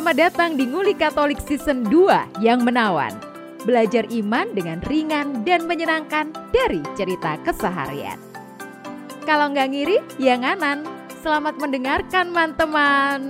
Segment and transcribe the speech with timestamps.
[0.00, 3.12] Selamat datang di Nguli Katolik Season 2 yang menawan.
[3.68, 8.16] Belajar iman dengan ringan dan menyenangkan dari cerita keseharian.
[9.28, 10.88] Kalau nggak ngiri, ya nganan.
[11.20, 13.20] Selamat mendengarkan, teman-teman.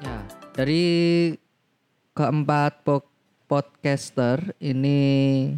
[0.00, 0.24] Ya,
[0.56, 1.36] dari
[2.16, 3.12] keempat po-
[3.44, 5.52] podcaster ini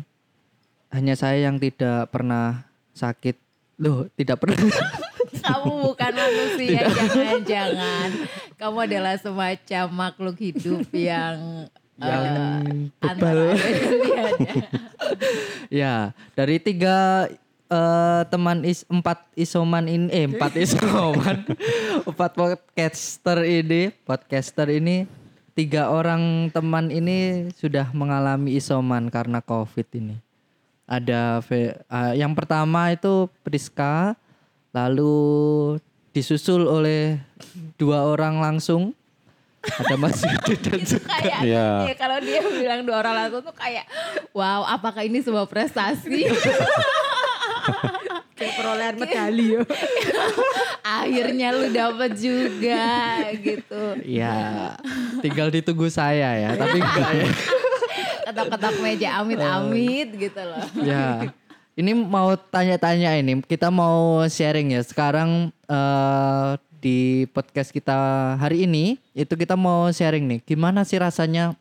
[0.91, 2.67] hanya saya yang tidak pernah
[2.99, 3.52] sakit.
[3.83, 4.63] Loh, tidak pernah.
[5.43, 8.09] Kamu bukan manusia, jangan-jangan.
[8.55, 11.67] Kamu adalah semacam makhluk hidup yang
[12.03, 13.39] Yang eh, bebal.
[15.83, 17.29] ya, dari tiga
[17.71, 21.47] eh, teman is empat isoman ini eh empat isoman
[22.03, 25.07] empat podcaster ini podcaster ini
[25.53, 30.17] tiga orang teman ini sudah mengalami isoman karena covid ini
[30.93, 31.41] ada
[31.89, 34.13] ah, yang pertama itu Priska
[34.77, 35.81] lalu
[36.13, 37.17] disusul oleh
[37.81, 38.93] dua orang langsung
[39.65, 41.69] ada Mas Yudi dan itu kayak Iya.
[41.89, 43.89] ya kalau dia bilang dua orang langsung tuh kayak
[44.37, 46.29] wow apakah ini sebuah prestasi
[48.33, 49.63] Kayak perolehan medali ya.
[50.99, 52.83] akhirnya lu dapet juga
[53.39, 54.75] gitu Ya,
[55.23, 57.29] tinggal ditunggu saya ya, tapi enggak ya.
[58.23, 61.33] Ketok-ketok meja amit-amit gitu loh Ya,
[61.79, 64.83] ini mau tanya-tanya ini, kita mau sharing ya.
[64.85, 66.51] Sekarang eh,
[66.83, 71.55] di podcast kita hari ini, itu kita mau sharing nih, gimana sih rasanya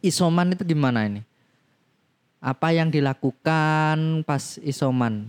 [0.00, 1.20] isoman itu gimana ini?
[2.40, 5.28] Apa yang dilakukan pas isoman?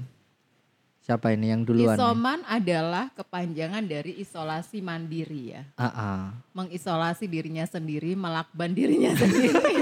[1.12, 1.92] Siapa ini yang duluan?
[1.92, 2.00] nih?
[2.00, 6.24] isoman adalah kepanjangan dari isolasi mandiri ya Ah, ah.
[6.56, 9.76] mengisolasi dirinya sendiri, melakban dirinya sendiri.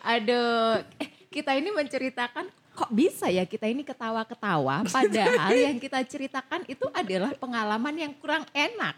[0.00, 6.64] Aduh, eh, kita ini menceritakan kok bisa ya kita ini ketawa-ketawa padahal yang kita ceritakan
[6.64, 8.96] itu adalah pengalaman yang kurang enak.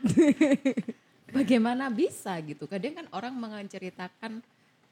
[1.36, 2.70] Bagaimana bisa gitu?
[2.70, 4.38] Kadang kan orang menceritakan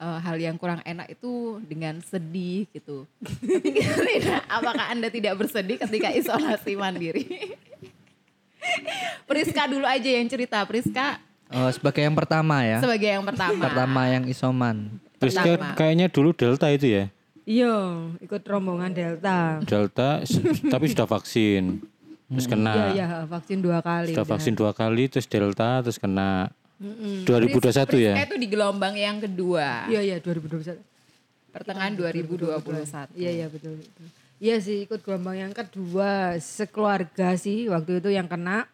[0.01, 3.05] eh, hal yang kurang enak itu dengan sedih gitu.
[3.21, 4.25] Tapi.
[4.57, 7.53] Apakah Anda tidak bersedih ketika isolasi mandiri?
[9.25, 10.65] Priska dulu aja yang cerita.
[10.65, 12.79] Priska Oh, sebagai yang pertama ya.
[12.79, 13.59] sebagai yang pertama.
[13.67, 14.87] Pertama yang isoman.
[15.19, 15.75] Priska Pertama.
[15.75, 17.05] kayaknya dulu Delta itu ya.
[17.43, 17.75] Iya,
[18.23, 19.59] ikut rombongan Delta.
[19.67, 20.23] Delta
[20.71, 21.83] tapi sudah vaksin.
[22.31, 22.95] Terus kena.
[22.95, 24.15] iya, vaksin dua kali.
[24.15, 24.31] Sudah udah.
[24.31, 26.55] vaksin dua kali terus Delta terus kena.
[26.81, 27.29] Mm-mm.
[27.29, 28.15] 2021 Priska ya.
[28.25, 29.85] itu di gelombang yang kedua.
[29.87, 30.81] Iya, iya, 2021.
[31.51, 33.13] Pertengahan 2021.
[33.13, 34.07] Iya, iya, betul, betul.
[34.41, 36.41] Iya sih, ikut gelombang yang kedua.
[36.41, 38.65] Sekeluarga sih waktu itu yang kena.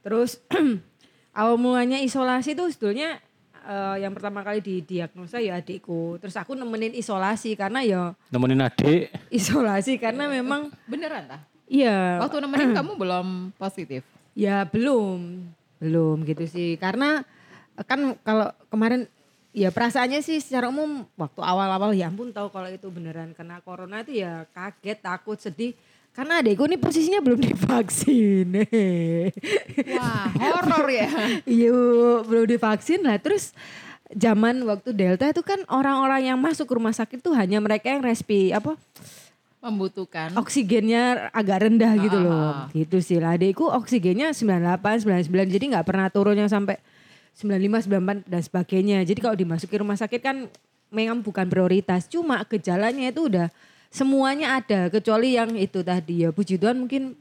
[0.00, 0.38] Terus
[1.34, 3.18] awal mulanya isolasi itu sebetulnya
[3.60, 6.22] eh, yang pertama kali didiagnosa ya adikku.
[6.22, 9.10] Terus aku nemenin isolasi karena ya Nemenin adik.
[9.28, 11.42] isolasi karena memang Beneran tah?
[11.66, 13.26] iya Waktu nemenin kamu belum
[13.58, 14.06] positif.
[14.32, 15.50] Ya belum,
[15.82, 16.78] belum gitu sih.
[16.78, 17.26] Karena
[17.82, 19.06] kan kalau kemarin
[19.50, 24.00] ya perasaannya sih secara umum waktu awal-awal ya ampun tahu kalau itu beneran kena corona
[24.00, 25.72] itu ya kaget, takut, sedih.
[26.10, 28.50] Karena adekku ini posisinya belum divaksin.
[29.88, 31.06] Wah, horor ya.
[31.48, 31.74] Iya
[32.22, 33.18] belum divaksin lah.
[33.18, 33.54] Terus
[34.10, 38.00] zaman waktu Delta itu kan orang-orang yang masuk ke rumah sakit tuh hanya mereka yang
[38.00, 38.74] respi apa
[39.58, 40.34] Membutuhkan.
[40.34, 42.32] oksigennya agak rendah gitu Ah, loh.
[42.32, 42.66] ah, ah.
[42.70, 43.18] Gitu sih.
[43.18, 46.78] Lah adekku oksigennya 98, 99 jadi nggak pernah turun yang sampai
[47.38, 48.98] 95, 94 dan sebagainya.
[49.06, 50.50] Jadi kalau dimasuki rumah sakit kan
[50.90, 52.10] memang bukan prioritas.
[52.10, 53.46] Cuma gejalanya itu udah
[53.88, 57.16] semuanya ada kecuali yang itu tadi ya puji Tuhan mungkin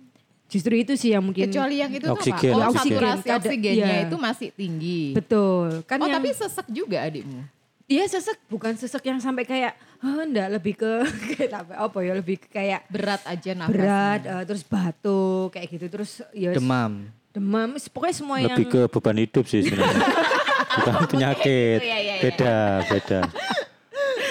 [0.50, 2.60] justru itu sih yang mungkin Kecuali yang itu Oksigen, apa?
[2.60, 2.98] Oh, oksigen.
[2.98, 4.08] saturasi oksigennya iya.
[4.10, 5.02] itu masih tinggi.
[5.14, 5.86] betul.
[5.86, 7.44] Kan Oh, yang tapi sesek juga adikmu.
[7.88, 9.72] Iya sesek bukan sesek yang sampai kayak
[10.04, 10.92] ah enggak lebih ke
[11.36, 13.72] kayak apa, apa ya lebih ke kayak Berat aja nafasnya.
[13.72, 17.08] berat eh, terus batuk kayak gitu terus ya Demam.
[17.38, 20.02] Demam pokoknya semua yang Lebih ke beban hidup sih sebenarnya.
[20.78, 21.80] Bukan penyakit.
[21.82, 22.22] Iya, iya, iya.
[22.22, 22.56] Beda,
[22.86, 23.22] beda.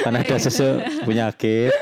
[0.02, 1.74] Karena ada sesuatu penyakit.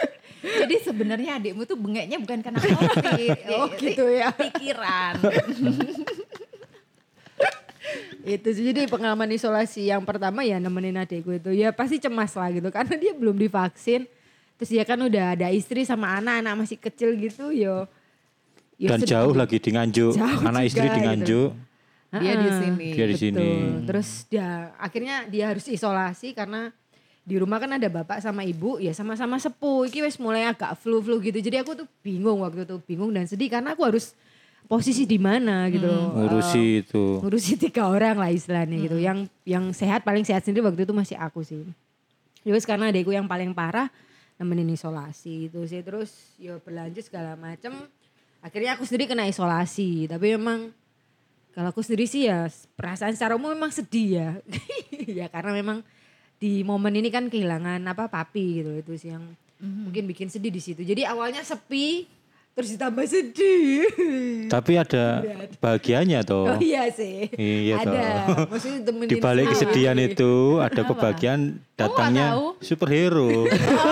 [0.44, 3.38] Jadi sebenarnya adikmu tuh bengeknya bukan karena covid.
[3.52, 4.32] Oh, gitu ya.
[4.32, 5.20] Pikiran.
[8.24, 8.64] itu sih.
[8.72, 12.96] jadi pengalaman isolasi yang pertama ya nemenin adekku itu ya pasti cemas lah gitu karena
[12.96, 14.08] dia belum divaksin
[14.56, 17.84] terus dia kan udah ada istri sama anak-anak masih kecil gitu yo
[18.78, 20.12] ya Dan jauh lagi di Nganjuk.
[20.14, 21.06] Jauh Anak juga istri di gitu.
[21.06, 21.50] Nganjuk.
[22.14, 22.88] Dia di sini.
[22.94, 23.38] Dia di sini.
[23.42, 23.86] Betul.
[23.90, 24.48] Terus dia
[24.78, 26.70] akhirnya dia harus isolasi karena
[27.24, 29.88] di rumah kan ada bapak sama ibu ya sama-sama sepuh.
[29.90, 31.42] Iki wes mulai agak flu-flu gitu.
[31.42, 34.14] Jadi aku tuh bingung waktu itu bingung dan sedih karena aku harus
[34.70, 35.90] posisi di mana gitu.
[35.90, 37.20] Hmm, Ngurusi itu.
[37.20, 38.96] ngurusi tiga orang lah istilahnya gitu.
[39.00, 39.04] Hmm.
[39.04, 41.64] Yang yang sehat paling sehat sendiri waktu itu masih aku sih.
[42.44, 43.88] Terus karena adekku yang paling parah
[44.36, 47.72] nemenin isolasi itu sih terus ya berlanjut segala macem.
[48.44, 50.68] Akhirnya aku sendiri kena isolasi, tapi memang
[51.56, 52.44] kalau aku sendiri sih ya
[52.76, 54.30] perasaan secara umum memang sedih ya.
[55.24, 55.80] ya karena memang
[56.36, 59.24] di momen ini kan kehilangan apa papi gitu itu sih yang
[59.64, 60.84] mungkin bikin sedih di situ.
[60.84, 62.04] Jadi awalnya sepi
[62.52, 63.88] terus ditambah sedih.
[64.54, 65.24] Tapi ada
[65.56, 66.60] bahagianya Oh toh.
[66.60, 67.32] iya sih.
[67.32, 68.28] Iya ada.
[68.28, 68.46] toh.
[68.52, 69.72] Maksudnya temenin Di balik sedih.
[69.72, 71.40] kesedihan itu ada kebahagiaan
[71.80, 73.48] datangnya superhero.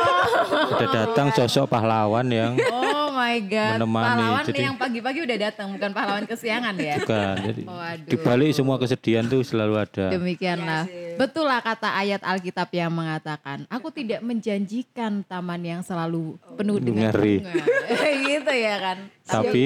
[0.77, 2.92] Udah datang sosok pahlawan yang Oh
[3.23, 3.79] my god.
[3.79, 6.95] Menemani, Pahlawan jadi- yang pagi-pagi udah datang, bukan pahlawan kesiangan ya.
[6.99, 7.35] bukan.
[7.39, 8.09] Jadi Waduh.
[8.11, 10.07] di balik semua kesedihan tuh selalu ada.
[10.11, 10.83] Demikianlah.
[11.15, 17.15] Betul lah kata ayat Alkitab yang mengatakan, aku tidak menjanjikan taman yang selalu penuh dengan
[17.15, 17.37] Ngeri.
[17.41, 18.11] bunga.
[18.33, 18.99] gitu ya kan.
[19.23, 19.65] Tapi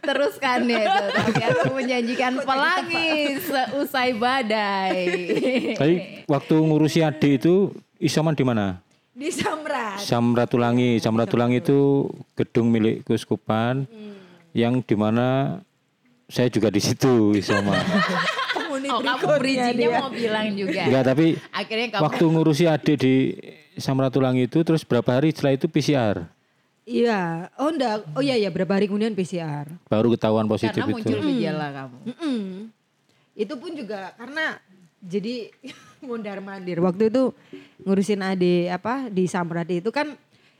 [0.00, 1.04] Teruskan ya itu.
[1.12, 5.02] Tapi aku menjanjikan pelangi seusai badai.
[5.74, 5.94] tapi
[6.24, 8.85] waktu ngurusi adik itu isoman di mana?
[9.16, 9.96] Di Samrat.
[9.96, 11.00] Samratulangi.
[11.00, 12.04] Samratulangi itu
[12.36, 13.88] gedung milik Kuskupan
[14.52, 15.58] yang di mana
[16.28, 17.80] saya juga di situ isoman.
[18.86, 20.86] Oh kamu bridgingnya mau bilang juga.
[20.86, 23.14] Enggak, tapi Akhirnya kamu waktu ngurusi adik di
[23.74, 26.30] Samratulangi itu terus berapa hari setelah itu PCR
[26.86, 27.50] Iya.
[27.58, 28.06] Oh enggak.
[28.14, 29.66] Oh iya ya berapa hari kemudian PCR.
[29.90, 31.02] baru ketahuan positif karena itu.
[31.02, 31.98] muncul gejala kamu.
[32.14, 32.38] Mm-mm.
[33.34, 34.62] Itu pun juga karena
[35.02, 35.50] jadi
[36.02, 36.78] mondar mandir.
[36.82, 37.32] Waktu itu
[37.84, 40.16] ngurusin ade apa di Samrat itu kan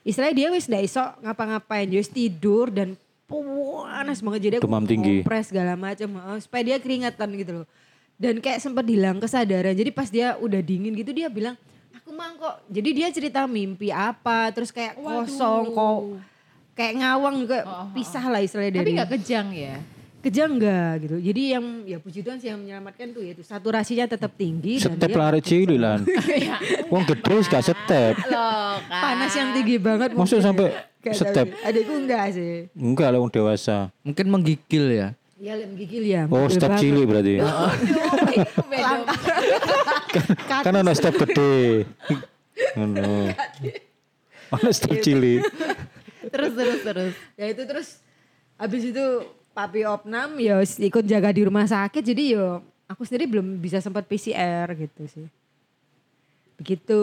[0.06, 2.94] istilahnya dia wis ndak iso ngapa-ngapain, dia wis tidur dan
[3.26, 5.26] panas banget jadi aku Demam tinggi.
[5.26, 7.66] kompres segala macam oh, supaya dia keringetan gitu loh.
[8.16, 9.76] Dan kayak sempat hilang kesadaran.
[9.76, 11.58] Jadi pas dia udah dingin gitu dia bilang,
[12.00, 16.00] "Aku mang kok." Jadi dia cerita mimpi apa, terus kayak kosong kok
[16.76, 17.58] kayak ngawang juga
[17.96, 19.80] pisah lah istilahnya Tapi dari nggak kejang ya.
[20.24, 21.16] Kejang enggak gitu.
[21.22, 25.10] Jadi yang ya puji Tuhan sih yang menyelamatkan tuh yaitu saturasinya tetap tinggi dan Step
[25.10, 26.00] dia lari cilik lan.
[26.36, 26.56] Iya.
[26.92, 28.14] Wong gede gak step.
[28.28, 29.02] Loh kan.
[29.02, 30.10] panas yang tinggi banget.
[30.12, 30.80] Maksud mungkin sampai ya.
[31.02, 31.46] Kayak step.
[31.46, 31.50] tadi.
[31.62, 32.52] Adikku enggak sih.
[32.74, 33.76] Enggak lah wong dewasa.
[34.02, 35.08] Mungkin menggigil ya.
[35.36, 36.24] Ya lem gigil ya.
[36.32, 36.80] Oh, step banget.
[36.80, 37.34] cilik berarti.
[38.72, 39.04] Beda.
[40.64, 41.84] kan ada step gede.
[42.72, 43.36] Ngono.
[44.56, 45.44] Ono step cilik.
[46.32, 47.12] terus terus terus.
[47.36, 48.00] Ya itu terus
[48.56, 49.06] habis itu
[49.56, 54.04] papi opnam ya ikut jaga di rumah sakit jadi yo aku sendiri belum bisa sempat
[54.04, 55.26] PCR gitu sih.
[56.60, 57.00] Begitu.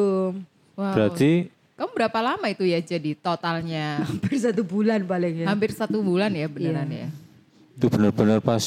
[0.78, 0.94] Wow.
[0.94, 3.98] Berarti kamu berapa lama itu ya jadi totalnya?
[4.10, 5.48] Hampir satu bulan paling ya.
[5.50, 7.10] Hampir satu bulan ya beneran ya.
[7.74, 8.62] itu benar-benar pas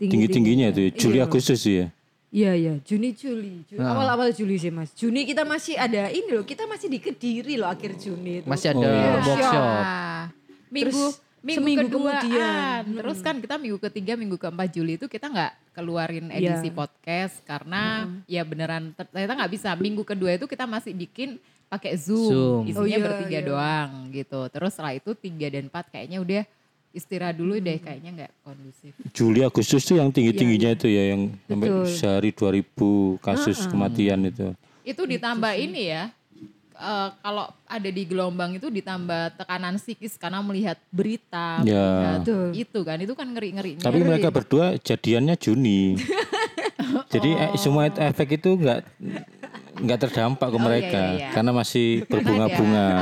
[0.00, 0.90] tinggi-tingginya itu ya.
[0.96, 1.92] Juli Agustus ya.
[2.32, 4.88] Iya iya Juni Juli, Juli awal-awal Juli sih mas.
[4.96, 8.48] Juni kita masih ada ini loh, kita masih di Kediri loh akhir Juni itu.
[8.48, 9.12] Masih ada Oh, iya.
[9.20, 9.62] workshop.
[9.62, 10.22] Ah,
[10.72, 12.18] minggu Terus minggu seminggu keduaan.
[12.18, 12.82] kemudian.
[12.98, 16.58] Terus kan kita minggu ketiga, minggu keempat Juli itu kita nggak keluarin Iya.
[16.58, 17.82] edisi podcast karena
[18.26, 19.70] ya beneran ter- ternyata nggak bisa.
[19.72, 22.62] Minggu kedua itu kita masih bikin pakai Zoom, Zoom.
[22.66, 23.46] isinya Oh iya, bertiga iya.
[23.46, 24.40] doang gitu.
[24.48, 26.42] Terus setelah itu tiga dan empat kayaknya udah
[26.90, 28.92] istirahat dulu deh kayaknya nggak kondusif.
[29.12, 32.64] Juli Agustus tuh yang tinggi-tingginya itu ya yang sampai sehari 2000
[33.20, 34.56] kasus kematian itu.
[34.82, 36.08] Itu ditambah ini ya.
[36.76, 42.20] Eh, kalau ada di gelombang itu ditambah tekanan psikis karena melihat berita, Ya.
[42.20, 43.82] melihat itu kan, itu kan ngeri-ngerinya.
[43.82, 45.96] Tapi mereka berdua jadiannya Juni.
[47.12, 48.86] Jadi eh, semua itu efek itu enggak
[49.80, 51.28] enggak terdampak ke Oh, iya, mereka iya, iya.
[51.32, 52.88] karena masih berbunga-bunga.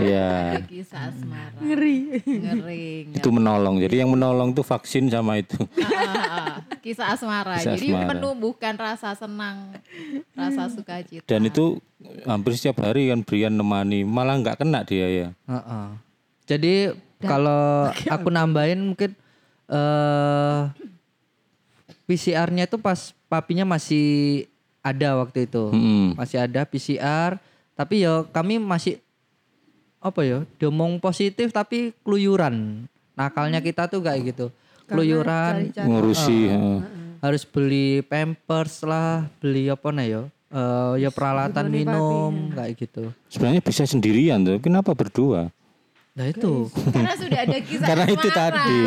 [0.00, 0.64] Iya.
[0.90, 1.60] Asmara.
[1.60, 1.98] Ngeri.
[2.24, 2.88] Ngeri.
[3.12, 3.76] Itu menolong.
[3.84, 5.60] Jadi yang menolong tuh vaksin sama itu.
[5.76, 6.54] Ah, ah, ah.
[6.80, 7.60] Kisah asmara.
[7.60, 8.08] Kisah Jadi asmara.
[8.16, 9.76] menumbuhkan rasa senang,
[10.32, 11.26] rasa sukacita.
[11.28, 11.76] Dan itu
[12.24, 15.28] hampir setiap hari kan Brian nemani, malah nggak kena dia ya.
[15.44, 15.86] Heeh.
[16.48, 16.74] Jadi
[17.20, 19.12] kalau aku nambahin mungkin
[19.70, 20.60] eh
[22.10, 24.49] PCR-nya itu pas papinya masih
[24.80, 25.70] ada waktu itu.
[25.72, 26.16] Mm-mm.
[26.16, 27.36] Masih ada PCR,
[27.76, 29.00] tapi ya kami masih
[30.00, 32.84] apa ya, domong positif tapi keluyuran.
[33.12, 34.46] Nakalnya kita tuh kayak gitu.
[34.88, 36.50] Keluyuran Ngurusi.
[36.50, 36.78] heeh.
[37.20, 40.24] harus beli pampers lah, beli apa nah ya?
[40.50, 43.12] Eh, ya peralatan minum kayak gitu.
[43.28, 44.58] Sebenarnya bisa sendirian tuh.
[44.58, 45.52] Kenapa berdua?
[46.10, 46.66] Nah itu.
[46.90, 48.80] Karena sudah ada kisah Karena itu tadi.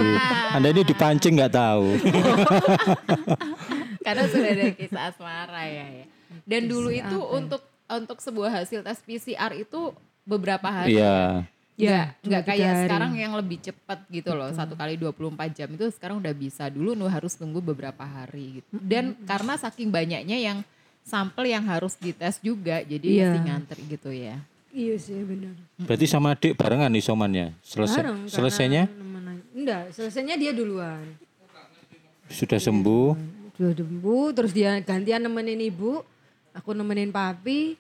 [0.52, 1.86] Anda ini dipancing nggak tahu.
[4.04, 5.86] Karena sudah ada kisah asmara ya.
[6.04, 6.06] ya.
[6.44, 9.92] Dan dulu itu untuk untuk sebuah hasil tes PCR itu
[10.24, 11.00] beberapa hari.
[11.00, 11.48] Iya.
[11.74, 12.82] Ya, dua, nggak tiga kayak hari.
[12.86, 14.46] sekarang yang lebih cepat gitu loh.
[14.54, 15.18] Satu kali 24
[15.58, 16.70] jam itu sekarang udah bisa.
[16.70, 18.78] Dulu nu harus tunggu beberapa hari gitu.
[18.78, 20.58] Dan karena saking banyaknya yang
[21.02, 23.24] sampel yang harus dites juga, jadi Iya.
[23.26, 24.38] mesti ngantri gitu ya.
[24.70, 25.54] Iya sih benar.
[25.82, 27.58] Berarti sama adik barengan isomannya.
[27.62, 28.84] Selesai Bareng, selesainya
[29.54, 31.02] Enggak, selesainya dia duluan.
[32.26, 33.14] sudah sembuh.
[33.54, 36.02] Dua dembu, terus dia gantian nemenin ibu,
[36.52, 37.78] aku nemenin papi.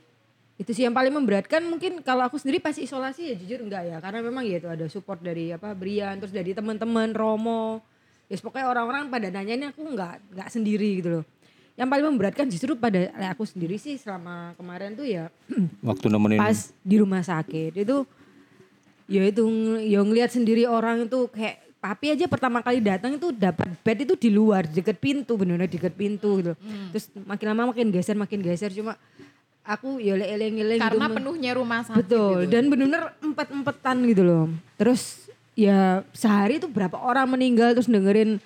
[0.53, 1.65] itu sih yang paling memberatkan.
[1.65, 4.85] Mungkin kalau aku sendiri pas isolasi ya jujur enggak ya karena memang ya itu ada
[4.85, 7.81] support dari apa Brian terus dari teman-teman Romo.
[8.29, 11.25] Ya pokoknya orang-orang pada nanya ini aku enggak enggak sendiri gitu loh.
[11.73, 13.01] Yang paling memberatkan justru pada
[13.33, 15.33] aku sendiri sih selama kemarin tuh ya
[15.89, 17.73] Waktu nemenin pas di rumah sakit.
[17.73, 18.05] Itu
[19.09, 23.35] ya itu ng- ya ngelihat sendiri orang itu kayak papi aja pertama kali datang itu
[23.35, 26.55] dapat bed itu di luar deket pintu benar-benar deket pintu gitu.
[26.95, 28.71] Terus makin lama makin geser makin geser.
[28.71, 28.95] Cuma
[29.67, 30.87] aku ya eleng-eleng gitu.
[30.95, 32.55] Karena penuhnya rumah sakit betul gitu.
[32.55, 34.45] dan benar-benar empat-empatan gitu loh.
[34.79, 35.27] Terus
[35.59, 38.39] ya sehari itu berapa orang meninggal terus dengerin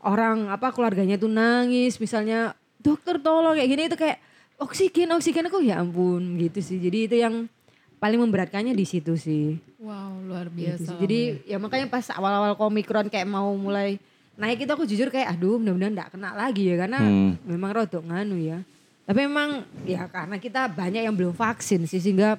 [0.00, 2.00] orang apa keluarganya tuh nangis.
[2.00, 4.16] Misalnya dokter tolong kayak gini itu kayak
[4.56, 5.44] oksigen oksigen.
[5.52, 6.80] Aku ya ampun gitu sih.
[6.80, 7.52] Jadi itu yang
[7.98, 10.90] paling memberatkannya di situ sih Wow, luar Gitu biasa.
[10.90, 10.96] sih.
[10.98, 13.98] jadi ya makanya pas awal-awal komikron kayak mau mulai
[14.34, 17.34] naik itu aku jujur kayak aduh mudah-mudahan enggak kena lagi ya karena Hmm.
[17.42, 18.58] memang rodok nganu ya
[19.02, 19.50] tapi memang
[19.82, 22.38] ya karena kita banyak yang belum vaksin sih sehingga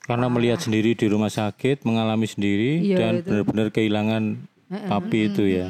[0.00, 4.40] karena melihat sendiri di rumah sakit, mengalami sendiri Iya, dan benar-benar kehilangan
[4.88, 5.68] papi itu ya.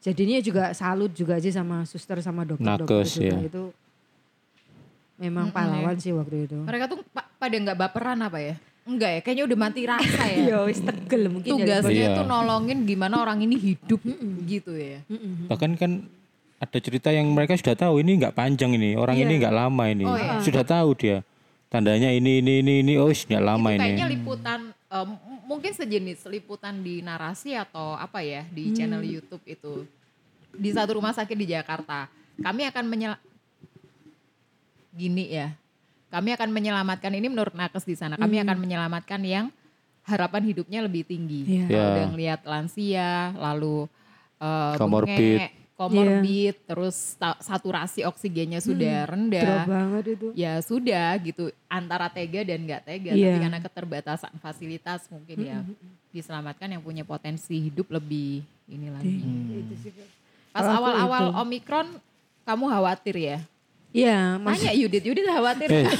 [0.00, 3.22] jadinya juga salut juga sih sama suster sama dokter-dokter Nakes, itu.
[3.24, 3.38] ya.
[3.40, 3.62] itu
[5.16, 8.54] memang pahlawan sih waktu itu Mereka tuh pa- pada nggak baperan apa ya?
[8.86, 10.36] Enggak ya, kayaknya udah mati rasa ya.
[10.46, 11.82] Iya wis tegel mungkin ya.
[11.82, 12.16] Tugasnya Iya.
[12.16, 13.98] tuh nolongin gimana orang ini hidup
[14.46, 15.02] gitu ya.
[15.46, 16.06] Bahkan kan
[16.56, 20.04] ada cerita yang mereka sudah tahu ini nggak panjang ini, orang ini nggak lama ini.
[20.40, 21.26] Sudah tahu dia.
[21.66, 23.82] Tandanya ini ini ini ini oh nggak lama Itu ini.
[23.82, 25.08] kayaknya liputan em,
[25.44, 29.82] mungkin sejenis liputan di narasi atau apa ya di channel YouTube itu
[30.54, 32.06] di satu rumah sakit di Jakarta.
[32.38, 33.18] Kami akan menyel
[34.96, 35.52] gini ya.
[36.08, 38.16] Kami akan menyelamatkan ini menurut nakes di sana.
[38.16, 39.52] Kami akan menyelamatkan yang
[40.02, 41.44] harapan hidupnya lebih tinggi.
[41.44, 41.64] Iya.
[41.66, 41.86] Kalau Ya.
[41.92, 43.76] Udah ngelihat lansia, lalu
[44.36, 45.12] eh, Comorbid.
[45.12, 46.96] bengek, comorbid, terus
[47.38, 50.26] saturasi oksigennya sudah Drop rendah banget itu.
[50.32, 53.32] ya sudah gitu antara tega dan nggak tega Iya.
[53.32, 55.58] tapi karena keterbatasan fasilitas mungkin ya
[56.10, 59.20] diselamatkan yang punya potensi hidup lebih ini lagi
[59.58, 59.92] Itu sih.
[60.48, 61.96] pas awal-awal omikron
[62.42, 63.38] kamu khawatir ya
[63.96, 64.60] Iya, Mas.
[64.60, 65.96] tanya Yudit Yudit khawatir Eh, nggak?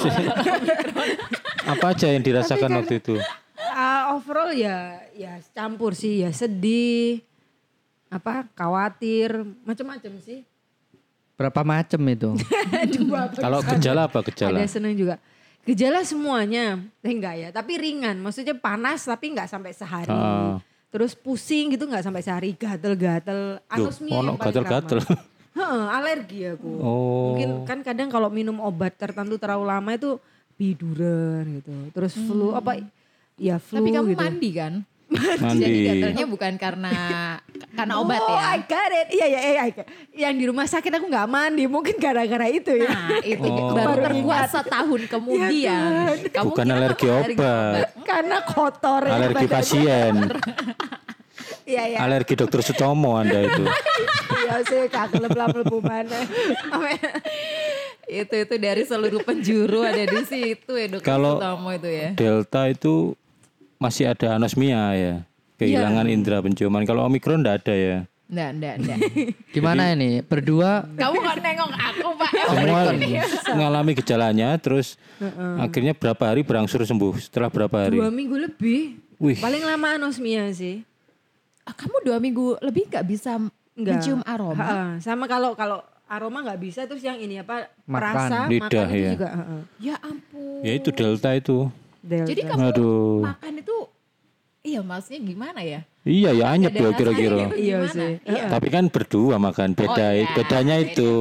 [1.67, 3.17] Apa aja yang dirasakan waktu itu?
[3.57, 7.25] Ah, overall ya ya campur sih ya sedih
[8.07, 9.33] apa khawatir
[9.65, 10.45] macam-macam sih
[11.37, 12.33] Berapa macem itu?
[13.37, 14.57] Kalau gejala apa gejala?
[14.57, 15.17] ada seneng juga
[15.65, 20.63] gejala semuanya eh, enggak ya tapi ringan maksudnya panas tapi enggak sampai sehari Ah.
[20.89, 24.99] terus pusing gitu enggak sampai sehari gatel-gatel anosmia ono yang paling gatel-gatel.
[25.57, 27.33] Heeh, alergi aku Oh.
[27.33, 30.21] mungkin kan kadang kalau minum obat tertentu terlalu lama itu
[30.55, 32.81] biduran gitu terus flu apa
[33.35, 34.75] ya flu tapi kamu gitu mandi kan
[35.07, 35.87] jadi Mandi.
[35.87, 36.93] gatalnya bukan karena
[37.73, 39.09] karena obat oh, ya I got it.
[39.09, 39.65] Iya, iya, iya.
[40.11, 41.63] Yang di rumah sakit aku nggak mandi.
[41.65, 42.91] Mungkin gara-gara itu ya.
[42.91, 43.71] Nah itu Oh.
[43.71, 46.11] baru terkuat setahun kemudian.
[46.27, 47.87] Kamu Bukan alergi kamu obat.
[48.03, 49.03] Karena kotor.
[49.07, 50.15] ya Alergi pasien.
[51.67, 51.99] Iya, iya.
[51.99, 53.67] Alergi dokter Sutomo Anda itu.
[54.47, 56.23] Iya sih, kak lebu mana.
[58.07, 62.09] itu itu dari seluruh penjuru ada di situ ya dokter Kalau- Sutomo itu ya.
[62.15, 63.19] Delta itu
[63.83, 65.15] masih ada anosmia ya.
[65.59, 66.87] Kehilangan indera penciuman.
[66.87, 67.99] Kalau Omikron enggak ada ya.
[68.27, 68.99] Enggak, enggak, enggak.
[69.55, 70.23] Gimana ini?
[70.23, 72.31] Berdua Kamu kok nengok aku pak?
[72.55, 72.81] Semua
[73.57, 74.99] mengalami gejalanya terus
[75.59, 77.99] akhirnya berapa hari berangsur sembuh setelah berapa hari?
[77.99, 78.99] Dua minggu lebih.
[79.17, 79.39] Wih.
[79.41, 80.85] Paling lama anosmia sih.
[81.67, 83.43] Ah, Kamu dua minggu lebih nggak bisa
[83.75, 83.99] Enggak.
[83.99, 84.55] mencium aroma?
[84.57, 84.83] Ha-ha.
[84.99, 87.91] Sama kalau kalau aroma nggak bisa terus yang ini apa Makan.
[87.91, 89.11] perasa Lidah, makan itu ya.
[89.13, 89.29] juga.
[89.77, 90.61] Ya ampun.
[90.63, 91.59] Ya itu Delta itu.
[91.99, 92.29] Delta.
[92.31, 93.19] Jadi kamu Aduh.
[93.27, 93.77] makan itu,
[94.67, 95.81] iya maksudnya gimana ya?
[96.03, 97.51] Iya ya anyep ya kira-kira.
[97.53, 98.19] Iya sih.
[98.21, 98.47] Iya.
[98.47, 100.27] Tapi kan berdua makan beda Oh, iya.
[100.33, 101.13] bedanya Beda, itu.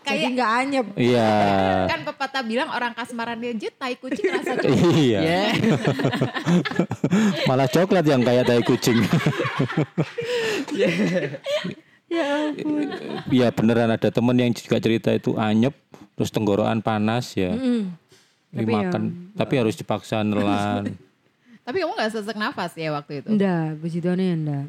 [0.00, 0.86] Jadi Kayak nggak anyep.
[0.94, 1.30] Iya.
[1.92, 4.94] kan pepatah bilang orang kasmaran legit tai kucing rasa coklat.
[4.94, 5.20] Iya.
[7.48, 8.98] Malah coklat yang kayak tai kucing.
[12.10, 12.90] Ya ampun.
[13.28, 15.74] Iya beneran ada temen yang juga cerita itu anyep
[16.14, 17.54] terus tenggorokan panas ya.
[17.54, 17.94] Mm.
[18.50, 19.02] Tapi ya- Dimakan
[19.34, 20.94] tapi harus dipaksa nelan.
[21.64, 23.28] Tapi kamu nggak sesek nafas ya waktu itu?
[23.30, 24.66] Enggak, puji Tuhan ya enggak.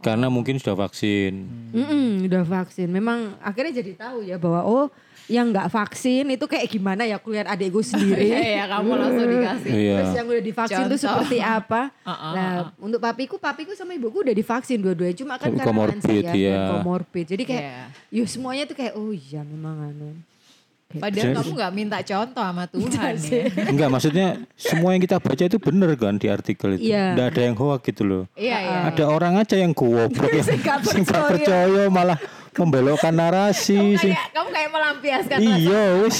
[0.00, 1.44] Karena mungkin sudah vaksin.
[1.76, 2.88] Mm-mm, udah vaksin.
[2.88, 4.86] Memang akhirnya jadi tahu ya bahwa oh
[5.30, 8.26] yang nggak vaksin itu kayak gimana ya aku lihat adikku sendiri.
[8.32, 9.70] Iya, ya, kamu langsung dikasih.
[9.70, 9.94] Iya.
[10.00, 11.82] Terus yang udah divaksin itu seperti apa?
[12.02, 12.50] Uh-uh, Nah,
[12.80, 15.14] untuk papiku, papiku sama ibuku udah divaksin dua-duanya.
[15.14, 16.50] Cuma kan karena comorbid, lansia iya.
[16.50, 17.26] dan comorbid.
[17.30, 17.82] Jadi kayak, Iya.
[18.10, 20.10] yo semuanya tuh kayak, oh iya memang anu.
[20.90, 23.42] Padahal Jadi- kamu nggak minta contoh sama Tuhan ya.
[23.72, 24.26] Enggak maksudnya
[24.58, 26.90] semua yang kita baca itu bener kan di artikel itu.
[26.90, 27.14] Iya.
[27.14, 28.22] Enggak ada yang hoax gitu loh.
[28.34, 28.78] Iya, iya.
[28.90, 31.30] Ada orang aja yang goblok yang Sing sing percaya.
[31.30, 32.18] percaya malah
[32.50, 34.10] membelokkan narasi sih.
[34.10, 36.16] Kayak kamu kayak melampiaskan Iya, wis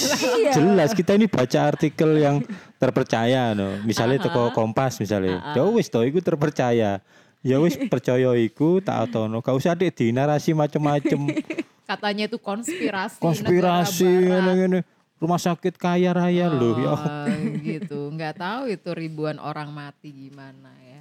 [0.55, 2.37] jelas kita ini baca artikel yang
[2.79, 3.83] terpercaya no.
[3.83, 5.50] Misalnya teko Kompas misalnya.
[5.53, 7.03] Ya wis to iku terpercaya.
[7.40, 9.40] Ya wis percaya iku tak otono.
[9.40, 11.18] Gak usah dek di narasi macem-macem.
[11.90, 14.87] katanya itu konspirasi Konspirasi ngene-ngene.
[15.18, 16.94] Rumah sakit kaya raya loh ya.
[16.94, 17.28] Oh,
[17.66, 21.00] gitu nggak tahu itu ribuan orang mati gimana ya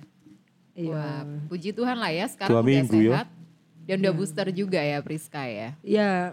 [0.76, 0.96] Iya.
[0.96, 3.12] Wah, puji Tuhan lah ya sekarang Dua udah minggu ya.
[3.12, 3.28] sehat
[3.84, 6.32] dan udah booster juga ya Priska ya Ya,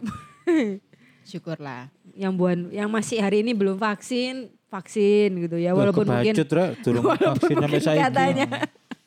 [1.23, 6.51] syukurlah yang buan yang masih hari ini belum vaksin, vaksin gitu ya walaupun mungkin kebacut
[6.55, 8.47] rek durung vaksin sampai mungkin katanya.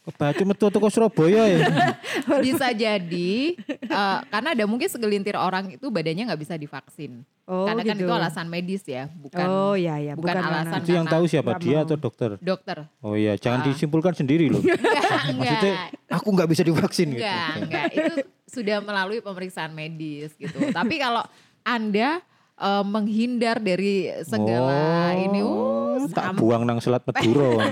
[0.09, 1.59] Kebacut metu teko Surabaya ya.
[2.45, 3.33] bisa jadi
[3.69, 8.05] eh, karena ada mungkin segelintir orang itu badannya nggak bisa divaksin Oh, karena kan gitu.
[8.05, 10.79] itu alasan medis ya bukan oh ya ya bukan bukan, alasan.
[10.79, 11.85] Itu yang tahu siapa dia mau.
[11.89, 12.29] atau dokter?
[12.37, 13.41] dokter Oh iya, Ah.
[13.41, 14.61] jangan disimpulkan sendiri loh.
[14.61, 15.73] enggak Maksudnya
[16.13, 17.25] aku nggak bisa divaksin gitu.
[17.25, 17.85] Enggak, enggak.
[17.89, 18.13] Itu
[18.45, 20.61] sudah melalui pemeriksaan medis gitu.
[20.69, 21.25] Tapi kalau
[21.61, 22.21] Anda
[22.59, 27.63] eh, menghindar dari segala ini, uh, tak sam- buang nang selat Madura.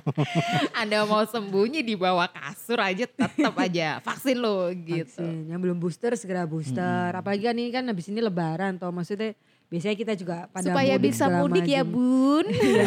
[0.80, 5.20] Anda mau sembunyi di bawah kasur aja tetap aja vaksin lo gitu.
[5.20, 5.48] Vaksin.
[5.48, 7.12] Yang belum booster segera booster.
[7.12, 9.32] Apalagi kan ini kan habis ini lebaran toh maksudnya
[9.70, 12.46] biasanya kita juga pada Supaya mudik bisa mudik ya bun.
[12.60, 12.86] Iya.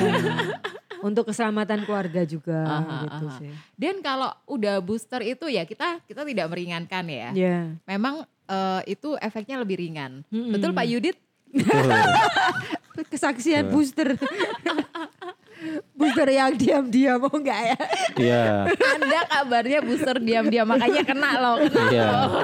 [1.04, 3.36] Untuk keselamatan keluarga juga Aha, gitu aha.
[3.36, 3.52] sih.
[3.76, 7.30] Dan kalau udah booster itu ya kita kita tidak meringankan ya.
[7.36, 7.76] Ya.
[7.84, 10.24] Memang eh, itu efeknya lebih ringan.
[10.28, 10.52] Mm-mm.
[10.52, 11.18] Betul Pak Yudit?
[13.12, 14.18] Kesaksian booster.
[15.98, 17.78] booster yang diam-diam mau enggak ya?
[18.18, 18.44] Iya.
[18.70, 21.58] Anda kabarnya booster diam-diam makanya kena loh.
[21.64, 22.06] Kena Iya.
[22.06, 22.44] loh.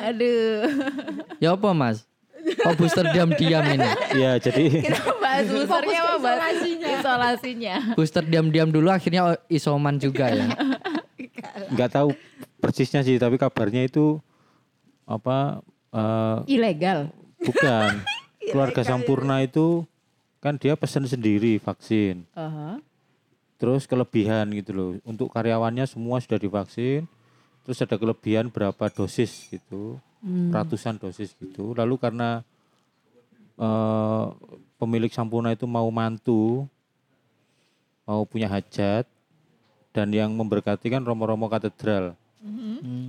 [0.08, 0.68] Aduh.
[1.42, 2.04] Ya apa mas?
[2.68, 3.88] Oh booster diam-diam ini.
[4.12, 7.74] Iya, jadi Kita bahas boosternya apa bahas isolasinya.
[7.96, 10.46] Booster diam-diam dulu akhirnya isoman juga ya.
[11.74, 12.14] Nggak tahu
[12.62, 14.22] persisnya sih, tapi kabarnya itu
[15.04, 15.60] apa
[15.92, 17.12] eh, Ilegal.
[17.42, 18.00] bukan
[18.50, 19.84] keluarga Sampurna itu
[20.40, 22.24] kan dia pesan sendiri vaksin.
[22.36, 22.80] Aha.
[23.56, 24.90] Terus kelebihan gitu loh.
[25.08, 27.08] Untuk karyawannya semua sudah divaksin.
[27.64, 29.96] Terus ada kelebihan berapa dosis gitu.
[30.52, 31.72] Ratusan dosis gitu.
[31.72, 32.44] Lalu karena
[33.56, 34.26] eh,
[34.76, 36.68] pemilik Sampurna itu mau mantu,
[38.04, 39.08] mau punya hajat
[39.94, 42.18] dan yang memberkati kan Romo-Romo Katedral.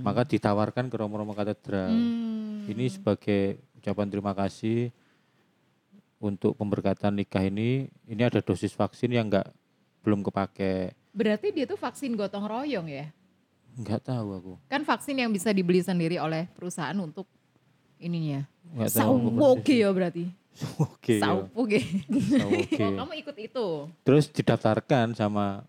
[0.06, 1.90] Maka ditawarkan ke Romo-Romo Katedral.
[1.90, 2.64] Hmm.
[2.70, 4.94] Ini sebagai ucapan terima kasih
[6.22, 7.90] untuk pemberkatan nikah ini.
[8.06, 9.50] Ini ada dosis vaksin yang enggak
[10.06, 10.94] belum kepake.
[11.10, 13.10] Berarti dia tuh vaksin gotong royong ya?
[13.76, 14.54] Enggak tahu aku.
[14.70, 17.26] Kan vaksin yang bisa dibeli sendiri oleh perusahaan untuk
[17.98, 18.46] ininya.
[18.72, 19.14] Enggak tahu.
[19.34, 19.82] persis.
[19.82, 20.24] ya berarti.
[20.80, 21.20] Oke.
[21.20, 21.82] Saupoge.
[22.48, 22.80] Oke.
[22.80, 23.66] Oh kamu ikut itu?
[24.06, 25.66] Terus didaftarkan sama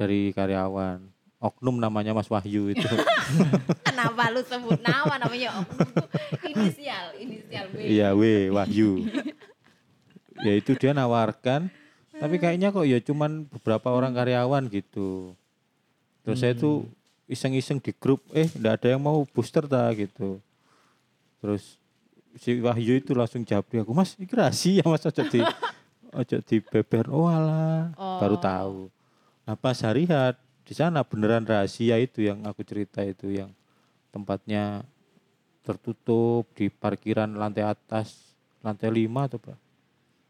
[0.00, 1.04] dari karyawan.
[1.40, 2.84] Oknum namanya Mas Wahyu itu.
[3.88, 5.88] Kenapa lu sebut nama namanya oknum
[6.44, 7.76] inisial, inisial W.
[7.80, 9.08] Iya, W Wahyu.
[10.40, 11.68] ya itu dia nawarkan.
[12.16, 15.32] Tapi kayaknya kok ya cuman beberapa orang karyawan gitu.
[16.24, 16.84] Terus saya tuh
[17.24, 20.36] iseng-iseng di grup, eh enggak ada yang mau booster ta gitu.
[21.40, 21.80] Terus
[22.36, 25.40] si Wahyu itu langsung jawab dia, aku mas ini rahasia mas aja di
[26.20, 27.90] aja di beber oh alah
[28.22, 28.78] baru tahu
[29.56, 33.50] pas hari hat di sana beneran rahasia itu yang aku cerita itu yang
[34.14, 34.82] tempatnya
[35.62, 39.54] tertutup di parkiran lantai atas lantai lima atau apa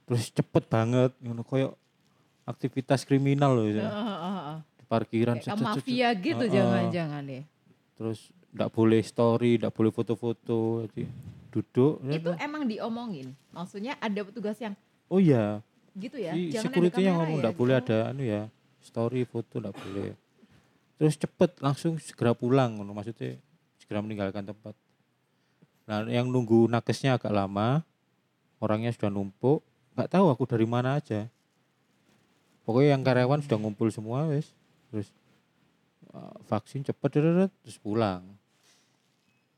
[0.07, 1.75] terus cepet banget ngono koyo
[2.47, 3.87] aktivitas kriminal loh ya.
[4.75, 5.63] di parkiran Kayak cet, cet.
[5.63, 6.55] mafia gitu Heeh.
[6.55, 7.43] jangan-jangan ya.
[7.95, 8.19] terus
[8.51, 11.05] enggak boleh story enggak boleh foto-foto jadi
[11.51, 13.35] duduk Itu emang diomongin.
[13.51, 14.75] Maksudnya ada petugas yang
[15.11, 15.59] oh iya
[15.99, 16.31] gitu ya.
[16.35, 17.61] si Jangan security ada yang ngomong ya, enggak gitu.
[17.63, 18.43] boleh ada anu ya
[18.85, 20.13] story foto enggak boleh.
[21.01, 23.41] Terus cepet langsung segera pulang maksudnya
[23.81, 24.77] segera meninggalkan tempat.
[25.89, 27.85] Nah yang nunggu nakesnya agak lama
[28.61, 29.65] orangnya sudah numpuk
[29.97, 31.29] nggak tahu aku dari mana aja.
[32.69, 34.53] Pokoknya yang karyawan sudah ngumpul semua wes.
[34.93, 35.09] Terus
[36.13, 37.11] uh, vaksin cepet
[37.65, 38.23] terus pulang.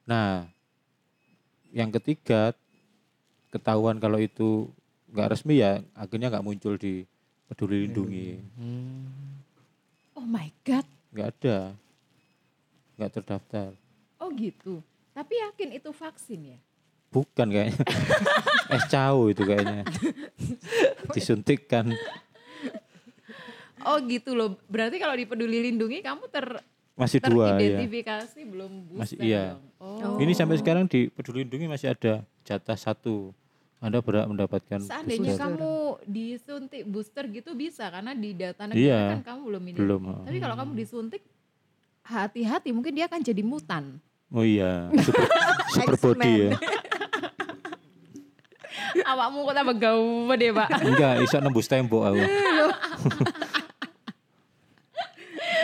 [0.07, 0.47] Nah
[1.73, 2.53] yang ketiga
[3.53, 4.73] ketahuan kalau itu
[5.13, 7.05] nggak resmi ya akhirnya nggak muncul di
[7.53, 8.29] peduli lindungi
[10.17, 10.89] Oh my god.
[11.13, 11.59] nggak ada
[12.97, 13.69] nggak terdaftar
[14.17, 14.81] Oh gitu.
[15.13, 16.59] Tapi yakin itu vaksin ya?
[17.13, 17.77] bukan kayaknya
[18.73, 19.85] es cau itu kayaknya
[21.15, 21.93] disuntikkan
[23.83, 24.63] Oh gitu loh.
[24.71, 26.63] Berarti kalau di Peduli Lindungi kamu ter
[26.93, 27.83] masih dua ya
[28.47, 29.57] belum booster Masih- iya.
[29.57, 29.65] dong.
[29.81, 30.23] Oh.
[30.23, 33.33] ini sampai sekarang di peduli lindungi masih ada jatah satu
[33.83, 35.43] anda berhak mendapatkan Seandainya booster.
[35.43, 35.73] kamu
[36.07, 39.01] disuntik booster gitu bisa karena di data negara Iya.
[39.13, 39.77] kan kamu belum ini.
[39.77, 40.03] belum.
[40.23, 41.23] Tapi kalau kamu disuntik
[42.03, 43.99] hati-hati mungkin dia akan jadi mutan.
[44.31, 45.27] Oh iya, super,
[45.75, 46.51] super body ya.
[49.05, 50.69] Awakmu kok tambah gawe deh, Pak.
[50.81, 52.23] Enggak, iso nembus tembok aku.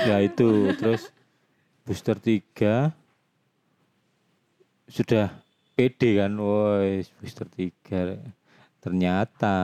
[0.04, 1.08] ya itu, terus
[1.82, 2.92] booster 3
[4.86, 5.28] sudah
[5.78, 8.18] pede kan, woi booster 3.
[8.82, 9.56] Ternyata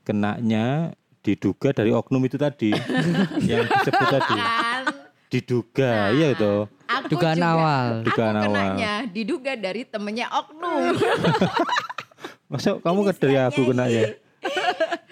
[0.00, 2.72] kenanya diduga dari oknum itu tadi
[3.48, 4.36] yang disebut tadi.
[4.40, 4.84] Kan
[5.30, 6.66] Diduga, iya toh.
[6.90, 7.86] aku Dugaan juga, awal.
[8.02, 8.46] Dugaan aku awal.
[8.50, 10.98] kenanya diduga dari temennya oknum.
[12.50, 14.10] Masa kamu ke dari aku kena ya?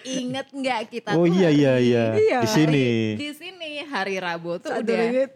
[0.03, 2.05] Ingat nggak kita Oh tuh iya iya iya.
[2.19, 2.39] Iya.
[2.43, 2.87] Di sini.
[3.15, 5.31] Di sini hari Rabu tuh Saat udah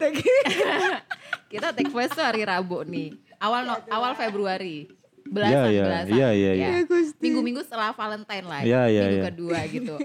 [1.53, 3.15] kita take voice tuh hari Rabu nih.
[3.43, 4.87] Awal no- awal Februari.
[5.23, 6.13] Iya Belasan iya belasan.
[6.13, 6.67] iya iya iya.
[6.67, 6.71] Ya.
[7.19, 8.61] Minggu-minggu setelah Valentine lah.
[8.61, 9.25] Iya, iya, minggu iya.
[9.31, 9.95] kedua gitu.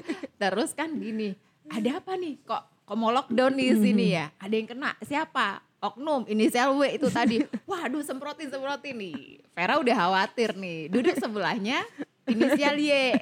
[0.40, 1.34] Terus kan gini,
[1.68, 2.38] ada apa nih?
[2.42, 4.32] Kok kok mau lockdown di sini ya?
[4.40, 4.90] Ada yang kena.
[5.04, 5.60] Siapa?
[5.78, 7.38] Oknum, inisial W itu tadi.
[7.70, 9.38] Waduh, semprotin semprotin nih.
[9.54, 10.90] Vera udah khawatir nih.
[10.90, 11.86] Duduk sebelahnya
[12.26, 13.14] inisial Y.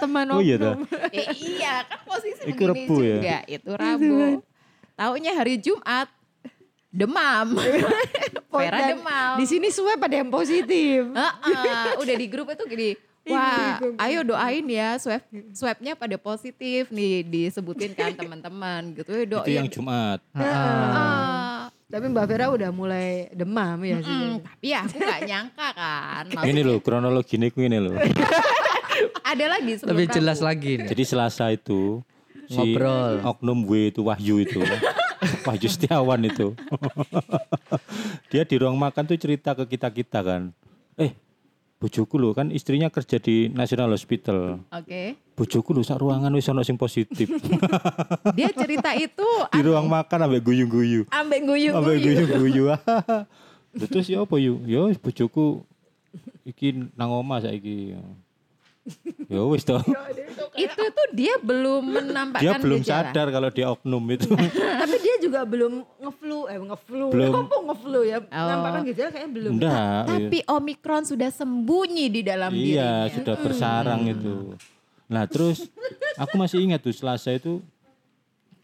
[0.00, 0.88] Teman Oh iya oknum.
[1.12, 3.16] Eh, iya, kan posisi Iku begini Rebu ya?
[3.20, 3.38] juga.
[3.52, 4.16] Itu Rabu.
[4.96, 6.08] Taunya hari Jumat
[6.96, 7.46] demam.
[8.56, 9.36] Vera Dan demam.
[9.36, 11.12] Di sini swab ada yang positif.
[11.44, 12.90] Heeh, udah di grup itu gini.
[13.26, 15.18] Wah, ayo doain ya swab
[15.50, 19.50] swabnya pada positif nih disebutin kan teman-teman gitu ya Itu doain.
[19.52, 20.22] yang Jumat.
[20.32, 21.58] Heeh.
[21.86, 24.10] Tapi Mbak Vera udah mulai demam ya sih.
[24.10, 26.22] Mm, tapi ya aku nggak nyangka kan.
[26.24, 27.94] Ini Maksudnya loh kronologi ini ini loh.
[29.22, 30.88] ada lagi Lebih jelas lagi nih.
[30.90, 32.02] Jadi Selasa itu
[32.46, 33.22] si Ngobrol.
[33.26, 34.62] oknum W itu Wahyu itu.
[35.46, 36.52] Wahyu Setiawan itu.
[38.30, 40.50] Dia di ruang makan tuh cerita ke kita-kita kan.
[40.98, 41.14] Eh,
[41.76, 44.58] bojoku loh kan istrinya kerja di National Hospital.
[44.66, 45.14] Oke.
[45.36, 47.30] Bojoku loh sak ruangan wis ono sing positif.
[48.36, 51.06] Dia cerita itu di ruang makan ambek guyu-guyu.
[51.08, 52.24] ambek guyu Ambek guyu.
[52.26, 52.64] guyu-guyu.
[53.92, 54.64] Terus ya apa yuk?
[54.64, 55.62] Ya wis bojoku
[56.42, 57.94] iki nang omah saiki.
[59.26, 59.82] Ya wis toh.
[60.54, 63.10] Itu tuh dia belum menampakkan Dia belum gejala.
[63.10, 64.30] sadar kalau dia oknum itu.
[64.80, 67.06] Tapi dia juga belum ngeflu, eh ngeflu.
[67.10, 67.32] Belum.
[67.42, 68.18] Apa ngeflu ya?
[68.22, 68.46] Oh.
[68.48, 69.50] Nampakkan gejala kayaknya belum.
[69.52, 70.02] Enggak.
[70.06, 72.62] Tapi Omikron sudah sembunyi di dalam Iya,
[73.04, 73.12] dirinya.
[73.12, 74.34] sudah bersarang itu.
[75.06, 75.66] Nah, terus
[76.16, 77.58] aku masih ingat tuh Selasa itu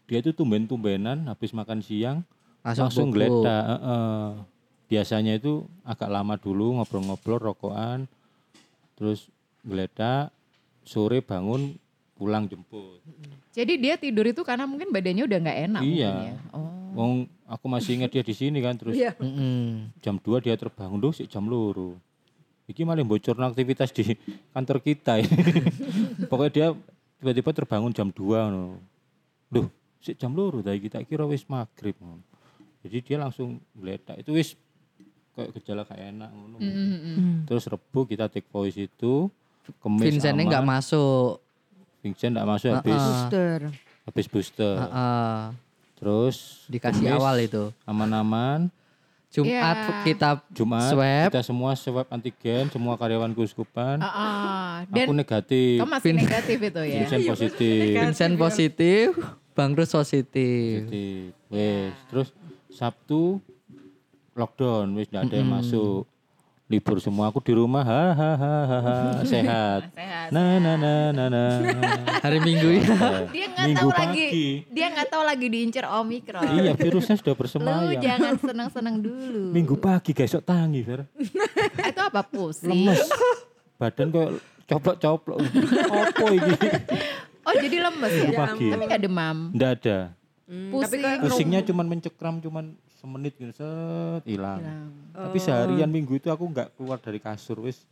[0.03, 2.23] dia itu tumben-tumbenan habis makan siang
[2.61, 3.15] Langsung langsung bobo.
[3.17, 3.63] geledak.
[3.65, 4.23] heeh.
[4.85, 8.07] Biasanya itu agak lama dulu ngobrol-ngobrol rokokan.
[8.93, 9.27] Terus
[9.63, 10.29] geledak
[10.83, 11.79] sore bangun
[12.13, 12.99] pulang jemput.
[13.51, 16.11] Jadi dia tidur itu karena mungkin badannya udah nggak enak Iya.
[16.13, 16.35] mungkin ya.
[16.53, 16.69] Oh.
[16.93, 17.11] Wong
[17.49, 19.17] aku masih ingat dia di sini kan terus Iya.
[19.99, 21.97] Jam 2 dia terbangun tuh sik jam luru.
[22.63, 24.13] Iki malah bocor aktivitas di
[24.53, 25.35] kantor kita ini.
[26.31, 26.67] Pokoknya dia
[27.19, 28.77] tiba-tiba terbangun jam 2 no.
[29.49, 29.67] Duh,
[29.99, 31.97] sik jam luru tadi kita kira wis maghrib.
[31.97, 32.23] ngono.
[32.83, 34.21] Jadi dia langsung meledak.
[34.21, 34.53] Itu wis
[35.33, 36.57] kayak gejala kayak enak ngono.
[36.61, 36.71] Mm.
[36.77, 37.35] Hmm.
[37.49, 39.27] Terus Rebu kita take voice itu.
[39.63, 41.39] Kemis Vincentnya nggak masuk.
[41.99, 42.99] Vincent nggak masuk habis Heeh.
[42.99, 43.59] Booster.
[44.03, 44.75] habis booster.
[44.77, 45.37] Heeh.
[45.95, 46.35] Terus
[46.67, 47.63] Dikasih Kemis awal itu.
[47.83, 48.67] Aman-aman.
[49.33, 50.05] Jumat Iya.
[50.05, 51.25] kita Jumat Swab.
[51.33, 53.97] kita semua swab antigen, semua karyawan keuskupan.
[53.97, 54.73] Ah, ah.
[54.85, 55.81] Dan Aku negatif.
[55.81, 56.97] kamu masih negatif itu ya.
[57.01, 57.81] Vincent positif.
[57.97, 59.07] Vincent positif,
[59.57, 60.85] Bang Rus positif.
[60.85, 61.33] Positif.
[61.49, 62.29] Wes, terus
[62.69, 63.41] Sabtu
[64.33, 66.05] lockdown, wis nggak ada yang masuk.
[66.63, 68.95] Libur semua aku di rumah, ha ha ha ha, ha.
[69.29, 69.91] sehat.
[69.91, 70.31] Sehat.
[70.31, 71.51] Nah nah nah nah nah.
[72.23, 73.27] Hari Minggu ya.
[73.29, 74.25] Dia nggak Minggu tahu pagi.
[74.25, 74.47] lagi.
[74.71, 76.47] Dia nggak tahu lagi diincar Omikron.
[76.55, 77.99] Iya, virusnya sudah Lu bersemayam.
[77.99, 79.51] jangan senang-senang dulu.
[79.51, 81.03] Minggu pagi guys, sok tangi, Fer.
[81.91, 82.87] itu apa pusing?
[82.87, 83.11] Lemes.
[83.75, 84.29] Badan kok
[84.63, 85.37] coplok-coplok.
[85.91, 86.51] Apa iki?
[87.43, 88.19] Oh jadi lemes ya?
[88.23, 88.67] Minggu pagi.
[88.71, 89.37] Tapi nggak demam.
[89.51, 89.97] Nggak ada.
[90.47, 91.01] Pusing.
[91.27, 94.63] Pusingnya cuman mencekram cuman semenit gitu set hilang.
[95.11, 97.83] Tapi seharian minggu itu aku nggak keluar dari kasur wis.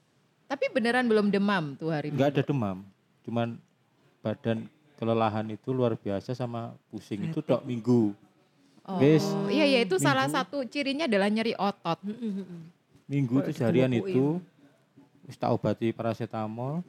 [0.48, 2.84] Tapi beneran belum demam tuh hari nggak ada demam
[3.22, 3.56] cuman
[4.20, 8.16] badan kelelahan itu luar biasa sama pusing itu tok minggu
[8.82, 9.22] Oh, Wis.
[9.46, 12.02] iya iya itu salah satu cirinya adalah nyeri otot.
[13.06, 14.42] minggu itu seharian itu
[15.22, 16.82] wis tak obati paracetamol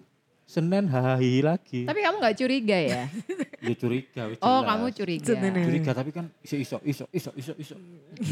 [0.45, 3.03] senin hahaha lagi Tapi kamu nggak curiga ya?
[3.67, 4.69] ya curiga wis Oh jelas.
[4.69, 5.27] kamu curiga.
[5.27, 5.53] Senin.
[5.63, 7.75] curiga tapi kan iso iso iso iso iso iso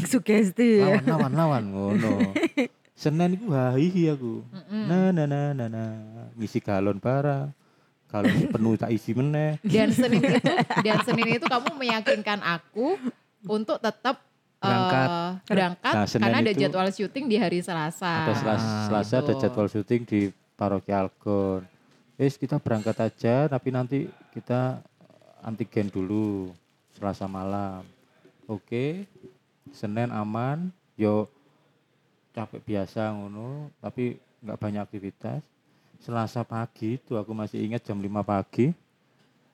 [0.05, 0.97] Sugesti ya.
[0.97, 2.13] lawan lawan lawan ngono
[3.01, 5.89] senin itu hahihi aku nah nah nah nah nah
[6.35, 7.49] ngisi galon barang
[8.07, 10.37] galon penuh tak isi meneh Dan Senin itu
[10.77, 12.99] dan Senin itu kamu meyakinkan aku
[13.43, 14.21] untuk tetap
[14.61, 15.07] Berangkat.
[15.43, 18.13] berangkat Nah, Senin karena ada itu- jadwal syuting di hari Selasa.
[18.21, 19.41] ada selasa, selasa ada gitu.
[19.41, 20.19] jadwal syuting di
[20.53, 21.65] paroki Algon.
[22.21, 24.77] Wes kita berangkat aja tapi nanti kita
[25.41, 26.53] antigen dulu
[26.93, 27.81] selasa malam.
[28.45, 29.09] oke.
[29.73, 31.25] Senin aman, yo
[32.29, 35.41] capek biasa ngono, tapi nggak banyak aktivitas.
[35.97, 38.69] Selasa pagi itu aku masih ingat jam 5 pagi.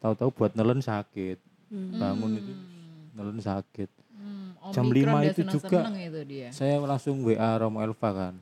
[0.04, 1.40] Tahu-tahu buat nelen sakit.
[1.72, 2.52] Bangun itu
[3.16, 3.88] nelen sakit.
[4.12, 6.48] Hmm, Jam Omikron lima udah itu juga- itu dia.
[6.52, 8.36] Saya langsung WA Romo Elva kan.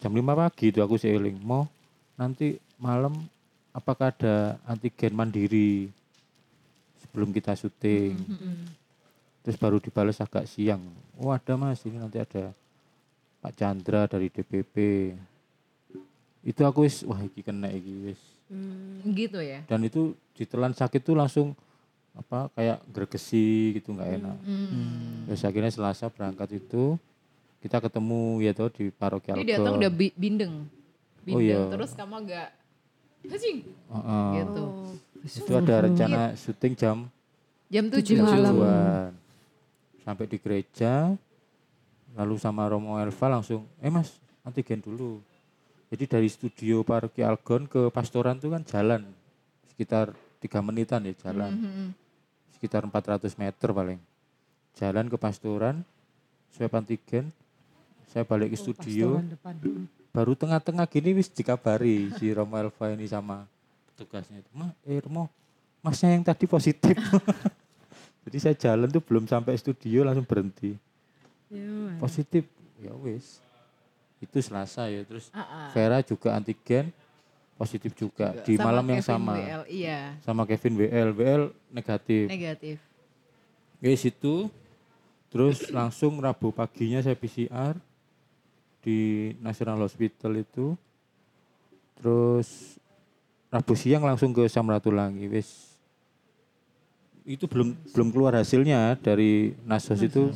[0.00, 1.68] Jam 5 pagi itu aku seiling, mau
[2.18, 3.14] nanti malam
[3.70, 5.86] apakah ada antigen mandiri
[7.00, 8.18] sebelum kita syuting.
[9.46, 10.82] Terus baru dibalas agak siang.
[11.16, 12.52] Oh ada mas, ini nanti ada
[13.38, 14.76] Pak Chandra dari DPP.
[16.42, 18.20] Itu aku wis, wah iki kena iki wis.
[19.06, 19.62] Gitu ya.
[19.64, 21.54] Dan itu ditelan sakit tuh langsung
[22.18, 24.36] apa kayak gregesi gitu nggak enak.
[24.42, 25.30] Hmm.
[25.30, 26.98] Terus akhirnya Selasa berangkat itu
[27.62, 29.48] kita ketemu ya tuh di paroki Dia Algon.
[29.54, 30.66] datang udah bi- bindeng.
[31.34, 31.68] Oh, iya.
[31.68, 32.48] terus kamu agak
[33.26, 34.28] hacing Heeh.
[34.40, 34.64] gitu.
[35.18, 36.96] Itu ada rencana syuting jam
[37.68, 38.54] Jam 7 Tujuh malam.
[38.56, 39.10] tujuan.
[40.00, 41.12] Sampai di gereja
[42.16, 45.20] lalu sama Romo Elva langsung eh Mas antigen dulu.
[45.92, 49.04] Jadi dari studio paroki Algon ke pastoran tuh kan jalan
[49.68, 51.52] sekitar tiga menitan ya jalan.
[51.52, 51.86] Mhm.
[52.56, 54.00] Sekitar 400 meter paling.
[54.78, 55.82] Jalan ke pastoran,
[56.54, 57.28] swab antigen,
[58.08, 59.18] saya balik ke studio.
[59.20, 59.54] Pastoran depan.
[60.10, 63.44] Baru tengah-tengah gini wis dikabari si Romo Elva ini sama
[63.92, 64.50] petugasnya itu.
[64.56, 65.28] Mah eh Romo
[65.84, 66.96] masnya yang tadi positif.
[68.28, 70.76] Jadi saya jalan tuh belum sampai studio langsung berhenti.
[71.48, 72.44] Ya, positif.
[72.76, 73.40] Ya wis.
[74.18, 75.68] Itu Selasa ya terus Ah, ah.
[75.72, 76.90] Vera juga antigen
[77.58, 78.38] positif juga.
[78.46, 79.34] Di Sama malam yang Kevin sama.
[79.34, 81.42] WL, iya, sama Kevin WL WL
[81.74, 82.24] negatif.
[82.30, 82.76] Negatif.
[83.78, 84.50] Guys itu
[85.28, 87.76] terus langsung Rabu paginya saya PCR
[88.80, 88.98] di
[89.38, 90.74] National Hospital itu.
[91.98, 92.78] Terus
[93.48, 95.72] Rabu siang langsung ke Samratulangi wis.
[97.24, 100.32] Itu belum belum keluar hasilnya dari Nasos itu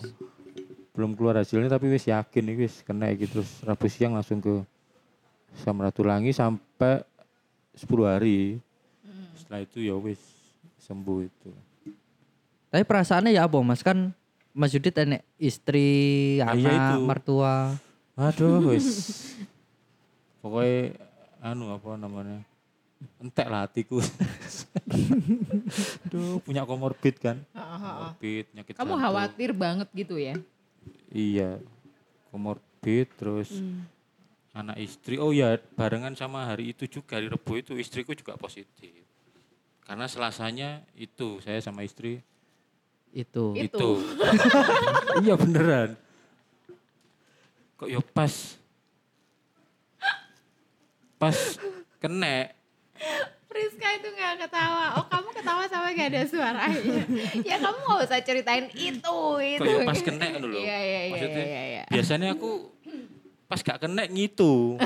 [0.93, 4.65] belum keluar hasilnya tapi wis yakin nih wis kena iki terus Rabu siang langsung ke
[5.61, 7.05] Samratulangi sampai
[7.77, 8.57] 10 hari.
[9.37, 10.21] Setelah itu ya wis
[10.81, 11.51] sembuh itu.
[12.73, 14.13] Tapi perasaannya ya apa Mas kan
[14.53, 16.97] Mas Yudit enek istri, Ah, iya anak, itu.
[17.05, 17.55] mertua.
[18.17, 18.87] Aduh, wis.
[20.45, 20.99] Pokoknya
[21.41, 22.43] anu apa namanya?
[23.19, 23.99] Entek lah hatiku.
[26.11, 27.43] Duh, punya komorbid kan?
[27.51, 29.03] Komorbid, penyakit Kamu jantung.
[29.03, 30.35] khawatir banget gitu ya?
[31.11, 31.59] Iya.
[32.31, 33.51] Komorbid terus
[34.53, 35.19] anak istri.
[35.19, 39.03] Oh ya, barengan sama hari itu juga hari Rebo itu istriku juga positif.
[39.83, 42.23] Karena selasanya itu saya sama istri
[43.13, 43.53] Itu.
[43.53, 43.67] Itu.
[43.67, 43.91] itu.
[45.27, 45.99] iya beneran.
[47.83, 48.31] Kok ya pas
[51.19, 51.35] pas
[51.99, 52.55] kena
[53.51, 55.03] Priska itu nggak ketawa.
[55.03, 57.03] Oh kamu ketawa sama gak ada suaranya.
[57.51, 59.59] ya kamu nggak usah ceritain itu itu.
[59.59, 60.55] kok ya pas kena kan loh.
[60.55, 61.63] Iya iya iya Maksudnya iya.
[61.67, 61.83] iya.
[61.91, 62.71] biasanya aku
[63.51, 64.53] pas gak kena ngitu.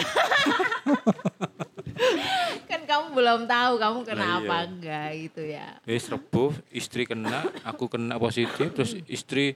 [2.72, 4.58] Kan kamu belum tahu kamu kena Lah, iya.
[4.72, 5.68] enggak gitu ya.
[5.84, 9.52] Wis rebo, istri kena, aku kena positif, terus istri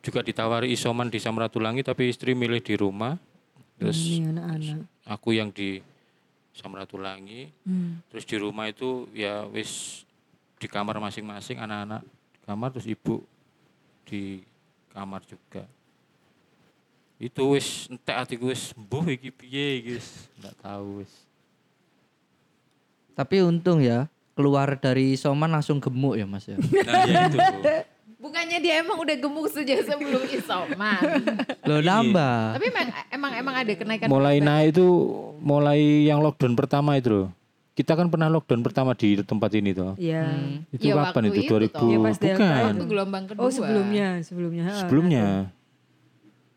[0.00, 3.18] juga ditawari isoman di Samratulangi tapi istri milih di rumah.
[3.78, 4.86] Terus Ini anak-anak.
[5.04, 5.78] aku yang di
[6.50, 8.02] Samratulangi, Hmm.
[8.08, 10.02] terus di rumah itu ya wis
[10.58, 13.22] di kamar masing-masing anak-anak di kamar terus ibu
[14.02, 14.42] di
[14.90, 15.62] kamar juga.
[17.16, 21.12] Itu wis entek hatiku wis mbuh iki piye iki wis ndak tahu wis.
[23.14, 26.58] Tapi untung ya keluar dari isoman langsung gemuk ya Mas ya.
[26.58, 27.38] Nah ya itu.
[28.18, 31.22] Bukannya dia emang udah gemuk sejak sebelum isoman.
[31.62, 32.58] Lo nambah.
[32.58, 34.86] Tapi emang emang emang ada kenaikan mulai naik itu
[35.38, 37.28] mulai yang lockdown pertama itu loh.
[37.72, 39.94] Kita kan pernah lockdown pertama di tempat ini toh.
[39.94, 40.34] Iya.
[40.68, 41.46] Itu Ya, kapan itu?
[41.46, 41.86] itu 2000 toh.
[41.86, 42.62] Ya, pas bukan.
[42.66, 43.38] waktu gelombang kedua.
[43.38, 44.62] Oh sebelumnya, sebelumnya.
[44.66, 45.24] ha, Sebelumnya.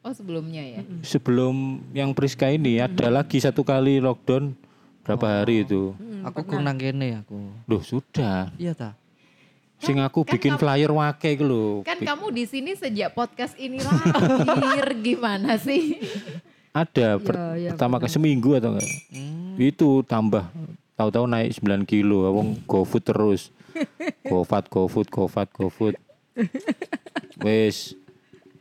[0.01, 0.81] Oh sebelumnya ya.
[1.05, 1.55] Sebelum
[1.93, 4.57] yang Priska ini ada lagi satu kali lockdown
[5.05, 5.93] berapa hari itu.
[5.93, 7.37] Hmm, aku kurang kene aku.
[7.69, 8.49] Loh sudah.
[8.57, 8.97] Iya ta.
[9.81, 11.65] Sing aku kan bikin kamu- flyer wake iku lho.
[11.81, 15.97] Kan kamu di sini sejak podcast ini lahir gimana sih?
[16.71, 18.89] Ada per- Iya, iya, pertama ke seminggu atau enggak?
[19.57, 20.47] Itu tambah
[20.93, 23.49] tahu-tahu naik 9 kilo, wong GoFood terus.
[24.23, 25.95] GoFat, GoFood, GoFat, GoFood.
[27.39, 27.97] Wes.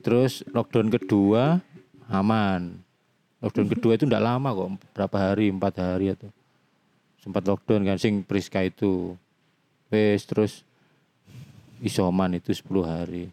[0.01, 1.61] Terus lockdown kedua
[2.09, 2.81] aman.
[3.39, 6.33] Lockdown kedua itu enggak lama kok, berapa hari, empat hari atau
[7.21, 9.15] sempat lockdown kan sing Priska itu.
[9.87, 10.65] Wes terus
[11.81, 13.25] isoman itu 10 hari.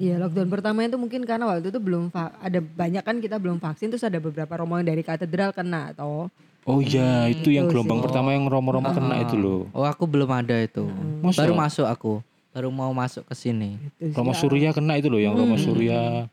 [0.00, 3.92] Iya lockdown pertama itu mungkin karena waktu itu belum ada banyak kan kita belum vaksin
[3.92, 6.32] terus ada beberapa rombongan dari katedral kena atau
[6.64, 8.08] Oh iya, itu yang gelombang sih.
[8.08, 9.68] pertama yang romo-romo kena itu loh.
[9.76, 10.88] Oh aku belum ada itu.
[11.20, 11.44] Masa?
[11.44, 12.12] Baru masuk aku.
[12.56, 13.76] Baru mau masuk ke sini.
[14.16, 16.24] Romo Surya kena itu loh, yang Romo Surya.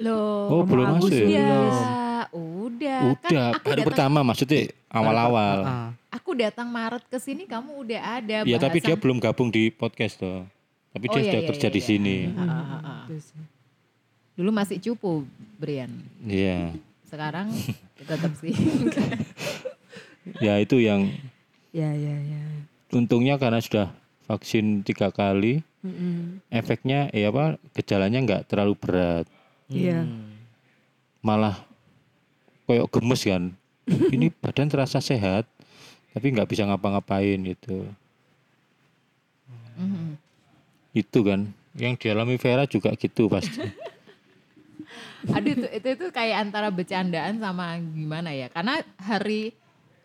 [0.00, 0.48] Loh.
[0.48, 1.26] Oh, belum masuk ya?
[1.42, 1.60] Ya,
[2.32, 3.00] udah.
[3.18, 5.58] Kan Udah, aku hari pertama maksudnya awal-awal.
[5.66, 5.90] Ah.
[6.08, 10.16] Aku datang Maret ke sini kamu udah ada Iya, tapi dia belum gabung di podcast
[10.16, 10.44] tuh.
[10.88, 11.86] Tapi Oh, dia iya, sudah iya, kerja iya, di iya.
[11.86, 12.16] sini.
[12.32, 12.94] Ha, ha, ha, ha.
[13.04, 13.42] Itu sih.
[14.34, 15.92] Dulu masih cupu, Brian.
[16.22, 16.72] Iya.
[17.04, 17.52] Sekarang
[18.08, 18.54] tetap sih.
[20.44, 21.08] Ya itu yang
[21.72, 22.42] Ya ya ya.
[22.92, 23.92] untungnya karena sudah
[24.24, 26.44] vaksin tiga kali, Mm-mm.
[26.48, 29.24] efeknya ya apa gejalanya nggak terlalu berat,
[29.68, 30.04] Iya.
[31.20, 31.64] malah
[32.64, 33.56] koyok gemes kan.
[33.88, 35.48] Ini badan terasa sehat,
[36.18, 37.86] tapi nggak bisa ngapa-ngapain gitu.
[39.78, 40.18] Mhm.
[40.90, 43.62] Itu kan yang dialami Vera juga gitu pasti.
[45.34, 48.50] Aduh itu, itu itu kayak antara bercandaan sama gimana ya?
[48.50, 49.54] Karena hari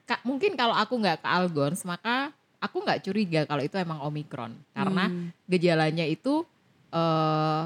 [0.05, 2.29] ka- mungkin kalau aku nggak ke Algons maka
[2.61, 5.09] aku nggak curiga kalau itu emang Omikron karena
[5.49, 6.45] gejalanya itu
[6.93, 7.61] eh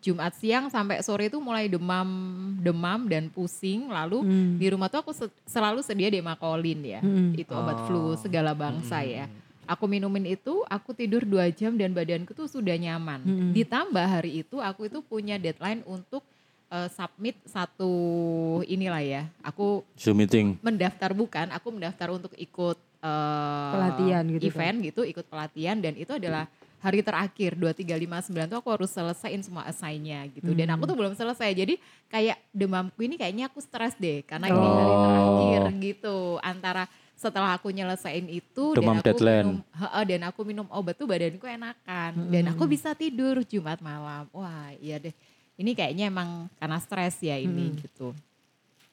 [0.00, 2.08] Jumat siang sampai sore itu mulai demam,
[2.56, 3.86] demam dan pusing.
[3.86, 4.52] Lalu Hmm.
[4.56, 7.32] di rumah tuh aku se- selalu sedia Demakolin ya, Hmm.
[7.32, 9.28] itu obat flu segala bangsa ya.
[9.64, 13.20] Aku minumin itu, aku tidur dua jam dan badanku tuh sudah nyaman.
[13.20, 13.50] Hmm.
[13.52, 16.24] Ditambah hari itu aku itu punya deadline untuk
[16.70, 17.90] eh, submit satu
[18.64, 19.22] inilah ya.
[19.42, 20.54] Aku Zoom meeting.
[20.60, 24.46] mendaftar bukan, aku mendaftar untuk ikut eh, Pelatihan gitu kan?
[24.46, 26.46] event gitu, ikut pelatihan dan itu adalah
[26.80, 30.50] hari terakhir 2 3 5 9 tuh aku harus selesaiin semua assign-nya gitu.
[30.56, 31.52] Dan aku tuh belum selesai.
[31.52, 31.76] Jadi
[32.08, 35.00] kayak demamku ini kayaknya aku stres deh karena ini hari Oh.
[35.04, 36.16] terakhir gitu.
[36.40, 36.88] Antara
[37.20, 39.44] setelah aku nyelesain itu Demam dan aku deadline.
[39.44, 44.24] minum Heeh, dan aku minum obat tuh badanku enakan dan aku bisa tidur Jumat malam.
[44.32, 45.12] Wah, iya deh.
[45.60, 48.16] Ini kayaknya emang karena stres ya ini gitu.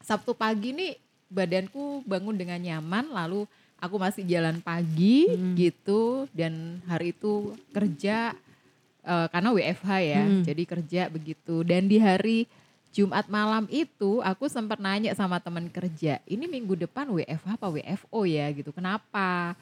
[0.04, 1.00] Sabtu pagi nih
[1.32, 7.34] badanku bangun dengan nyaman lalu aku masih jalan pagi gitu dan hari itu
[7.70, 8.34] kerja
[9.02, 10.24] eh, karena WFH ya.
[10.44, 12.50] Jadi kerja begitu dan di hari
[12.90, 18.26] Jumat malam itu aku sempat nanya sama teman kerja, ini minggu depan WFH apa WFO
[18.26, 18.74] ya gitu.
[18.74, 19.54] Kenapa?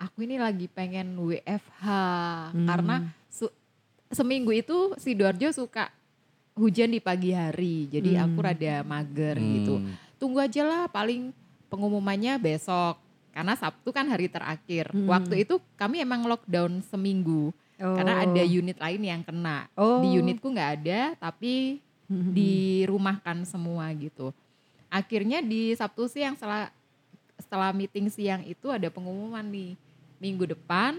[0.00, 1.84] Aku ini lagi pengen WFH
[2.64, 2.96] karena
[3.28, 3.52] su-
[4.08, 5.92] seminggu itu si Dorjo suka
[6.56, 7.84] hujan di pagi hari.
[7.86, 9.76] Jadi aku rada mager gitu.
[9.76, 9.92] Hmm.
[10.16, 11.36] Tunggu aja lah paling
[11.68, 12.96] pengumumannya besok.
[13.30, 14.90] Karena Sabtu kan hari terakhir.
[14.92, 17.54] Waktu itu kami emang lockdown seminggu.
[17.76, 18.24] Karena Oh.
[18.28, 19.64] ada unit lain yang kena.
[19.72, 20.02] Oh.
[20.02, 24.34] Di unitku nggak ada, tapi dirumahkan semua gitu.
[24.90, 26.68] Akhirnya di Sabtu siang setelah
[27.38, 29.78] setelah meeting siang itu ada pengumuman nih
[30.18, 30.98] minggu depan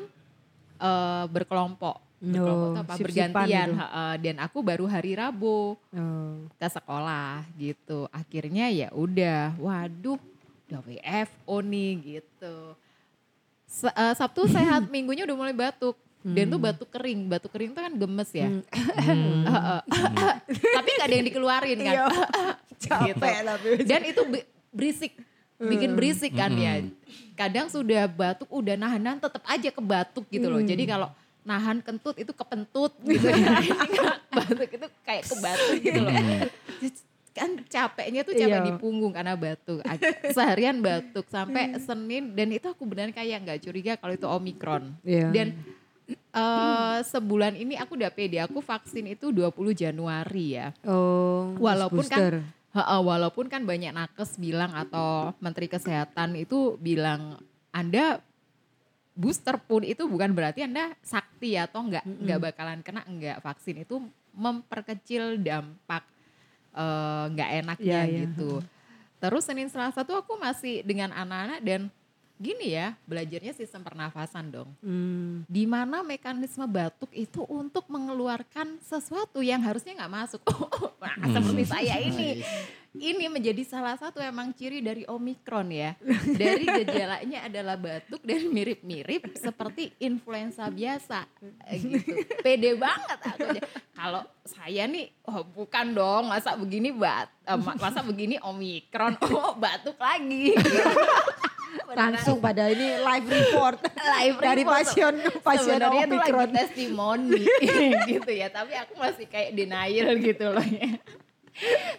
[0.80, 2.00] eh, berkelompok.
[2.18, 2.94] Berkelompok Oh, apa?
[2.98, 3.70] Bergantian.
[3.74, 3.86] gitu.
[4.22, 6.38] dan aku baru hari Rabu Oh.
[6.54, 8.06] ke sekolah gitu.
[8.10, 10.18] Akhirnya ya udah, waduh,
[10.72, 12.56] udah WFO nih gitu.
[13.68, 16.00] Se- eh, Sabtu sehat, minggunya udah mulai batuk.
[16.22, 18.46] Dan tuh batuk kering, batuk kering tuh kan gemes ya.
[19.50, 19.80] Heeh.
[20.78, 21.94] tapi gak ada yang dikeluarin kan.
[22.78, 23.68] Capek tapi.
[23.82, 25.18] Dan itu be- berisik,
[25.60, 26.86] bikin berisik kan ya.
[27.34, 30.62] Kadang sudah batuk, udah nahan-nahan tetap aja kebatuk gitu loh.
[30.62, 31.10] Jadi kalau
[31.42, 33.58] nahan kentut itu kepentut gitu ya.
[34.30, 36.14] Batuk itu kayak kebatuk gitu loh.
[37.32, 38.68] Kan capeknya tuh capek Iya.
[38.68, 39.80] di punggung karena batuk.
[40.36, 45.00] Seharian batuk sampai Senin dan itu aku beneran kayak nggak curiga kalau itu Omikron.
[45.02, 45.32] Iya.
[45.32, 45.48] Dan
[46.12, 50.76] eh, sebulan ini aku udah pede, aku vaksin itu 20 Januari ya.
[50.84, 51.56] Oh.
[51.56, 52.44] Walaupun kan.
[52.72, 57.36] Heeh, walaupun kan banyak nakes bilang atau Menteri Kesehatan itu bilang
[57.76, 58.24] Anda
[59.12, 64.00] booster pun itu bukan berarti Anda sakti atau enggak enggak bakalan kena enggak vaksin itu
[64.32, 66.08] memperkecil dampak
[66.74, 68.20] eh, enggak enaknya Iya, iya.
[68.28, 68.62] gitu.
[69.22, 71.82] Terus Senin Selasa tuh aku masih dengan anak-anak dan
[72.42, 75.46] gini ya, belajarnya sistem pernafasan dong Hmm.
[75.46, 80.42] di mana mekanisme batuk itu untuk mengeluarkan sesuatu yang harusnya nggak masuk.
[80.98, 82.42] nah, seperti saya ini,
[82.94, 85.94] ini menjadi salah satu emang ciri dari omikron ya.
[86.28, 91.30] Dari gejalanya adalah batuk dan mirip-mirip seperti influenza biasa,
[91.64, 92.12] Eh, gitu.
[92.42, 93.48] Pede banget aku.
[93.94, 99.54] Kalau saya nih, oh bukan dong, masa begini bat, eh, ma- masa begini omikron, oh
[99.54, 100.58] batuk lagi.
[101.92, 103.78] Langsung pada ini live report.
[104.20, 104.76] live Dari report.
[104.82, 107.42] pasien pasien Sebenarnya itu lagi testimoni
[108.12, 110.92] gitu ya tapi aku masih kayak denial gitu loh ya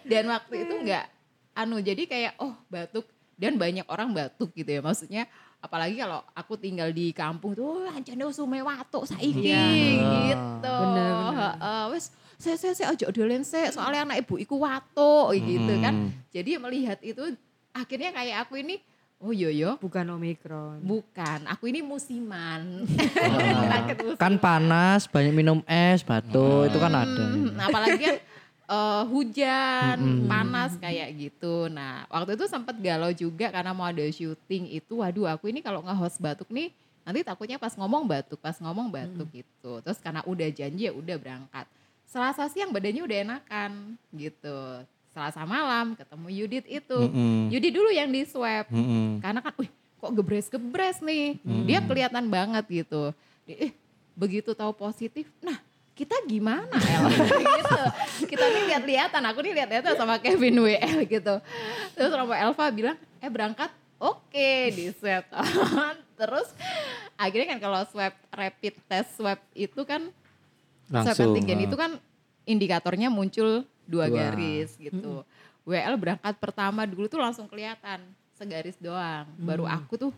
[0.03, 1.05] dan waktu itu enggak
[1.53, 5.23] anu jadi kayak oh batuk dan banyak orang batuk gitu ya maksudnya
[5.57, 9.63] apalagi kalau aku tinggal di kampung tuh lancane sume watuk saiki Iya.
[10.27, 11.33] gitu Bener, bener.
[11.33, 12.05] Heeh, wes
[12.35, 15.93] saya saya saya ojo dolen saya soalnya anak ibu iku watuk gitu kan.
[15.95, 16.09] Mm.
[16.29, 17.23] Jadi melihat itu
[17.71, 18.83] akhirnya kayak aku ini
[19.23, 20.83] oh yo yo Bukan Omikron.
[20.83, 22.83] bukan, aku ini musiman.
[23.15, 24.19] Ah, musiman.
[24.19, 27.23] kan panas, banyak minum es, batuk, itu kan ada.
[27.23, 28.17] Hmm, apalagi kan
[28.67, 29.97] eh, hujan,
[30.27, 31.71] panas kayak gitu.
[31.71, 34.99] Nah, waktu itu sempat galau juga karena mau ada syuting itu.
[34.99, 39.27] Waduh, aku ini kalau nge-host batuk nih nanti takutnya pas ngomong batuk, pas ngomong batuk
[39.31, 39.79] gitu.
[39.83, 41.65] Terus karena udah janji ya udah berangkat.
[42.07, 43.71] Selasa siang badannya udah enakan
[44.11, 44.59] gitu.
[45.13, 46.97] Selasa malam ketemu Yudit itu.
[46.97, 47.53] Mm-mm.
[47.53, 48.65] Yudit dulu yang di swab.
[48.73, 49.21] Mm-mm.
[49.21, 49.69] Karena kan, wih
[50.01, 51.37] kok gebres-gebres nih.
[51.63, 53.13] Dia kelihatan banget gitu.
[53.45, 53.71] Dia, eh
[54.13, 55.57] begitu tahu positif, nah
[55.93, 57.05] kita gimana El?
[57.61, 57.81] gitu.
[58.25, 61.35] Kita nih lihat-lihatan, aku nih lihat-lihatan sama Kevin WL gitu.
[61.93, 63.69] Terus sama Elva bilang, eh berangkat?
[64.01, 65.23] Oke di swab.
[66.19, 66.49] Terus
[67.15, 70.09] akhirnya kan kalau swab rapid test swab itu kan
[70.89, 71.31] swab Langsung.
[71.31, 71.65] antigen ah.
[71.69, 71.91] itu kan
[72.43, 74.15] indikatornya muncul dua, Dua.
[74.31, 75.23] garis gitu.
[75.63, 78.03] WL berangkat pertama dulu tuh langsung kelihatan
[78.35, 79.23] segaris doang.
[79.39, 80.11] Baru aku tuh,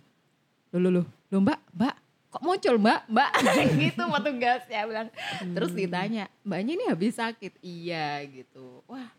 [0.73, 1.95] lo lo lo, lo mbak, mbak,
[2.33, 3.29] kok muncul mbak, mbak,
[3.85, 5.07] gitu petugas ya bilang.
[5.53, 7.53] Terus ditanya, mbaknya ini habis sakit?
[7.61, 8.81] Iya gitu.
[8.89, 9.09] Wah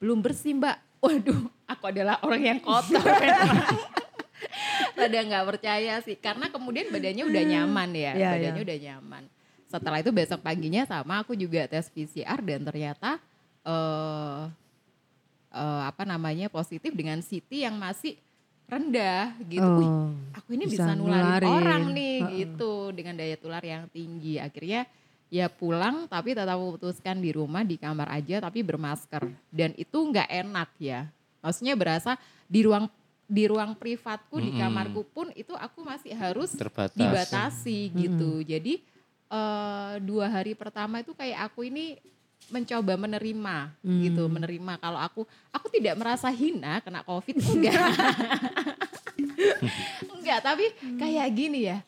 [0.00, 0.76] belum bersih mbak.
[1.04, 3.04] Waduh, aku adalah orang yang kotor.
[4.96, 8.66] Pada nggak percaya sih, karena kemudian badannya udah nyaman ya, Iya, badannya iya.
[8.68, 9.22] udah nyaman.
[9.68, 13.18] Setelah itu besok paginya sama aku juga tes PCR dan ternyata
[13.64, 14.42] eh
[15.50, 18.18] eh, apa namanya positif dengan CT yang masih
[18.64, 19.60] rendah gitu.
[19.76, 21.48] Wih, Oh, aku ini bisa bisa, nularin, nularin.
[21.52, 22.36] orang nih Heeh.
[22.42, 24.40] gitu dengan daya tular yang tinggi.
[24.40, 24.88] Akhirnya
[25.28, 30.28] ya pulang tapi tetap memutuskan di rumah di kamar aja tapi bermasker dan itu nggak
[30.28, 31.06] enak ya.
[31.40, 32.16] Maksudnya berasa
[32.48, 32.88] di ruang
[33.24, 34.60] di ruang privatku di Mm-mm.
[34.60, 36.92] kamarku pun itu aku masih harus terbatas.
[36.96, 38.40] dibatasi gitu.
[38.42, 38.80] Jadi
[39.28, 42.00] eh, dua hari pertama itu kayak aku ini
[42.52, 47.74] mencoba menerima gitu, menerima kalau aku aku tidak merasa hina kena covid enggak.
[50.14, 50.64] enggak, tapi
[51.00, 51.78] kayak gini ya.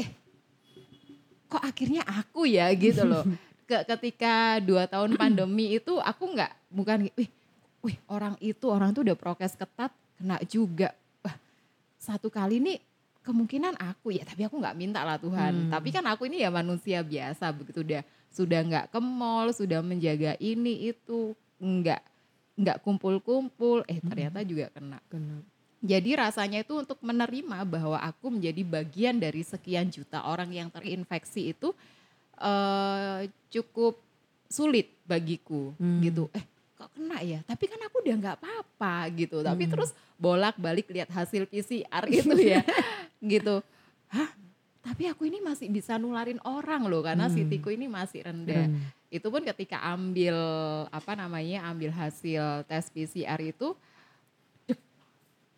[0.00, 0.08] Eh
[1.52, 3.24] kok akhirnya aku ya gitu loh.
[3.68, 7.30] Ke, ketika dua tahun pandemi itu aku nggak bukan wih,
[7.84, 10.90] wih orang itu orang tuh udah prokes ketat kena juga.
[11.22, 11.36] Wah,
[12.00, 12.78] satu kali nih
[13.22, 17.06] kemungkinan aku ya tapi aku nggak minta lah Tuhan tapi kan aku ini ya manusia
[17.06, 18.02] biasa begitu udah
[18.32, 22.00] sudah nggak ke mall sudah menjaga ini itu nggak
[22.52, 25.40] nggak kumpul-kumpul eh ternyata juga kena kena.
[25.80, 31.52] jadi rasanya itu untuk menerima bahwa aku menjadi bagian dari sekian juta orang yang terinfeksi
[31.52, 31.72] itu
[32.36, 33.96] eh, cukup
[34.46, 36.04] sulit bagiku Hmm.
[36.04, 36.28] gitu.
[36.36, 36.44] Eh
[36.76, 37.40] kok kena ya?
[37.46, 39.40] Tapi kan aku udah nggak apa-apa gitu.
[39.40, 42.60] Tapi terus bolak-balik lihat hasil PCR itu ya
[43.18, 43.64] gitu.
[44.12, 44.28] Hah?
[44.82, 48.66] Tapi aku ini masih bisa nularin orang loh karena CT-ku ini masih rendah.
[49.08, 50.34] Itu pun ketika ambil
[50.90, 53.78] apa namanya ambil hasil tes PCR itu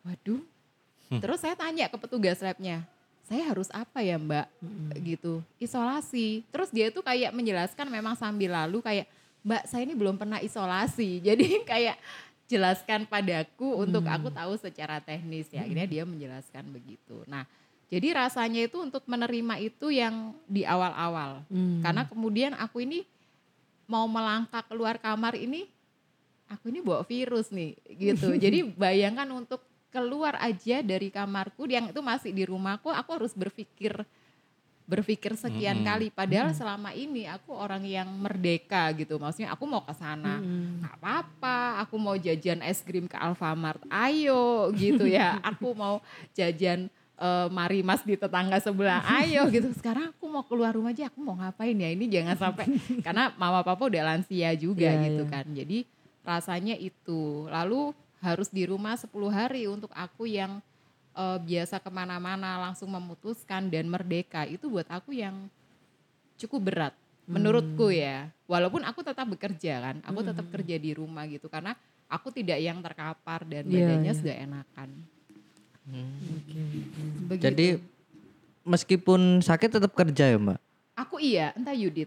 [0.05, 0.45] Waduh.
[1.09, 2.85] Terus saya tanya ke petugas labnya,
[3.25, 4.47] saya harus apa ya mbak?
[5.01, 6.45] Gitu, isolasi.
[6.53, 9.09] Terus dia tuh kayak menjelaskan memang sambil lalu kayak,
[9.41, 11.19] mbak saya ini belum pernah isolasi.
[11.27, 11.97] Jadi kayak
[12.45, 15.65] jelaskan padaku untuk aku tahu secara teknis ya.
[15.65, 17.25] Akhirnya dia menjelaskan begitu.
[17.25, 17.49] Nah
[17.93, 21.45] jadi rasanya itu untuk menerima itu yang di awal-awal.
[21.53, 21.85] Hmm.
[21.85, 23.05] Karena kemudian aku ini
[23.85, 25.69] mau melangkah keluar kamar ini,
[26.49, 28.33] aku ini bawa virus nih gitu.
[28.45, 29.63] Jadi bayangkan untuk
[29.95, 33.95] keluar aja dari kamarku yang itu masih di rumahku, aku harus berpikir
[34.85, 35.89] berpikir sekian Mm-mm.
[35.89, 36.07] kali.
[36.13, 39.17] Padahal selama ini aku orang yang merdeka gitu.
[39.17, 41.59] Maksudnya aku mau ke sana, nggak apa-apa.
[41.89, 45.41] Aku mau jajan es krim ke Alfamart, ayo gitu ya.
[45.55, 46.05] Aku mau
[46.37, 49.71] jajan eh, Marimas di tetangga sebelah, ayo gitu.
[49.75, 51.91] Sekarang aku mau keluar rumah aja, aku mau ngapain ya?
[51.91, 52.67] Ini jangan sampai
[53.07, 55.33] karena mama papa udah lansia juga Iya, gitu iya.
[55.33, 55.47] kan.
[55.51, 55.79] Jadi
[56.23, 57.47] rasanya itu.
[57.49, 60.59] Lalu harus di rumah 10 hari untuk aku yang
[61.13, 65.47] eh, biasa ke mana-mana langsung memutuskan dan merdeka itu buat aku yang
[66.35, 66.95] cukup berat
[67.25, 71.73] menurutku ya walaupun aku tetap bekerja kan aku tetap kerja di rumah gitu karena
[72.05, 74.19] aku tidak yang terkapar dan Iya, badannya iya.
[74.19, 74.89] sudah enakan
[75.85, 77.43] Begitu.
[77.43, 77.67] Jadi
[78.63, 80.59] meskipun sakit tetap kerja ya mbak?
[80.95, 82.07] aku iya entah Yudit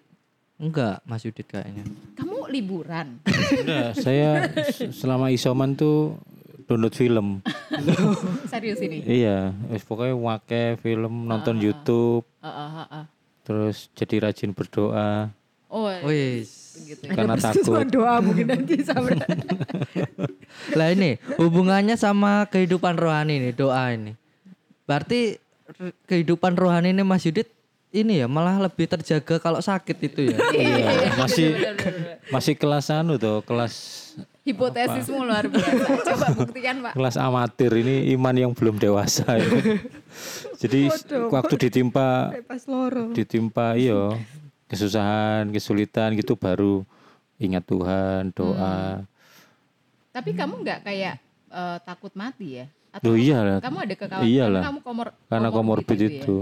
[0.58, 1.86] Enggak, Mas Yudit kayaknya.
[2.16, 3.22] kamu liburan
[3.62, 4.50] Udah, saya
[4.90, 6.18] selama isoman tuh
[6.66, 7.46] download film.
[8.52, 9.54] serius ini iya,
[9.84, 13.06] pokoknya wake film, nonton YouTube, Heeh, heeh.
[13.44, 15.30] terus jadi rajin berdoa
[15.68, 16.48] oh Wis.
[16.48, 16.96] begitu ya.
[17.16, 17.86] karena Ada takut.
[17.88, 18.82] doa mungkin nanti.
[20.78, 24.14] Lah ini hubungannya sama kehidupan rohani nih doa ini.
[24.86, 25.42] Berarti
[26.08, 27.50] kehidupan rohani ini Mas Yudit
[27.92, 30.38] ini ya malah lebih terjaga kalau sakit itu ya.
[30.54, 31.48] Iya, masih
[32.30, 33.74] masih kelas anu tuh, kelas
[34.48, 35.92] Hipotesismu luar biasa.
[36.08, 36.96] Coba buktikan Pak.
[36.96, 39.28] kelas amatir ini iman yang belum dewasa.
[39.36, 39.44] ya.
[40.56, 40.88] Jadi
[41.28, 43.12] waktu ditimpa Pas loro.
[43.12, 44.16] ditimpa iyo
[44.68, 46.84] kesusahan, kesulitan gitu baru
[47.38, 49.04] ingat Tuhan, doa.
[50.12, 51.16] Tapi kamu nggak kayak
[51.50, 52.66] eh, takut mati ya?
[52.90, 53.60] Atau Loh iyalah.
[53.62, 54.64] kamu ada kekhawatiran Iyalah.
[54.64, 56.12] kamu komor Karena komorbid gitu ya?
[56.18, 56.38] itu.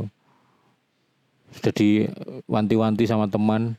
[1.52, 3.76] Sudah diwanti-wanti sama teman.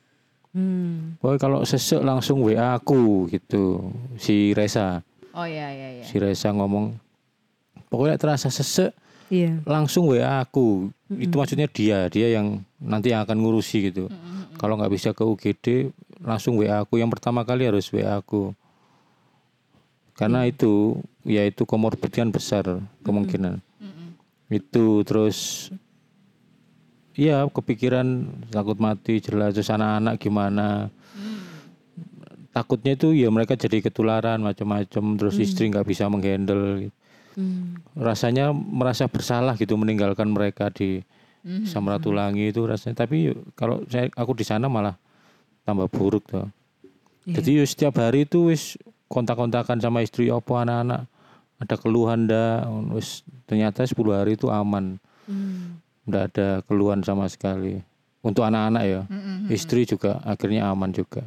[0.57, 1.17] Hmm.
[1.21, 3.93] Boy kalau sesek langsung WA aku gitu.
[4.17, 5.05] Si Reza,
[5.37, 6.05] Oh iya iya iya.
[6.05, 6.97] si Reza ngomong
[7.89, 8.93] pokoknya terasa sesek
[9.27, 9.59] Iya.
[9.67, 10.91] langsung WA aku.
[11.11, 14.07] Itu maksudnya dia, dia yang nanti yang akan ngurusi gitu.
[14.57, 15.91] Kalau nggak bisa ke UGD,
[16.23, 16.99] langsung WA aku.
[17.03, 18.55] Yang pertama kali harus WA aku.
[20.17, 20.97] Karena itu,
[21.29, 22.65] ya itu komorbid kan besar
[23.05, 23.61] kemungkinan.
[24.49, 25.69] Itu terus,
[27.13, 29.53] iya kepikiran takut mati jelas.
[29.53, 30.89] Terus anak-anak gimana?
[32.57, 35.05] Takutnya itu ya mereka jadi ketularan macam-macam.
[35.21, 36.89] Terus istri nggak bisa menghandle.
[36.89, 36.96] gitu
[37.37, 37.77] Hmm.
[37.93, 41.05] rasanya merasa bersalah gitu meninggalkan mereka di
[41.47, 43.07] Samratulangi itu rasanya.
[43.07, 44.99] Tapi yuk, kalau saya aku di sana malah
[45.63, 46.51] tambah buruk tuh
[47.27, 48.79] jadi yuk, setiap hari itu wis
[49.11, 51.11] kontak-kontakan sama istri opo anak-anak.
[51.59, 53.27] Ada keluhan dah wis.
[53.51, 55.03] Ternyata 10 hari itu aman.
[55.27, 55.83] Hmm.
[56.07, 57.83] nggak ada keluhan sama sekali.
[58.23, 59.03] Untuk anak-anak ya.
[59.51, 61.27] Istri juga akhirnya aman juga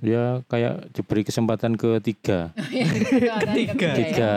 [0.00, 2.50] ya kayak diberi kesempatan ketiga.
[2.56, 3.88] Ketiga.
[4.00, 4.34] tiga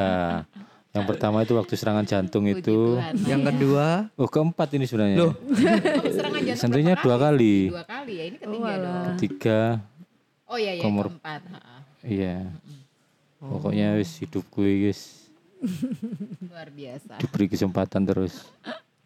[0.97, 2.97] yang pertama itu waktu serangan jantung itu.
[3.29, 5.17] Yang kedua, oh keempat ini sebenarnya.
[5.29, 5.33] Loh.
[6.17, 7.69] serangan jantung Tentunya dua kali.
[7.69, 9.05] Dua kali ya ini ketiga dong.
[9.21, 9.61] tiga
[10.47, 11.41] Oh iya iya Komor- keempat.
[12.01, 12.35] Iya.
[13.37, 15.29] Pokoknya wis hidup gue guys
[16.49, 17.21] Luar biasa.
[17.21, 18.47] diberi kesempatan terus.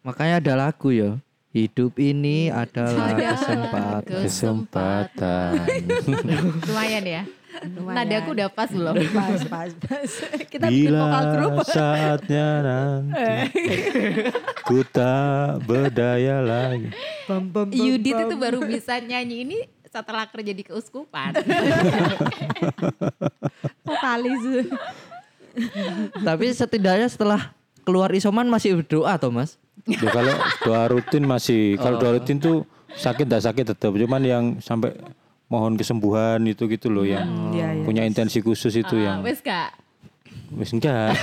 [0.00, 1.18] Makanya ada lagu ya.
[1.52, 4.24] Hidup ini adalah kesempatan.
[4.24, 5.52] kesempatan
[6.64, 7.22] Lumayan ya.
[7.68, 8.96] Nadaku udah pas belum?
[9.12, 10.08] Pas, pas, pas.
[10.48, 11.52] Kita bikin vokal grup.
[11.60, 13.28] bila saatnya nanti
[14.64, 16.88] ku tak berdaya lagi
[17.28, 18.24] Bam, bam, bam, Yudit bam.
[18.24, 19.58] itu baru bisa nyanyi ini
[19.92, 21.36] setelah kerja di keuskupan.
[23.84, 24.72] vokalis.
[26.16, 29.58] Tapi setidaknya setelah keluar isoman masih berdoa toh mas?
[29.82, 32.62] Ya, kalau doa rutin masih kalau doa rutin tuh
[32.92, 34.92] sakit tak sakit tetap cuman yang sampai
[35.46, 37.82] mohon kesembuhan itu gitu loh yang Iya, iya.
[37.82, 39.72] punya intensi khusus itu Ah, yang Wes kak.
[40.52, 41.12] wis enggak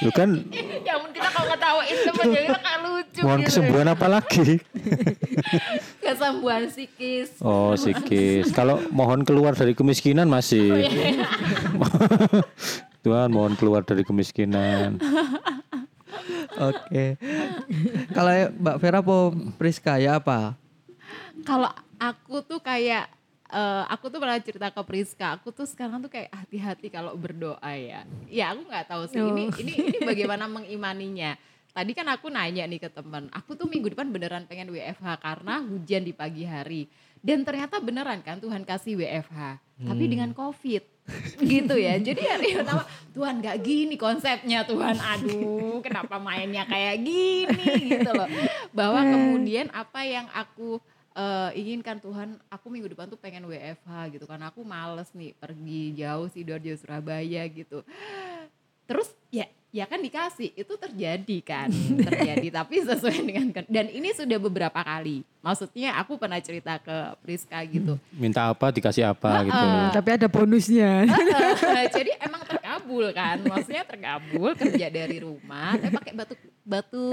[0.00, 0.32] lu kan
[0.80, 3.46] Ya ampun kita kalau ngetawain temen jadi kita kayak lucu mohon gitu.
[3.46, 4.46] kesembuhan apa lagi
[6.02, 7.28] Kesembuhan psikis.
[7.40, 10.88] oh psikis kalau mohon keluar dari kemiskinan masih
[13.00, 15.00] Tuhan mohon keluar dari kemiskinan
[16.60, 17.16] Oke.
[18.12, 19.16] Kalau Mbak Vera apa
[19.56, 20.58] Priska ya apa?
[21.46, 23.08] Kalau aku tuh kayak
[23.48, 27.72] eh, aku tuh pernah cerita ke Priska, aku tuh sekarang tuh kayak hati-hati kalau berdoa
[27.72, 28.04] ya.
[28.28, 31.38] Ya aku nggak tahu sih ini ini ini bagaimana mengimaninya.
[31.70, 35.62] Tadi kan aku nanya nih ke temen, aku tuh minggu depan beneran pengen WFH karena
[35.62, 36.90] hujan di pagi hari.
[37.22, 39.38] Dan ternyata beneran kan Tuhan kasih WFH,
[39.86, 40.89] tapi dengan COVID.
[41.42, 41.98] Gitu ya.
[41.98, 44.96] Jadi hari pertama, Tuhan gak gini konsepnya Tuhan.
[44.96, 48.28] Aduh, kenapa mainnya kayak gini gitu loh.
[48.70, 50.78] Bahwa kemudian apa yang aku
[51.16, 54.40] eh, inginkan Tuhan, aku minggu depan tuh pengen WFH gitu kan.
[54.46, 57.82] Aku males nih pergi jauh Sidoarjo Surabaya gitu.
[58.86, 61.70] Terus ya ya kan dikasih itu terjadi kan
[62.10, 65.22] terjadi tapi sesuai dengan dan ini sudah beberapa kali.
[65.40, 67.96] Maksudnya aku pernah cerita ke Priska gitu.
[68.12, 69.56] Minta apa dikasih apa gitu.
[69.56, 71.08] Hmm, tapi ada bonusnya.
[71.96, 77.06] jadi emang terkabul kan maksudnya terkabul kerja dari rumah tapi pakai batu batu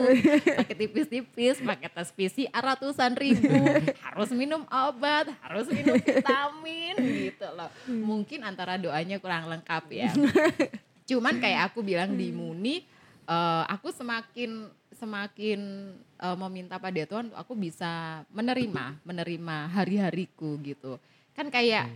[0.43, 3.58] pakai tipis-tipis pakai tes PCR ratusan ribu
[4.05, 7.70] harus minum obat harus minum vitamin gitu loh.
[7.88, 10.12] Mungkin antara doanya kurang lengkap ya
[11.08, 12.84] cuman kayak aku bilang di Muni
[13.26, 15.60] eh, aku semakin semakin
[16.20, 20.99] eh, meminta pada Tuhan aku bisa menerima menerima hari-hariku gitu.
[21.32, 21.88] Kan kayak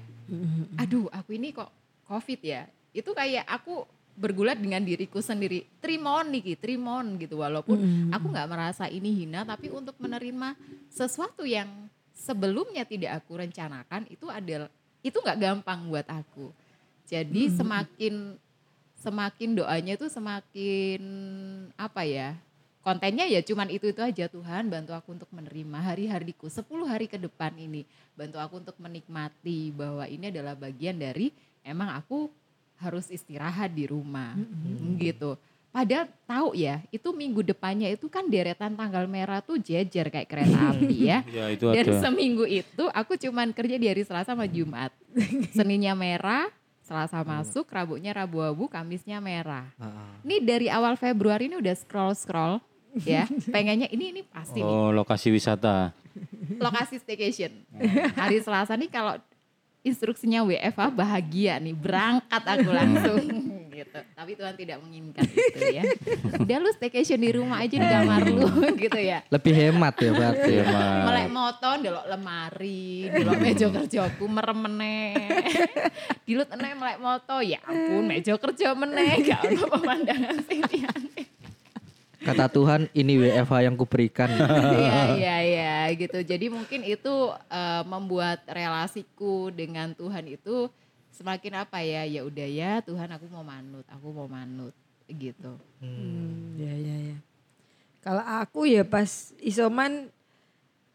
[0.80, 1.70] aduh aku ini kok
[2.08, 2.64] covid ya?
[2.96, 3.84] Itu kayak aku
[4.16, 5.66] bergulat dengan diriku sendiri.
[5.82, 7.80] Trimon nih trimon gitu walaupun
[8.14, 10.54] aku nggak merasa ini hina tapi untuk menerima
[10.94, 14.70] sesuatu yang sebelumnya tidak aku rencanakan itu adalah
[15.02, 16.54] itu nggak gampang buat aku.
[17.10, 18.38] Jadi semakin
[19.02, 21.02] semakin doanya itu semakin
[21.74, 22.38] apa ya
[22.86, 27.18] kontennya ya cuman itu itu aja Tuhan bantu aku untuk menerima hari-hariku 10 hari ke
[27.18, 31.34] depan ini bantu aku untuk menikmati bahwa ini adalah bagian dari
[31.66, 32.30] emang aku
[32.78, 34.38] harus istirahat di rumah
[34.98, 35.38] gitu
[35.72, 40.60] Padahal tahu ya, itu minggu depannya itu kan deretan tanggal merah tuh jejer kayak kereta
[40.76, 41.24] api ya.
[41.32, 42.00] Ya itu Dan ada.
[42.04, 44.92] seminggu itu aku cuman kerja di hari Selasa sama Jumat.
[45.56, 46.52] Seninnya merah,
[46.92, 49.64] Selasa masuk, Rabunya Rabu abu, Kamisnya merah.
[50.28, 52.60] Ini dari awal Februari ini udah scroll-scroll
[53.08, 53.24] ya.
[53.56, 55.96] Pengennya ini ini pasti nih Oh lokasi wisata.
[56.60, 57.64] lokasi staycation.
[58.20, 59.16] Hari Selasa nih kalau
[59.88, 63.24] instruksinya WFH bahagia nih, berangkat aku langsung
[63.82, 64.00] gitu.
[64.14, 65.84] Tapi Tuhan tidak menginginkan itu ya.
[66.44, 68.48] Udah lu staycation di rumah aja di kamar lu
[68.86, 69.26] gitu ya.
[69.28, 70.54] Lebih hemat ya berarti.
[70.62, 71.04] Mas.
[71.10, 75.14] Melek moto, delok lemari, delok meja kerjaku merem meneh.
[76.24, 80.62] Dilut eneh melek moto, ya ampun meja kerja meneh, gak ono pemandangan sing.
[82.22, 84.30] Kata Tuhan ini WFH yang kuberikan.
[84.30, 86.22] Iya iya iya gitu.
[86.22, 90.70] Jadi mungkin itu eh, membuat relasiku dengan Tuhan itu
[91.14, 92.04] semakin apa ya?
[92.04, 94.74] Ya udah ya Tuhan aku mau manut, aku mau manut
[95.08, 95.60] gitu.
[95.84, 97.18] Hmm, ya ya ya.
[98.02, 100.10] Kalau aku ya pas isoman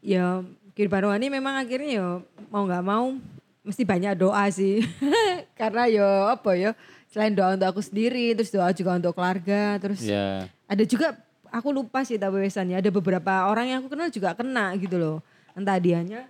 [0.02, 0.42] ya
[0.74, 2.06] kehidupan rohani memang akhirnya ya
[2.50, 3.14] mau nggak mau
[3.62, 4.82] mesti banyak doa sih.
[5.60, 6.72] Karena ya apa ya
[7.12, 10.44] selain doa untuk aku sendiri terus doa juga untuk keluarga terus Ya.
[10.68, 11.16] ada juga
[11.48, 15.16] aku lupa sih tapi wesannya ada beberapa orang yang aku kenal juga kena gitu loh.
[15.56, 16.28] Entah dianya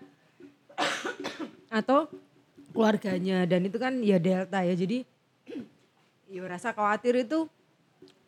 [1.80, 2.06] atau
[2.76, 5.08] keluarganya dan itu kan ya delta ya jadi
[6.28, 7.48] ya rasa khawatir itu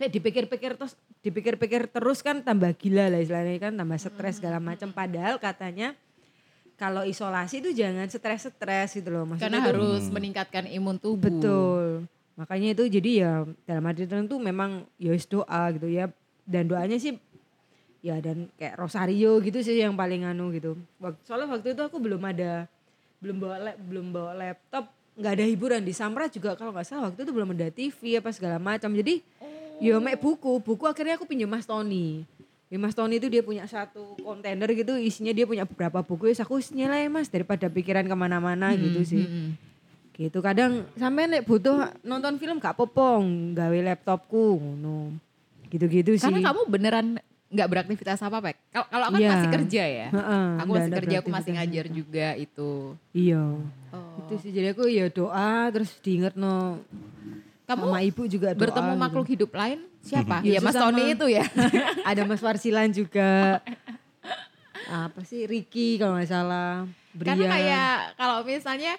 [0.01, 4.89] kayak dipikir-pikir terus dipikir-pikir terus kan tambah gila lah istilahnya kan tambah stres segala macam
[4.95, 5.93] padahal katanya
[6.79, 11.27] kalau isolasi itu jangan stres-stres gitu loh maksudnya Karena harus meningkatkan imun tubuh.
[11.27, 12.07] Betul.
[12.39, 13.33] Makanya itu jadi ya
[13.67, 16.07] dalam arti tertentu memang ya doa gitu ya.
[16.47, 17.19] Dan doanya sih
[17.99, 20.79] ya dan kayak rosario gitu sih yang paling anu gitu.
[21.27, 22.71] Soalnya waktu itu aku belum ada
[23.19, 24.85] belum bawa lap, belum bawa laptop,
[25.19, 28.31] nggak ada hiburan di Samra juga kalau nggak salah waktu itu belum ada TV apa
[28.31, 28.95] segala macam.
[28.95, 29.21] Jadi
[29.83, 32.23] ya mek buku, buku akhirnya aku pinjam Mas Tony.
[32.69, 36.31] Ya, Mas Tony itu dia punya satu kontainer gitu isinya dia punya beberapa buku.
[36.31, 39.49] Ya aku nilai mas daripada pikiran ke mana-mana gitu sih Mm-mm.
[40.19, 45.15] gitu kadang sampai nek butuh nonton film gak popong gawe laptopku ngono
[45.71, 47.07] gitu-gitu sih Karena kamu beneran
[47.49, 48.57] nggak beraktivitas apa Pek?
[48.69, 49.31] Kalau aku kan Iya.
[49.31, 50.09] masih kerja ya.
[50.11, 52.71] Heeh, aku masih kerja, aku masih ngajar juga itu.
[53.11, 53.41] iya
[53.89, 54.21] Oh.
[54.21, 56.85] itu sih jadi aku ya doa terus diinget no
[57.65, 59.01] Kamu sama ibu juga doa bertemu gitu.
[59.01, 60.41] makhluk hidup lain siapa?
[60.45, 61.45] Ya, ya Mas sama- Tony itu ya.
[62.11, 63.61] ada Mas Warsilan juga
[64.89, 68.93] apa sih Ricky kalau nggak salah Brian Karena kayak kalau misalnya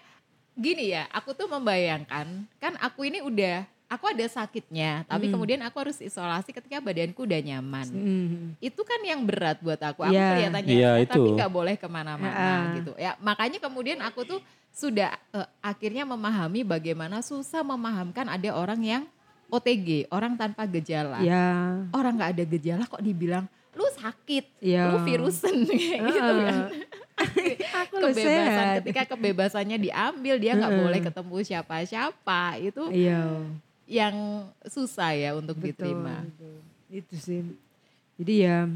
[0.54, 2.28] gini ya, aku tuh membayangkan
[2.58, 5.34] kan aku ini udah aku ada sakitnya, tapi Hmm.
[5.34, 7.88] kemudian aku harus isolasi ketika badanku udah nyaman.
[7.90, 8.42] Hmm.
[8.58, 10.06] Itu kan yang berat buat aku.
[10.06, 10.30] Aku Iya.
[10.32, 11.36] kelihatannya Iya, sehat, tapi itu.
[11.36, 12.56] nggak boleh ke mana-mana Ya.
[12.78, 12.92] gitu.
[12.96, 19.04] Ya makanya kemudian aku tuh sudah eh, akhirnya memahami bagaimana susah memahamkan ada orang yang
[19.50, 21.20] OTG, orang tanpa gejala.
[21.20, 24.94] ya Orang nggak ada gejala kok dibilang lu sakit, Ya.
[24.94, 26.58] lu virusen kayak gitu kan.
[27.82, 30.84] aku kebebasan sehat ketika kebebasannya diambil dia nggak Heeh.
[30.84, 33.24] boleh ketemu siapa-siapa itu iya
[33.90, 36.22] yang susah ya untuk Betul, diterima.
[36.30, 36.56] betul.
[36.94, 37.42] Itu sih.
[38.22, 38.70] Jadi ya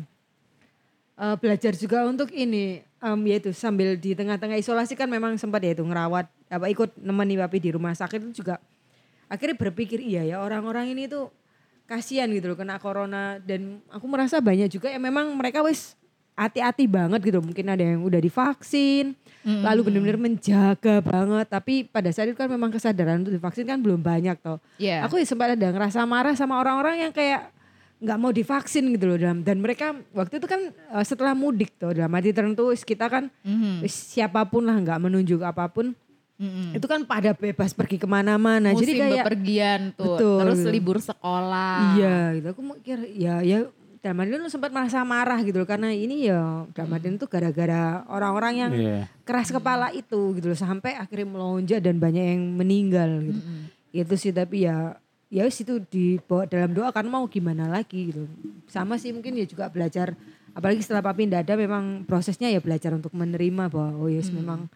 [1.22, 5.78] eh, belajar juga untuk ini em, yaitu sambil di tengah-tengah isolasi kan memang sempat ya
[5.78, 8.58] itu ngerawat apa ikut nemeni papi di rumah sakit itu juga
[9.30, 11.30] akhirnya berpikir iya ya orang-orang ini tuh
[11.86, 15.94] kasihan gitu loh kena corona dan aku merasa banyak juga yang memang mereka wis
[16.34, 19.14] hati-hati banget gitu mungkin ada yang udah divaksin
[19.44, 24.00] lalu benar-benar menjaga banget tapi pada saat itu kan memang kesadaran untuk divaksin kan belum
[24.00, 25.04] banyak toh Iya.
[25.04, 27.52] Aku ya sempat ada ngerasa marah sama orang-orang yang kayak
[28.00, 31.94] nggak mau divaksin gitu loh dalam dan mereka waktu itu kan eh, setelah mudik tuh
[31.94, 33.80] dalam arti tertentu kita kan Mhm.
[33.80, 35.96] wis siapa pun lah nggak menunjuk apa pun
[36.34, 36.76] Mhm.
[36.76, 40.38] itu kan pada bebas pergi ke mana-mana Musim jadi kayak bepergian tuh, Betul.
[40.42, 41.96] terus libur sekolah.
[41.96, 43.70] iya gitu aku mikir ya ya
[44.04, 48.04] dalam arti itu sempat merasa marah gitu loh karena ini ya dalam arti itu gara-gara
[48.12, 49.08] orang-orang yang Iya.
[49.24, 53.40] keras kepala itu gitu loh sampai akhirnya melonjak dan banyak yang meninggal gitu.
[53.40, 53.64] Mhm.
[53.96, 55.00] Itu sih tapi ya
[55.32, 58.28] ya wis itu dibawa dalam doa kan mau gimana lagi gitu.
[58.68, 60.20] Sama sih mungkin ya juga belajar
[60.52, 64.68] apalagi setelah papi ndak ada memang prosesnya ya belajar untuk menerima bahwa oh yes memang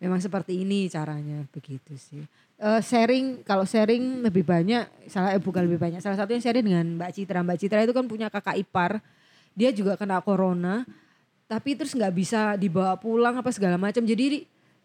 [0.00, 2.24] memang seperti ini caranya begitu sih.
[2.62, 6.86] Eh, sharing kalau sharing lebih banyak salah eh, bukan lebih banyak salah satunya sharing dengan
[6.94, 7.42] Mbak Citra.
[7.42, 9.02] Mbak Citra itu kan punya kakak ipar.
[9.58, 10.86] Dia juga kena corona
[11.50, 14.06] tapi terus nggak bisa dibawa pulang apa segala macam.
[14.06, 14.44] Jadi di-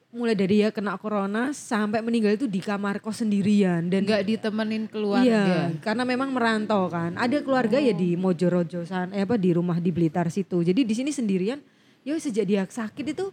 [0.10, 4.90] mulai dari dia kena corona sampai meninggal itu di kamar kos sendirian dan Nggak ditemenin
[4.90, 5.30] keluarga.
[5.30, 7.14] Iya, karena memang merantau kan.
[7.14, 10.66] Ada keluarga ya di Mojorojo sana, eh apa di rumah di Blitar situ.
[10.66, 11.62] Jadi di sini sendirian.
[12.02, 13.30] Ya sejak dia sakit itu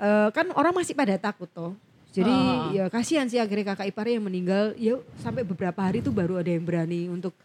[0.00, 1.76] eh, kan orang masih pada takut toh.
[2.08, 2.72] Jadi Ah.
[2.72, 4.64] ya kasihan sih akhirnya kakak iparnya yang meninggal.
[4.74, 7.36] Ya sampai beberapa hari itu baru ada yang berani untuk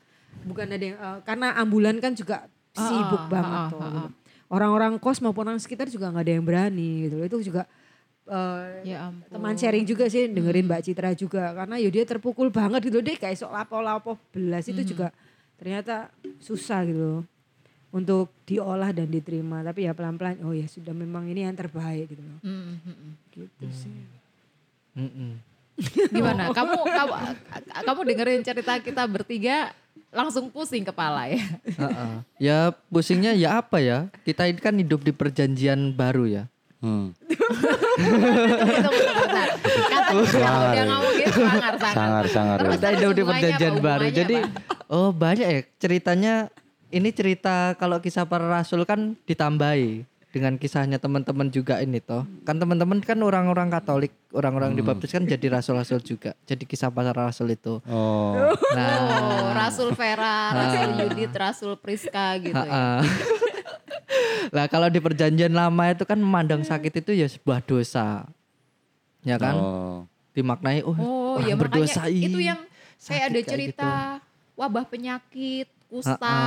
[0.42, 3.80] bukan ada yang eh, karena ambulan kan juga sibuk Ah, banget ah, tuh.
[3.82, 4.10] gitu.
[4.48, 7.18] Orang-orang kos maupun orang sekitar juga nggak ada yang berani gitu.
[7.22, 7.64] Itu juga
[8.24, 9.28] eh, Ya ampun.
[9.30, 13.14] teman sharing juga sih dengerin Mbak Citra juga karena ya dia terpukul banget gitu deh
[13.14, 15.12] kayak sok lapo-lapo belas itu juga
[15.54, 16.08] ternyata
[16.40, 17.28] susah gitu
[17.90, 22.24] untuk diolah dan diterima tapi ya pelan-pelan oh ya sudah memang ini yang terbaik gitu
[22.24, 23.12] loh Mm, mm, mm.
[23.30, 23.64] gitu
[24.94, 25.32] sih Mm-mm.
[26.14, 26.54] Gimana?
[26.54, 27.14] Kamu kamu
[27.82, 29.74] kamu dengerin cerita kita bertiga
[30.14, 31.42] langsung pusing kepala ya.
[31.66, 32.12] Heeh.
[32.38, 32.58] Ya
[32.94, 34.06] pusingnya ya apa ya?
[34.22, 36.44] Kita ini kan hidup di perjanjian baru ya.
[36.84, 37.16] Hmm.
[37.26, 38.28] Tunggu,
[38.84, 39.48] tunggu, bentar.
[39.64, 41.96] Kata udah ngomong gitu sangar sangar.
[41.96, 42.58] Sangar, sangar.
[42.60, 43.82] Terus, Kita hidup di perjanjian apa?
[43.88, 44.08] baru.
[44.12, 44.94] Jadi apa?
[44.94, 46.34] oh banyak ya ceritanya.
[46.94, 52.26] Ini cerita kalau kisah para rasul kan ditambahi dengan kisahnya teman-teman juga ini toh.
[52.42, 56.34] Kan teman-teman kan orang-orang Katolik, orang-orang dibaptis kan jadi rasul-rasul juga.
[56.50, 57.78] Jadi kisah para rasul itu.
[57.86, 58.34] Oh.
[58.74, 63.06] Nah, Oh, Rasul Vera, Rasul Yudit, Rasul Priska gitu ya.
[64.56, 68.26] Lah kalau di perjanjian lama itu kan memandang sakit itu ya sebuah dosa.
[69.22, 69.54] Ya kan?
[69.54, 69.98] Oh.
[70.34, 72.66] Dimaknai oh, Oh, orang ya berdosa itu yang
[72.98, 74.58] kayak ada kayak cerita gitu.
[74.58, 76.38] wabah penyakit, kusta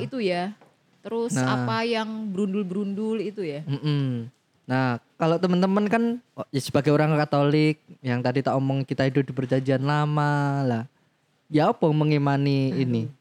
[0.00, 0.56] itu ya.
[1.04, 1.68] Terus Nah.
[1.68, 3.60] apa yang berundul-berundul itu ya.
[3.68, 4.32] Mm-mm.
[4.64, 6.02] Nah, kalau teman-teman kan
[6.32, 10.84] oh, ya sebagai orang Katolik yang tadi tak omong kita hidup di perjanjian lama lah.
[11.52, 13.12] Ya apa mengimani ini?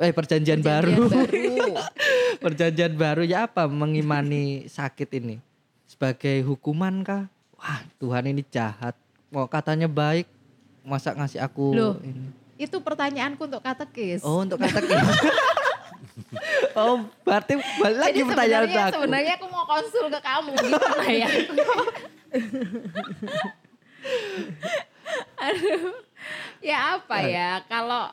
[0.00, 0.96] Eh perjanjian, baru.
[0.96, 1.72] Perjanjian baru.
[2.48, 5.36] perjanjian baru ya apa mengimani sakit ini?
[5.84, 7.28] Sebagai hukuman kah?
[7.60, 8.96] Wah, Tuhan ini jahat.
[9.28, 10.24] Mau katanya baik,
[10.80, 12.00] masa ngasih aku Loh.
[12.00, 12.40] ini?
[12.60, 14.20] itu pertanyaanku untuk katekis.
[14.20, 14.84] Oh, untuk kata
[16.78, 18.94] Oh, berarti balik lagi Jadi pertanyaan sebenarnya aku.
[18.94, 21.28] sebenarnya aku mau konsul ke kamu gimana ya?
[25.46, 25.92] Aduh.
[26.60, 27.64] Ya apa ya?
[27.66, 28.12] Kalau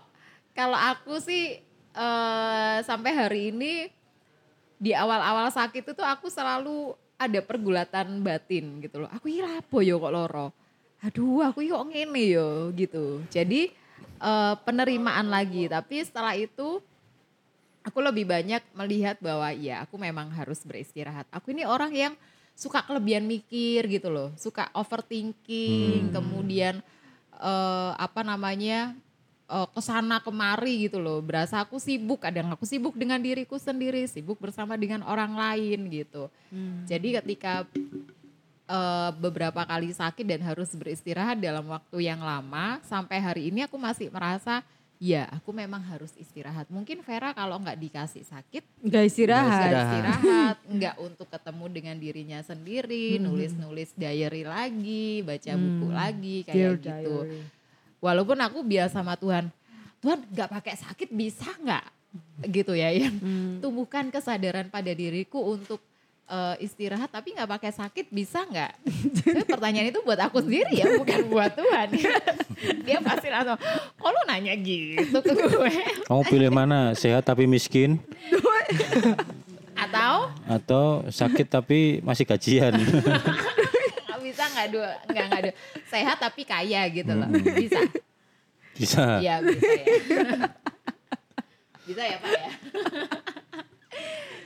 [0.55, 1.59] kalau aku sih
[1.93, 3.91] eh, sampai hari ini
[4.77, 9.09] di awal-awal sakit itu aku selalu ada pergulatan batin gitu loh.
[9.11, 10.47] Aku ira apa yo kok loro.
[11.03, 13.21] Aduh, aku kok ngene yo gitu.
[13.29, 13.69] Jadi
[14.21, 16.79] eh, penerimaan lagi, tapi setelah itu
[17.87, 21.23] aku lebih banyak melihat bahwa ya aku memang harus beristirahat.
[21.31, 22.13] Aku ini orang yang
[22.51, 26.83] suka kelebihan mikir gitu loh, suka overthinking, kemudian
[27.39, 28.91] eh, apa namanya
[29.47, 31.23] eh, ke sana kemari gitu loh.
[31.23, 36.27] Berasa aku sibuk, kadang aku sibuk dengan diriku sendiri, sibuk bersama dengan orang lain gitu.
[36.91, 37.63] Jadi ketika
[38.67, 43.79] eh, beberapa kali sakit dan harus beristirahat dalam waktu yang lama, sampai hari ini aku
[43.79, 44.59] masih merasa
[44.97, 46.65] ya aku memang harus istirahat.
[46.67, 52.39] Mungkin Vera kalau nggak dikasih sakit nggak istirahat Nggak istirahat, nggak untuk ketemu dengan dirinya
[52.41, 56.47] sendiri, nulis-nulis diary lagi, baca buku lagi Hmm.
[56.49, 57.15] Dear kayak gitu.
[57.23, 57.41] diary.
[57.97, 59.49] Walaupun aku biasa sama Tuhan,
[60.01, 61.85] Tuhan nggak pakai sakit bisa nggak?
[62.45, 63.57] Gitu ya, yang Hmm.
[63.61, 65.81] tumbuhkan kesadaran pada diriku untuk
[66.27, 68.71] eh, istirahat tapi nggak pakai sakit bisa nggak?
[69.25, 71.87] Tapi pertanyaan itu buat aku sendiri ya, bukan buat Tuhan.
[72.87, 73.57] Dia pasti langsung,
[73.95, 75.75] kok lu nanya gitu ke gue?
[76.05, 76.91] Kamu pilih mana?
[76.93, 77.97] Sehat tapi miskin
[79.77, 82.73] Atau atau sakit tapi masih gajian?
[84.27, 85.53] bisa nggak dua nggak nggak dua
[85.89, 87.25] sehat tapi kaya gitu loh
[87.57, 87.79] bisa
[88.77, 89.03] Bisa.
[89.17, 89.85] iya bisa ya
[91.87, 92.51] bisa ya pak ya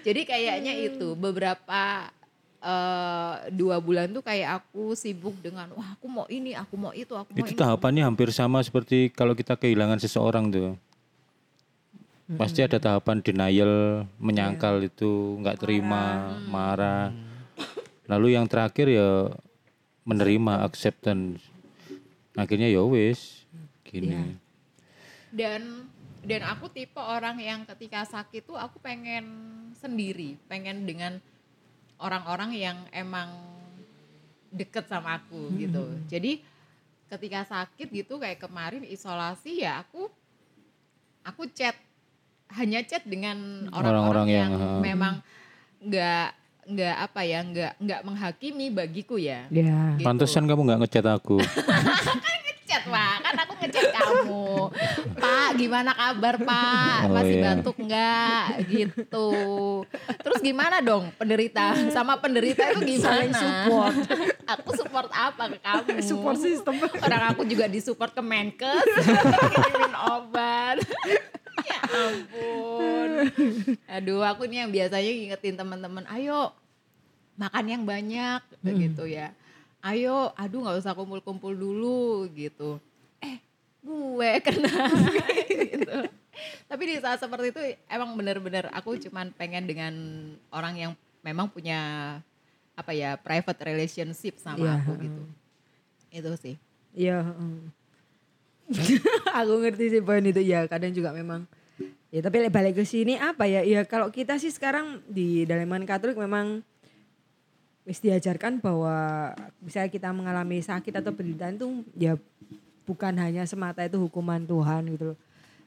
[0.01, 2.09] jadi kayaknya itu beberapa
[2.61, 7.13] eh, dua bulan tuh kayak aku sibuk dengan wah aku mau ini aku mau itu
[7.13, 10.73] aku mau Itu ini tahapannya hampir sama seperti kalau kita kehilangan seseorang tuh.
[12.31, 17.11] Pasti ada tahapan denial, menyangkal itu, nggak terima, marah.
[18.07, 19.27] Lalu yang terakhir ya
[20.07, 21.43] menerima, acceptance.
[22.39, 23.43] Akhirnya ya wis,
[23.83, 24.39] gini.
[25.31, 25.80] dan
[26.21, 29.25] dan aku tipe orang yang ketika sakit tuh aku pengen
[29.77, 31.17] sendiri pengen dengan
[31.97, 33.29] orang-orang yang emang
[34.51, 35.83] deket sama aku gitu.
[36.11, 36.43] Jadi
[37.07, 40.11] ketika sakit gitu kayak kemarin isolasi ya aku
[41.25, 41.75] aku chat
[42.51, 45.13] hanya chat dengan Orang-orang yang, yang, memang
[45.79, 46.27] nggak
[46.61, 49.47] nggak apa ya nggak nggak menghakimi bagiku ya.
[49.49, 49.97] Ya.
[49.97, 50.05] Gitu.
[50.05, 51.41] Pantesan kamu nggak ngechat aku.
[52.71, 54.47] ngechat pak kan aku ngechat kamu.
[55.19, 56.99] Pak gimana kabar pak?
[57.03, 57.43] Oh, masih iya.
[57.51, 58.43] batuk nggak?
[58.71, 59.29] Gitu.
[60.23, 61.75] Terus gimana dong penderita?
[61.91, 63.11] Sama penderita itu gimana?
[63.11, 63.95] Saling support.
[64.47, 65.99] aku support apa ke kamu?
[65.99, 66.79] Support system.
[66.79, 68.87] Orang aku juga disupport ke Menkes.
[69.51, 70.79] Kirimin obat.
[71.67, 73.11] Ya ampun.
[73.83, 76.55] Aduh aku nih yang biasanya ngingetin teman-teman ayo
[77.35, 79.35] makan yang banyak gitu ya
[79.81, 82.77] ayo aduh nggak usah kumpul-kumpul dulu gitu
[83.19, 83.37] eh
[83.81, 84.73] gue kena
[85.49, 85.97] gitu
[86.65, 89.93] Tapi di saat seperti itu emang bener-bener aku cuman pengen dengan
[90.49, 91.77] orang yang memang punya
[92.73, 95.21] apa ya private relationship sama Iya, aku gitu.
[96.09, 96.55] Itu sih.
[96.95, 97.19] Iya.
[97.27, 97.55] heeh.
[99.43, 101.43] aku ngerti sih poin itu ya kadang juga memang
[102.07, 105.83] ya tapi balik ke sini apa ya ya kalau kita sih sekarang di dalam iman
[105.83, 106.63] Katolik memang
[107.81, 112.13] wis diajarkan bahwa misalnya kita mengalami sakit atau penderitaan itu ya
[112.83, 115.17] bukan hanya semata itu hukuman Tuhan gitu loh.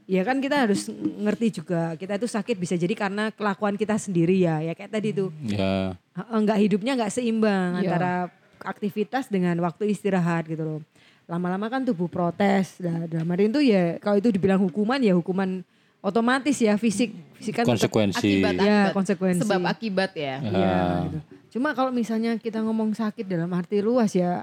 [0.04, 4.36] Ya kan kita harus ngerti juga kita itu sakit bisa jadi karena kelakuan kita sendiri
[4.36, 4.60] ya.
[4.60, 7.88] Ya kayak tadi tuh Ya, Heeh, nggak hidupnya nggak seimbang Iya.
[7.88, 8.12] antara
[8.60, 10.80] aktivitas dengan waktu istirahat gitu loh.
[11.24, 12.76] Lama-lama kan tubuh protes.
[12.78, 15.64] Nah, dalam arti itu ya kalau itu dibilang hukuman ya hukuman
[15.98, 18.20] otomatis ya fisik fisik kan konsekuensi.
[18.44, 18.92] Akibat, Ya, akibat.
[18.92, 19.40] konsekuensi.
[19.40, 20.36] Sebab akibat ya.
[20.44, 20.76] Iya,
[21.08, 21.18] gitu.
[21.54, 24.42] Cuma kalau misalnya kita ngomong sakit dalam arti luas ya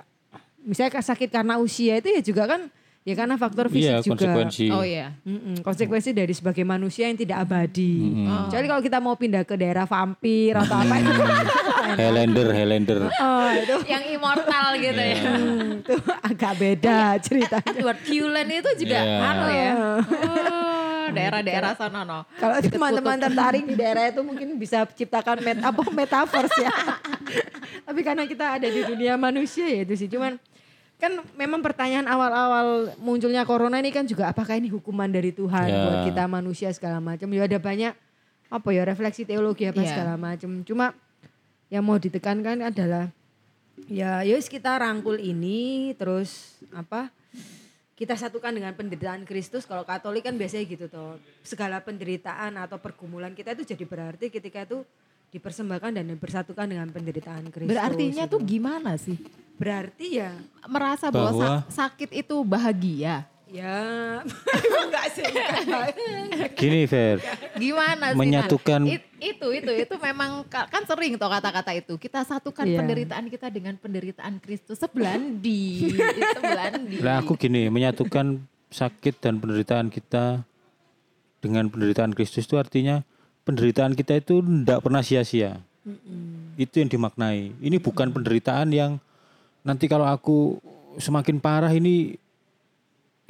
[0.62, 2.62] misalnya sakit karena usia itu ya juga kan
[3.02, 4.14] ya karena faktor fisik Iya, juga.
[4.16, 4.66] konsekuensi.
[4.70, 5.12] Oh iya.
[5.26, 8.14] Mm-mm, konsekuensi dari sebagai manusia yang tidak abadi.
[8.24, 8.46] Oh.
[8.48, 11.12] Kecuali kalau kita mau pindah ke daerah vampir atau apa itu.
[12.00, 13.00] Highlander, Highlander.
[13.10, 15.18] oh, itu Yang immortal gitu ya.
[15.20, 17.68] Hmm, itu agak beda ceritanya.
[17.68, 19.18] Edward Cullen itu juga Iya.
[19.26, 19.72] anu ya.
[19.74, 19.98] Oh,
[21.12, 22.24] daerah-daerah sana no.
[22.40, 26.72] Kalau teman-teman tertarik di daerah itu mungkin bisa ciptakan met apa metaverse ya.
[27.88, 30.08] Tapi karena kita ada di dunia manusia ya itu sih.
[30.08, 30.40] Cuman
[30.96, 35.82] kan memang pertanyaan awal-awal munculnya corona ini kan juga apakah ini hukuman dari Tuhan Ya.
[35.82, 37.26] buat kita manusia segala macam.
[37.30, 37.94] Ya ada banyak
[38.52, 39.90] apa ya refleksi teologi apa Iya.
[39.92, 40.62] segala macam.
[40.62, 40.94] Cuma
[41.68, 43.10] yang mau ditekankan adalah
[43.90, 47.10] ya yus kita rangkul ini terus apa
[48.02, 53.30] kita satukan dengan penderitaan Kristus kalau Katolik kan biasanya gitu toh segala penderitaan atau pergumulan
[53.32, 54.82] kita itu jadi berarti ketika itu
[55.30, 58.34] dipersembahkan dan bersatukan dengan penderitaan Kristus Berartinya gitu.
[58.36, 59.22] tuh gimana sih?
[59.54, 60.34] berarti ya
[60.66, 63.30] Merasa bahwa, Bahwa- sak- sakit itu bahagia.
[63.52, 63.78] Ya
[64.88, 65.92] enggak sih enggak.
[66.56, 67.20] Gini, Fer.
[67.56, 68.18] Gimana sih?
[68.18, 68.88] Menyatukan-?
[68.88, 71.94] It- itu itu itu memang ka- kan sering toh kata-kata itu.
[71.96, 72.80] Kita satukan Iya.
[72.80, 75.94] penderitaan kita dengan penderitaan Kristus sebelandi.
[76.34, 76.98] sebelandi.
[77.04, 78.40] Lah aku gini, menyatukan
[78.72, 80.42] sakit dan penderitaan kita
[81.38, 83.04] dengan penderitaan Kristus itu artinya
[83.44, 85.60] penderitaan kita itu tidak pernah sia-sia.
[86.56, 87.58] Itu yang dimaknai.
[87.58, 89.02] Ini bukan penderitaan yang
[89.62, 90.62] nanti kalau aku
[90.98, 92.21] semakin parah ini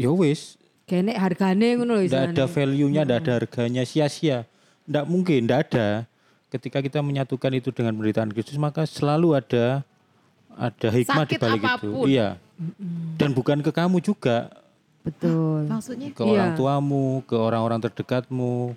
[0.02, 0.58] ya wis,
[0.90, 4.50] kayaknya harganya ngono loh tidak ada value-nya, tidak ada harganya sia-sia.
[4.82, 5.88] Tidak mungkin, tidak ada.
[6.52, 9.86] Ketika kita menyatukan itu dengan penderitaan Kristus, maka selalu ada
[10.52, 12.04] ada hikmah di Sakit balik apa pun.
[12.04, 12.18] itu.
[12.18, 12.36] Iya.
[13.16, 14.52] Dan bukan ke kamu juga,
[15.02, 16.30] betul Maksudnya ke Iya.
[16.30, 18.76] orang tuamu, ke orang-orang terdekatmu.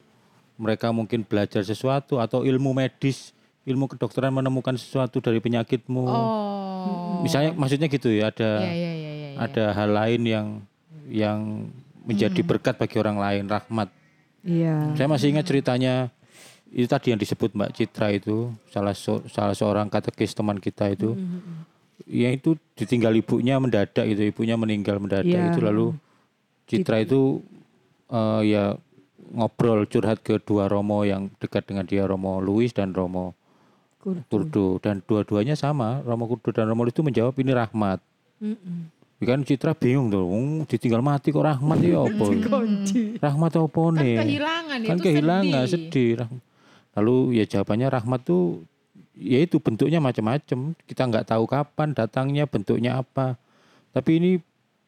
[0.55, 3.35] Mereka mungkin belajar sesuatu atau ilmu medis,
[3.67, 6.05] ilmu kedokteran menemukan sesuatu dari penyakitmu.
[6.07, 7.21] oh.
[7.27, 9.29] Misalnya maksudnya gitu ya, ada Iya iya iya iya.
[9.41, 10.47] ada hal lain yang
[11.07, 11.69] yang
[12.03, 13.89] menjadi berkat bagi orang lain, rahmat.
[14.43, 16.13] iya Saya masih ingat ceritanya
[16.69, 21.17] itu tadi yang disebut Mbak Citra itu salah so- salah seorang katekis teman kita itu.
[22.05, 25.49] Yang itu ditinggal ibunya mendadak itu, ibunya meninggal mendadak Iya.
[25.49, 25.87] itu lalu
[26.67, 27.41] Citra itu
[28.07, 28.65] eh, ya
[29.31, 33.33] ngobrol curhat ke dua Romo yang dekat dengan dia Romo Louis dan Romo
[33.99, 34.21] Kurdu.
[34.29, 37.99] Kurdo dan dua-duanya sama Romo Kurdo dan Romo Louis itu menjawab ini rahmat.
[38.39, 38.53] Ya
[39.25, 42.25] Kan Citra bingung tuh, "Wong ditinggal mati kok rahmat ya apa?
[43.25, 44.17] rahmat apa Kan nih?
[44.17, 46.15] kehilangan kan itu kehilangan sedih.
[46.21, 46.41] sedih.
[46.95, 48.63] Lalu ya jawabannya rahmat tuh
[49.15, 50.75] ya itu bentuknya macam-macam.
[50.85, 53.35] Kita nggak tahu kapan datangnya, bentuknya apa.
[53.91, 54.31] Tapi ini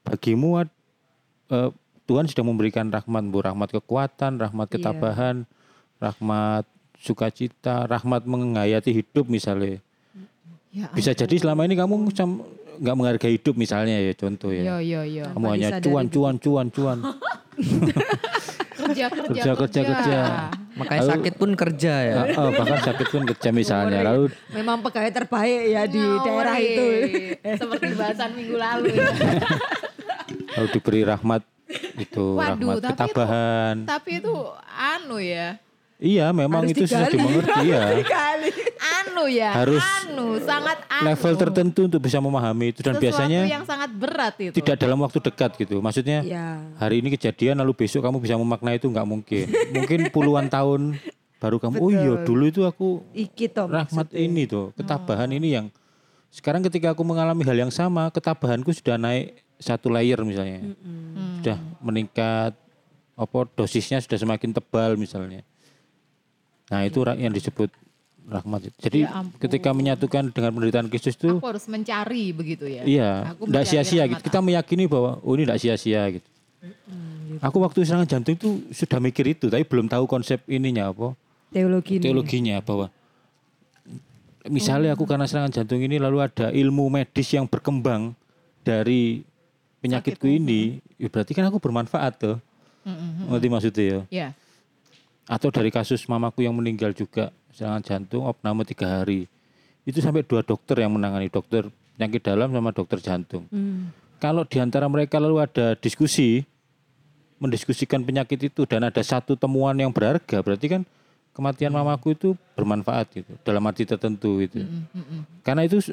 [0.03, 1.71] bagimu eh,
[2.07, 4.75] Tuhan sudah memberikan rahmat, bu rahmat kekuatan, rahmat Iya.
[4.79, 5.37] ketabahan,
[5.99, 6.63] rahmat
[6.97, 9.83] sukacita, rahmat menghayati hidup misalnya.
[10.71, 12.11] Ya Bisa jadi selama ini kamu
[12.79, 14.77] nggak menghargai hidup misalnya ya contoh Yo ya.
[14.79, 15.25] yo yo.
[15.27, 16.99] Kamu Tanpa hanya cuan, cuan, cuan, cuan.
[18.77, 20.19] Kerja kerja Kerja, kerja, kerja.
[20.77, 22.15] Makanya sakit pun kerja ya.
[22.31, 24.05] Ah, bahkan sakit pun kerja misalnya.
[24.05, 26.85] Lalu memang pegawai terbaik ya di Ngawur, daerah itu
[27.61, 29.09] Seperti bahasan minggu lalu ya.
[30.53, 31.43] lalu diberi rahmat
[31.97, 33.77] itu Waduh, rahmat tapi itu- ketabahan.
[33.85, 34.35] Tapi itu
[34.69, 35.49] anu ya.
[35.97, 37.81] Iya, memang Harus itu sudah dimengerti ya.
[38.77, 39.51] Anu ya.
[39.57, 41.05] Harus anu sangat anu.
[41.09, 44.53] Level tertentu untuk bisa memahami itu dan Sesuatu biasanya yang sangat berat itu.
[44.61, 45.81] tidak dalam waktu dekat gitu.
[45.81, 49.47] Maksudnya ya hari ini kejadian lalu besok kamu bisa memaknai itu nggak mungkin.
[49.77, 51.01] Mungkin puluhan tahun
[51.41, 55.67] baru kamu oh iya dulu itu aku iki toh rahmat ini tuh, ketabahan ini yang
[56.33, 60.61] sekarang ketika aku mengalami hal yang sama, ketabahanku sudah naik satu layer misalnya.
[60.61, 61.41] Hmm.
[61.41, 62.53] Sudah meningkat
[63.17, 65.41] apa dosisnya sudah semakin tebal misalnya.
[66.67, 67.71] Nah, itu yang disebut
[68.27, 68.75] rahmat.
[68.83, 69.39] Jadi Ya ampun.
[69.39, 72.83] ketika menyatukan dengan penderitaan Kristus itu Aku harus mencari begitu ya.
[72.83, 74.19] iya, tidak sia-sia gitu.
[74.19, 76.27] Kita meyakini bahwa oh ini tidak sia-sia gitu.
[76.27, 77.39] gitu.
[77.39, 81.15] Aku waktu serangan jantung itu sudah mikir itu, tapi belum tahu konsep ininya apa,
[81.55, 82.03] Teologi.
[82.03, 82.91] teologinya bahwa
[84.47, 88.15] misalnya aku karena serangan jantung ini lalu ada ilmu medis yang berkembang
[88.63, 89.23] dari
[89.79, 92.37] penyakitku ini, ya berarti kan aku bermanfaat tuh.
[93.31, 94.01] Ngerti maksudnya ya?
[94.11, 94.29] Ya.
[95.27, 99.27] Atau dari kasus mamaku yang meninggal juga serangan jantung opname tiga hari.
[99.83, 101.67] Itu sampai dua dokter yang menangani dokter
[101.99, 103.47] penyakit dalam sama dokter jantung.
[103.51, 103.91] Hmm.
[104.23, 106.47] Kalau di antara mereka lalu ada diskusi
[107.37, 110.83] mendiskusikan penyakit itu dan ada satu temuan yang berharga, berarti kan
[111.37, 114.65] kematian mamaku itu bermanfaat gitu dalam arti tertentu itu.
[115.45, 115.85] Karena itu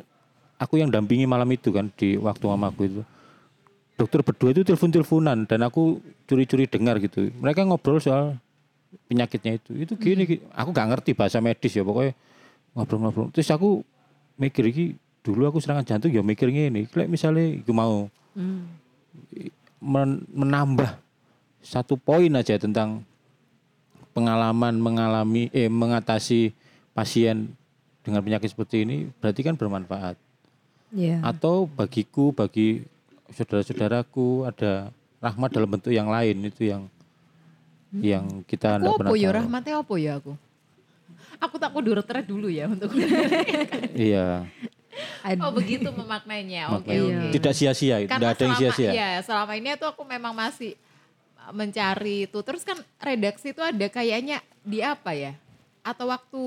[0.55, 3.01] aku yang dampingi malam itu kan di waktu mamaku itu.
[3.93, 7.29] Dokter berdua itu telepon-teleponan dan aku curi-curi dengar gitu.
[7.43, 8.39] Mereka ngobrol soal
[9.05, 9.71] penyakitnya itu.
[9.75, 10.41] Itu gini, gini.
[10.51, 12.13] aku gak ngerti bahasa medis ya pokoknya
[12.73, 13.29] ngobrol-ngobrol.
[13.29, 13.81] Terus aku
[14.35, 14.85] mikir iki
[15.21, 16.89] dulu aku serangan jantung ya mikir ngene.
[16.89, 18.65] Kayak misalnya aku mau Hmm.
[19.77, 20.97] men- menambah
[21.61, 23.05] satu poin aja tentang
[24.11, 26.49] pengalaman mengalami eh mengatasi
[26.93, 27.53] pasien
[28.01, 30.17] dengan penyakit seperti ini berarti kan bermanfaat
[30.93, 31.17] Ya.
[31.25, 32.85] atau bagiku bagi
[33.33, 36.85] saudara-saudaraku ada rahmat dalam bentuk yang lain itu yang
[38.01, 40.33] yang kita Aku pernah ya rahmatnya apa ya aku?
[41.37, 42.89] Aku tak kudu retret dulu ya untuk
[44.09, 44.47] Iya,
[45.41, 46.69] Oh begitu memaknainya.
[46.77, 47.33] Oke makanya oke.
[47.33, 48.91] tidak sia-sia, tidak Karena ada yang sia-sia.
[48.93, 50.77] ya selama ini tuh aku memang masih
[51.51, 52.39] mencari itu.
[52.45, 55.33] Terus kan redaksi itu ada kayaknya di apa ya?
[55.83, 56.43] Atau waktu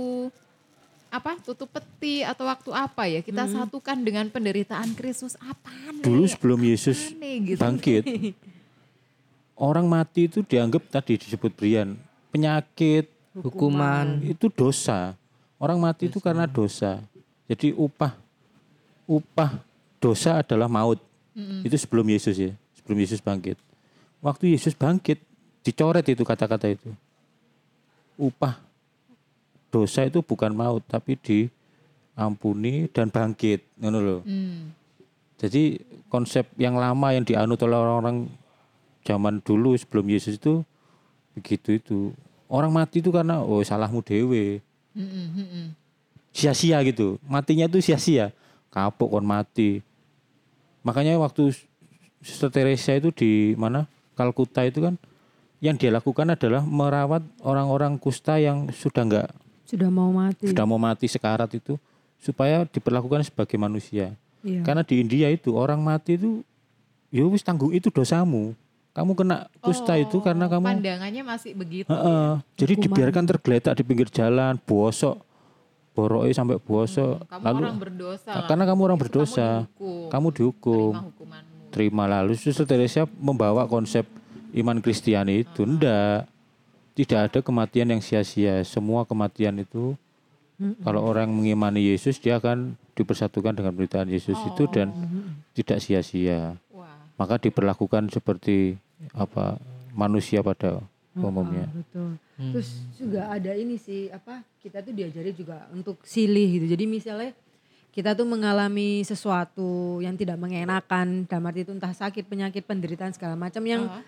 [1.06, 5.70] apa tutup peti atau waktu apa ya kita satukan dengan penderitaan Kristus apa
[6.02, 7.56] Dulu sebelum Yesus gitu.
[7.56, 8.02] bangkit,
[9.56, 11.96] orang mati itu dianggap tadi disebut Brian
[12.36, 14.20] penyakit Hukuman.
[14.24, 15.16] itu dosa.
[15.56, 17.00] Orang mati itu karena dosa.
[17.48, 18.12] Jadi upah
[19.08, 19.60] upah
[20.00, 21.00] dosa adalah maut.
[21.36, 23.60] Itu sebelum Yesus ya, sebelum Yesus bangkit.
[24.24, 25.20] Waktu Yesus bangkit
[25.60, 26.88] dicoret itu kata-kata itu.
[28.16, 28.56] Upah
[29.68, 34.20] dosa itu bukan maut tapi diampuni dan bangkit, ngono loh.
[34.24, 34.72] Hmm.
[35.36, 35.76] Jadi
[36.08, 38.32] konsep yang lama yang dianut oleh orang-orang
[39.06, 40.66] zaman dulu sebelum Yesus itu
[41.38, 41.98] begitu itu.
[42.50, 44.58] Orang mati itu karena oh salahmu dewe.
[46.34, 47.16] Sia-sia gitu.
[47.24, 48.34] Matinya itu sia-sia.
[48.74, 49.80] Kapok kon mati.
[50.82, 51.54] Makanya waktu
[52.20, 53.86] Suster Teresa itu di mana?
[54.16, 54.96] Kalkuta itu kan
[55.60, 59.28] yang dia lakukan adalah merawat orang-orang kusta yang sudah enggak
[59.64, 60.52] Sudah mau mati.
[60.52, 61.76] sudah mau mati sekarat itu
[62.20, 64.16] supaya diperlakukan sebagai manusia.
[64.40, 64.64] Iya.
[64.64, 66.40] Karena di India itu orang mati itu
[67.12, 68.56] ya wis tanggung itu dosamu.
[68.96, 71.84] Kamu kena kusta itu karena Oh, kamu pandangannya masih begitu.
[71.86, 72.40] Heeh.
[72.56, 72.84] jadi Hukuman.
[72.88, 75.20] dibiarkan tergeletak di pinggir jalan, bosok,
[75.92, 77.28] boroi sampai bosok.
[77.28, 78.30] Kamu lalu orang berdosa.
[78.30, 78.44] lah.
[78.48, 80.08] karena kamu orang berdosa, Kamu dihukum.
[80.08, 80.90] kamu dihukum.
[80.90, 81.54] Terima hukumanmu.
[81.68, 84.08] Terima lalu Suster Teresa membawa konsep
[84.50, 86.24] iman Kristiani itu ndak
[86.96, 88.64] tidak ada kematian yang sia-sia.
[88.64, 89.92] Semua kematian itu
[90.80, 94.88] kalau orang mengimani Yesus dia akan dipersatukan dengan pemberitaan Yesus itu dan
[95.52, 96.56] tidak sia-sia.
[96.72, 97.12] Wah.
[97.16, 98.80] Maka diperlakukan seperti
[99.12, 99.60] apa
[99.92, 100.80] manusia pada
[101.16, 101.68] umumnya.
[101.68, 102.08] Ah, betul.
[102.36, 102.68] Terus
[103.00, 106.66] juga ada ini sih apa kita tuh diajari juga untuk silih gitu.
[106.68, 107.32] Jadi misalnya
[107.96, 113.32] kita tuh mengalami sesuatu yang tidak mengenakan, dalam arti itu entah sakit, penyakit, penderitaan segala
[113.40, 114.04] macam yang Ah.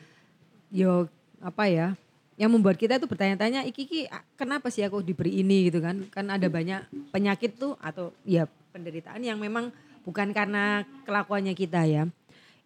[0.69, 1.09] yo
[1.41, 1.97] apa ya
[2.37, 4.01] yang membuat kita tuh bertanya-tanya iki iki
[4.37, 9.25] kenapa sih aku diberi ini gitu kan kan ada banyak penyakit tuh atau ya penderitaan
[9.25, 9.73] yang memang
[10.05, 12.05] bukan karena kelakuannya kita ya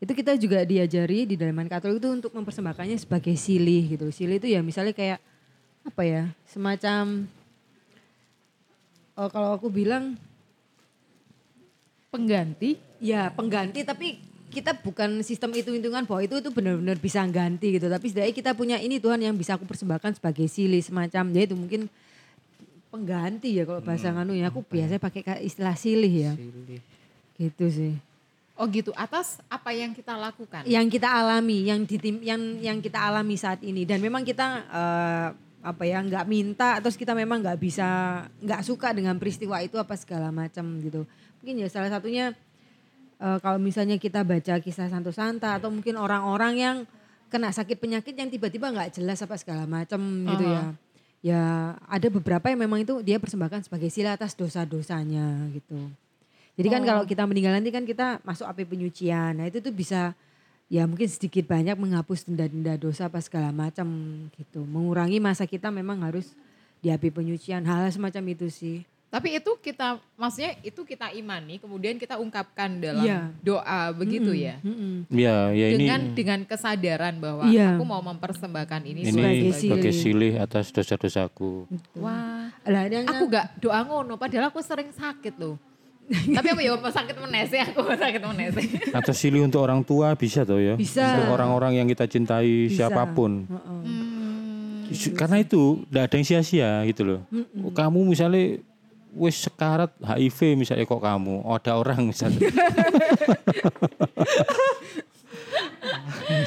[0.02, 4.50] itu kita juga diajari di dalam Katolik itu untuk mempersembahkannya sebagai silih gitu silih itu
[4.50, 5.22] ya misalnya kayak
[5.86, 7.30] apa ya semacam
[9.14, 10.18] oh, kalau aku bilang
[12.12, 12.76] Pengganti.
[13.00, 14.20] Ya pengganti tapi
[14.52, 17.88] kita bukan sistem hitung-hitungan bahwa itu itu benar-benar bisa ganti gitu.
[17.88, 21.32] Tapi setidaknya kita punya ini Tuhan yang bisa aku persembahkan sebagai silih semacam.
[21.32, 21.88] Ya itu mungkin
[22.92, 24.52] pengganti ya kalau bahasa nganu ya.
[24.52, 26.32] Aku biasanya pakai ka- istilah silih ya.
[27.40, 27.96] Gitu sih.
[28.56, 28.92] Oh gitu.
[28.92, 30.62] Atas apa yang kita lakukan.
[30.68, 35.28] Yang kita alami, yang ditim, yang yang kita alami saat ini dan memang kita eh,
[35.62, 37.86] apa ya nggak minta terus kita memang nggak bisa
[38.42, 41.08] nggak suka dengan peristiwa itu apa segala macam gitu.
[41.40, 42.36] Mungkin ya salah satunya
[43.22, 46.76] eh, kalau misalnya kita baca kisah Santo Santa atau mungkin orang-orang yang
[47.32, 49.98] kena sakit penyakit yang tiba-tiba nggak jelas apa segala macam
[50.28, 50.64] gitu ya.
[51.22, 51.42] Ya
[51.88, 55.88] ada beberapa yang memang itu dia persembahkan sebagai sila atas dosa-dosanya gitu.
[56.52, 59.40] Jadi kan kalau kita meninggal nanti kan kita masuk api penyucian.
[59.40, 60.12] Nah itu tuh bisa
[60.68, 63.88] ya mungkin sedikit banyak menghapus denda-denda dosa apa segala macam
[64.36, 64.60] gitu.
[64.64, 66.32] Mengurangi masa kita memang harus
[66.84, 67.64] di api penyucian.
[67.64, 68.84] Hal semacam itu sih.
[69.12, 73.28] Tapi itu kita, maksudnya itu kita imani, kemudian kita ungkapkan dalam Iya.
[73.44, 74.56] doa begitu ya.
[74.64, 75.04] Mm-mm.
[75.12, 77.76] Ya, ya ini Dengan dengan kesadaran bahwa Iya.
[77.76, 80.32] aku mau mempersembahkan ini, ini sebagai sebagai silih.
[80.32, 81.68] silih atas dosa-dosaku.
[82.00, 85.60] Wah, Lah yang aku gak doa ngono, padahal aku sering sakit loh.
[86.12, 88.60] Tapi aku ya sakit menese, aku sakit menese.
[88.92, 90.76] Atas silih untuk orang tua bisa toh ya.
[90.76, 91.00] Bisa.
[91.16, 92.88] Untuk orang-orang yang kita cintai Bisa.
[92.88, 93.48] siapa pun.
[93.48, 93.80] Heeh.
[93.82, 94.92] Hmm.
[94.92, 97.20] Su- Karena itu tidak ada yang sia-sia gitu loh.
[97.72, 98.60] Kamu misalnya
[99.12, 102.44] wis sekarat HIV misalnya kok kamu, oh, ada orang misalnya.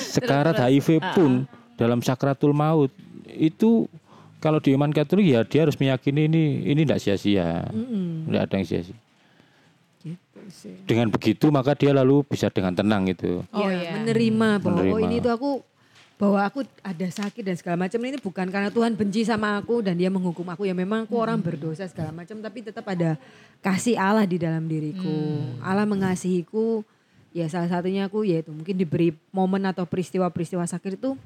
[0.01, 1.45] sekarat HIV pun
[1.77, 2.89] dalam sakratul maut
[3.29, 3.89] itu
[4.39, 7.65] kalau di iman Katolik ya dia harus meyakini ini ini tidak sia-sia.
[7.69, 8.97] Tidak ada yang sia-sia.
[10.85, 13.41] Dengan begitu maka dia lalu bisa dengan tenang gitu.
[13.49, 13.91] Oh Ya, iya.
[13.97, 15.07] menerima bahwa oh Menerima.
[15.09, 15.51] ini tuh aku
[16.15, 19.99] bahwa aku ada sakit dan segala macam ini bukan karena Tuhan benci sama aku dan
[19.99, 23.19] dia menghukum aku ya memang aku orang berdosa segala macam tapi tetap ada
[23.59, 25.43] kasih Allah di dalam diriku.
[25.59, 26.87] Allah mengasihiku
[27.35, 31.19] ya salah satunya aku yaitu mungkin diberi momen atau peristiwa-peristiwa sakit itu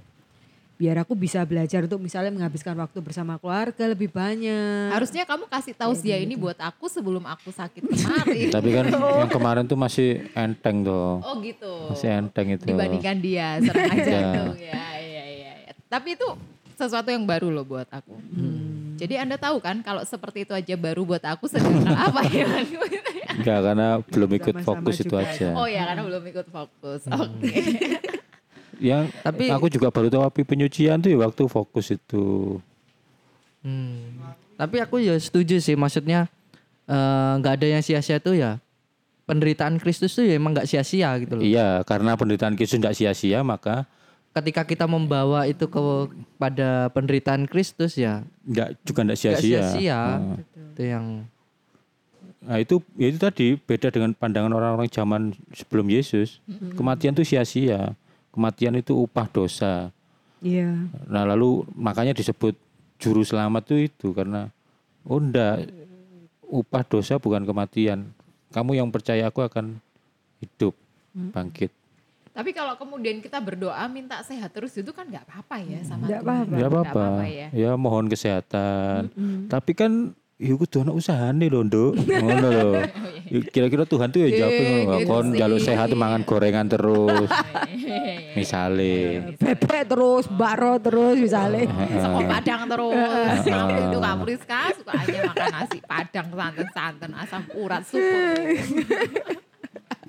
[0.80, 4.96] biar aku bisa belajar untuk misalnya menghabiskan waktu bersama keluarga lebih banyak.
[4.96, 8.48] Harusnya kamu kasih tahu dia ini buat aku sebelum aku sakit kemarin.
[8.48, 8.86] Tapi kan
[9.20, 11.20] yang kemarin tuh masih enteng tuh.
[11.20, 11.92] oh gitu.
[11.92, 12.64] Masih enteng itu.
[12.64, 14.06] Dibandingkan dia serangan Ya.
[14.08, 14.56] jantung.
[14.56, 15.72] Ya, ya, ya, ya.
[15.92, 16.28] Tapi itu
[16.80, 18.16] sesuatu yang baru loh buat aku.
[18.16, 18.96] Hmm.
[18.96, 22.48] Jadi Anda tahu kan kalau seperti itu aja baru buat aku sedangkan apa ya?
[23.36, 25.60] Enggak karena belum ikut fokus itu aja.
[25.60, 27.04] oh ya karena belum ikut fokus.
[27.04, 27.20] Hmm.
[27.20, 27.52] Oke.
[28.80, 32.58] Yang Tapi- aku juga baru tahu api penyucian tuh ya waktu fokus itu.
[33.60, 34.16] Hmm.
[34.56, 36.32] Tapi aku ya setuju sih maksudnya
[36.90, 38.58] eh, nggak ada yang sia-sia tuh ya
[39.30, 41.44] penderitaan Kristus tuh ya emang nggak sia-sia gitu loh.
[41.46, 43.86] Iya, karena penderitaan Kristus tidak sia-sia maka
[44.30, 49.60] Ketika kita membawa itu kepada penderitaan Kristus ya enggak juga nggak sia-sia.
[49.74, 50.00] sia-sia.
[50.22, 50.38] Nah,
[50.74, 51.06] Itu yang
[52.40, 56.40] Nah, itu ya itu tadi beda dengan pandangan orang-orang zaman sebelum Yesus.
[56.80, 57.99] Kematian itu sia-sia.
[58.30, 59.90] Kematian itu upah dosa.
[60.40, 60.88] Iya.
[61.06, 62.56] Nah, lalu makanya disebut
[62.96, 64.48] juru selamat tuh itu karena
[65.04, 65.68] oh enggak
[66.44, 68.10] upah dosa bukan kematian.
[68.50, 69.78] Kamu yang percaya aku akan
[70.40, 70.74] hidup,
[71.32, 71.70] bangkit.
[72.30, 76.22] Tapi kalau kemudian kita berdoa minta sehat terus itu kan nggak apa-apa ya sama Nggak
[76.22, 76.30] Tuhan.
[76.30, 76.54] apa-apa.
[76.56, 77.06] Nggak apa-apa.
[77.28, 77.48] ya.
[77.52, 79.02] Ya mohon kesehatan.
[79.48, 79.92] Tapi kan
[80.40, 82.00] ya kudu ana usahane lho, Nduk.
[82.24, 82.70] Ngono lho.
[83.52, 85.38] Kira-kira Tuhan tuh ya jawab Iya, ngono, gitu kon sih.
[85.38, 87.30] jaluk sehat mangan gorengan terus.
[88.40, 88.96] Misale.
[89.36, 91.68] Bebek terus, bakro terus misalnya.
[92.00, 93.38] Sego padang terus.
[93.44, 98.00] Kamu itu kamu Rizka suka aja makan nasi padang santan-santan asam urat suku.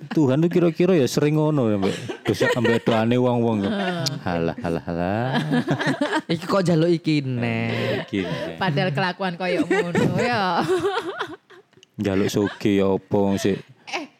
[0.09, 2.24] Tuhan tuh kira-kira ya sering ngono ya, Mbak.
[2.24, 3.68] Dosa ambek doane wong-wong.
[4.26, 5.32] Halah halah halah.
[6.32, 7.20] iki kok jaluk iki.
[7.20, 8.57] Gini.
[8.57, 10.64] Padahal kelakuan koyo ngono ya.
[12.01, 13.61] Jaluk soge ya opo sih.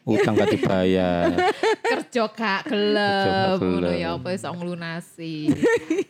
[0.01, 1.33] Utang gak dibayar.
[1.81, 5.49] Kerja gak gelem ngono ya apa iso nglunasi.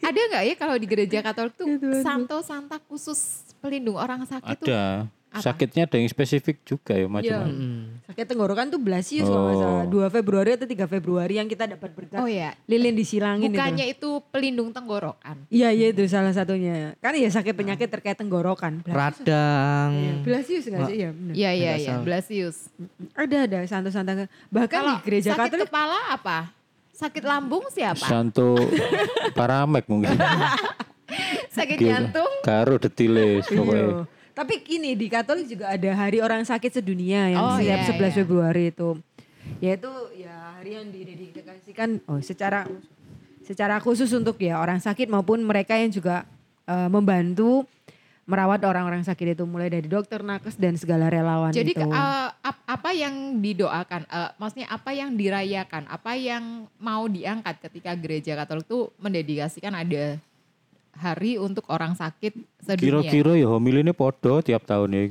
[0.04, 1.68] Ada nggak ya kalau di gereja Katolik tuh
[2.04, 4.68] santo santa khusus pelindung orang sakit tuh?
[4.68, 5.08] Ada.
[5.32, 5.48] Apa?
[5.48, 7.48] Sakitnya ada yang spesifik juga ya macam-macam.
[7.56, 8.04] Mm.
[8.04, 9.84] Sakit tenggorokan tuh Blasius kalau nggak salah.
[9.88, 10.04] Oh.
[10.04, 12.20] 2 Februari atau 3 Februari yang kita dapat berkat.
[12.20, 14.20] Oh ya, Lilin disilangin bukannya itu.
[14.20, 15.48] itu pelindung tenggorokan.
[15.48, 17.00] Iya iya itu salah satunya.
[17.00, 18.84] Kan ya sakit penyakit terkait tenggorokan.
[18.84, 19.24] Blasius.
[19.24, 19.92] Radang.
[19.96, 20.96] Iya, Blasius nggak sih?
[21.00, 21.34] Iya benar.
[21.34, 22.04] Iya iya iya, salah.
[22.04, 22.58] Blasius.
[23.16, 24.12] Ada ada santo-santo.
[24.52, 26.38] Bahkan Kalau di gereja sakit Katolik kepala apa?
[26.92, 28.04] Sakit lambung siapa?
[28.04, 28.60] Santo
[29.32, 30.12] Paramek mungkin.
[31.56, 31.88] Sakit Gitu.
[31.88, 32.32] jantung?
[32.44, 34.08] Karo detilis pokoknya.
[34.42, 38.02] Tapi gini di Katolik juga ada hari orang sakit sedunia yang Oh, setiap iya, 11
[38.02, 38.10] iya.
[38.18, 38.90] Februari itu.
[39.60, 42.66] Yaitu ya hari yang didedikasikan oh secara
[43.42, 46.26] secara khusus untuk ya orang sakit maupun mereka yang juga
[46.66, 47.70] eh, membantu
[48.24, 51.84] merawat orang-orang sakit itu mulai dari dokter, nakes dan segala relawan Jadi itu.
[51.84, 54.02] eh, ap- apa yang didoakan?
[54.04, 55.86] eh, maksudnya apa yang dirayakan?
[55.86, 56.44] Apa yang
[56.78, 60.18] mau diangkat ketika gereja Katolik tuh mendedikasikan ada
[60.96, 63.02] hari untuk orang sakit sedunia?
[63.02, 65.02] Kira-kira ya homiline podo tiap tahun ya.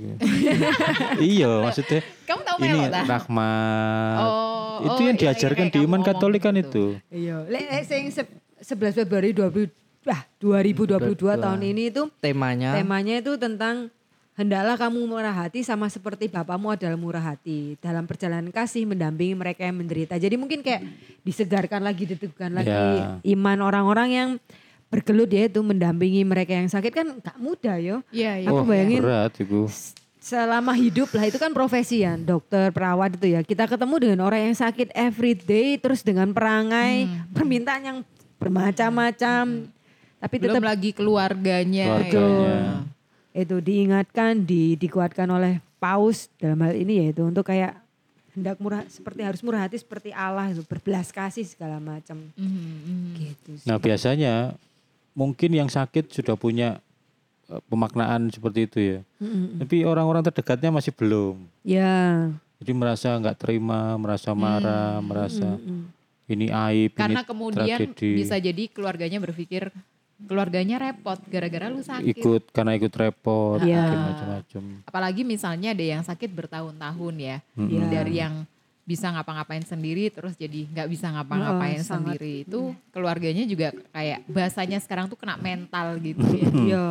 [1.35, 4.19] iya maksudnya Kamu tahu ini rahmat.
[4.21, 6.97] Oh, itu oh, yang iya, diajarkan iya, di iman Katolik kan gitu.
[6.97, 7.17] itu.
[7.29, 9.69] Iya, lek sing se- 11 Februari 20
[10.09, 13.89] ah, 2022 tahun ini itu Temanya temanya itu tentang
[14.37, 19.69] hendaklah kamu murah hati sama seperti Bapamu adalah murah hati dalam perjalanan kasih mendampingi mereka
[19.69, 20.17] yang menderita.
[20.17, 20.81] Jadi mungkin kayak
[21.21, 23.21] disegarkan lagi, diteguhkan lagi Ya.
[23.37, 24.29] iman orang-orang yang
[24.91, 28.03] bergelut ya itu mendampingi mereka yang sakit kan gak mudah yo.
[28.11, 28.47] Iya, iya.
[28.47, 29.71] Aku Wah, bayangin berat itu.
[30.21, 34.45] selama hidup lah itu kan profesi ya dokter perawat itu ya kita ketemu dengan orang
[34.45, 37.99] yang sakit every day terus dengan perangai permintaan yang
[38.37, 39.65] bermacam-macam
[40.19, 41.87] tapi Belum tetap lagi keluarganya.
[42.05, 42.85] Keluarganya.
[43.33, 43.41] ya.
[43.41, 47.79] itu diingatkan di dikuatkan oleh paus dalam hal ini yaitu untuk kayak
[48.31, 53.11] hendak murah seperti harus murah hati seperti Allah itu berbelas kasih segala macam Mhm, mhm.
[53.17, 53.65] gitu sih.
[53.65, 54.59] Nah biasanya
[55.15, 56.79] mungkin yang sakit sudah punya
[57.51, 58.99] eh, pemaknaan seperti itu ya.
[59.19, 59.63] Mm-mm.
[59.65, 61.37] Tapi orang-orang terdekatnya masih belum.
[61.67, 62.31] Ya.
[62.61, 65.89] Jadi merasa nggak terima, merasa marah, merasa Mm-mm.
[66.29, 68.11] ini aib, Karena ini kemudian tragedi.
[68.21, 69.73] bisa jadi keluarganya berpikir
[70.21, 72.13] keluarganya repot gara-gara lu sakit.
[72.13, 74.63] ikut karena ikut repot, mungkin macam-macam.
[74.85, 77.37] Apalagi misalnya ada yang sakit bertahun-tahun ya.
[77.57, 77.85] Iya.
[77.89, 78.45] Dari yang
[78.91, 82.19] bisa ngapa-ngapain sendiri terus jadi nggak bisa ngapa-ngapain Oh, sangat.
[82.19, 82.61] sendiri itu
[82.91, 86.51] keluarganya juga kayak bahasanya sekarang tuh kena mental gitu ya.
[86.67, 86.89] Iya.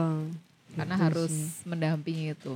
[0.71, 1.67] Karena Gitu harus sih.
[1.67, 2.53] mendampingi itu.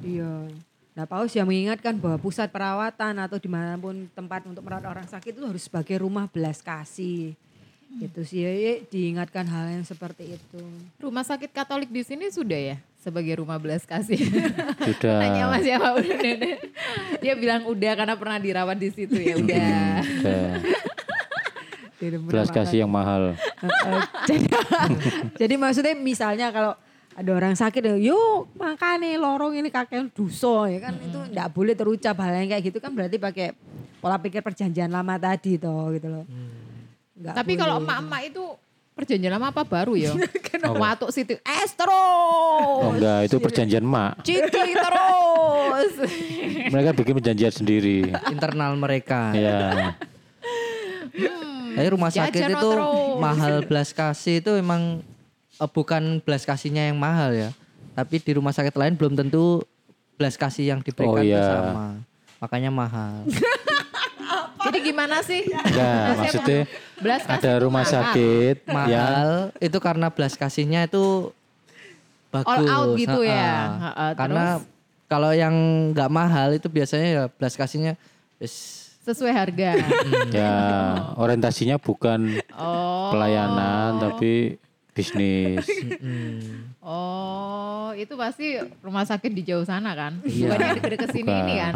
[0.00, 0.46] Iya.
[0.94, 5.04] Nah Paus yang mengingatkan bahwa pusat perawatan atau di mana pun tempat untuk merawat orang
[5.04, 7.34] sakit itu harus sebagai rumah belas kasih.
[7.88, 10.62] Gitu sih ya, ya, diingatkan hal yang seperti itu.
[10.96, 12.76] Rumah sakit Katolik di sini sudah ya
[13.06, 14.18] sebagai rumah belas kasih.
[14.86, 15.22] Sudah.
[15.22, 16.58] Tanya Mas siapa udah nenek.
[17.22, 20.02] Dia bilang udah karena pernah dirawat di situ ya udah.
[21.96, 23.32] Rumah Belas kasih yang mahal.
[24.28, 24.46] Jadi,
[25.32, 26.76] jadi maksudnya misalnya kalau
[27.16, 31.72] ada orang sakit ya, yuk makanya lorong ini kakek duso ya kan itu enggak boleh
[31.72, 33.56] terucap hal yang kayak gitu kan berarti pakai
[33.96, 36.28] pola pikir perjanjian lama tadi toh gitu loh.
[37.16, 38.44] Nggak Tapi kalau emak-emak itu
[38.96, 40.16] perjanjian lama apa baru ya?
[40.82, 42.96] Watuk situ es Oh terus.
[42.96, 44.24] enggak, itu perjanjian mak.
[44.24, 45.92] Ciki terus.
[46.66, 48.08] Mereka bikin perjanjian sendiri.
[48.26, 49.36] internal mereka.
[49.36, 49.92] ya.
[51.76, 53.20] Tapi rumah sakit itu terus.
[53.20, 55.04] mahal belas kasih itu emang
[55.54, 57.50] eh, bukan belas kasihnya yang mahal ya.
[57.92, 59.60] Tapi di rumah sakit lain belum tentu
[60.16, 61.44] belas kasih yang diberikan Oh, iya.
[61.44, 62.00] sama.
[62.40, 63.24] Makanya mahal.
[64.58, 65.46] Jadi gimana sih?
[65.46, 66.60] Enggak, maksudnya
[66.96, 67.94] Belas kasih ada rumah mahal.
[67.94, 71.30] sakit yang mahal itu karena belas kasihnya itu
[72.28, 72.48] bagus.
[72.48, 73.34] All out gitu ya.
[73.70, 73.90] Ha-ha.
[73.92, 74.44] Ha-ha, Karena
[75.06, 75.54] kalau yang
[75.92, 77.94] nggak mahal itu biasanya ya belas kasihnya
[78.36, 79.78] wis Sesuai harga.
[80.34, 80.54] ya
[81.14, 83.14] orientasinya bukan Oh.
[83.14, 84.58] pelayanan tapi
[84.90, 85.62] bisnis.
[86.86, 90.22] Oh, itu pasti rumah sakit di jauh sana kan?
[90.22, 90.54] Iya.
[90.54, 91.74] Bukan yang deket-deket sini ini kan?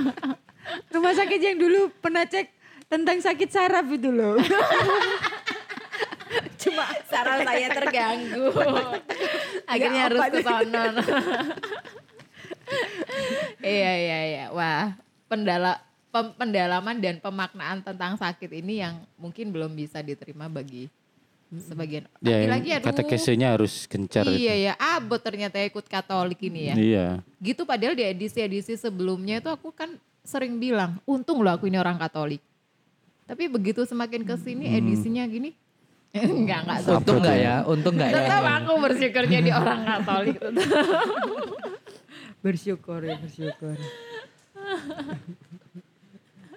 [0.96, 2.48] Rumah sakit yang dulu pernah cek
[2.88, 4.40] tentang sakit saraf itu loh.
[6.62, 8.48] Cuma saraf saya terganggu.
[9.72, 10.82] Akhirnya Ya, harus ke sana.
[13.60, 14.44] iya iya iya.
[14.50, 14.96] Wah,
[15.28, 20.88] pendala pem- pendalaman dan pemaknaan tentang sakit ini yang mungkin belum bisa diterima bagi
[21.54, 22.02] sebagian.
[22.18, 22.86] Ya, Lagi-lagi yang aduh.
[22.88, 24.64] katekesenya harus gencar Iya itu.
[24.66, 26.74] ya, abot ternyata ikut Katolik ini ya.
[26.74, 27.06] Iya.
[27.36, 29.92] Gitu padahal di edisi-edisi sebelumnya itu aku kan
[30.22, 32.38] sering bilang, untung loh aku ini orang Katolik.
[33.22, 34.76] Tapi begitu semakin ke sini Hmm.
[34.78, 35.50] edisinya gini,
[36.12, 37.42] enggak enggak Untung Abot nggak ya.
[37.42, 37.54] ya?
[37.64, 38.14] Untung nggak ya?
[38.16, 40.36] Tetap aku bersyukur jadi orang Katolik.
[42.42, 43.76] bersyukur ya bersyukur.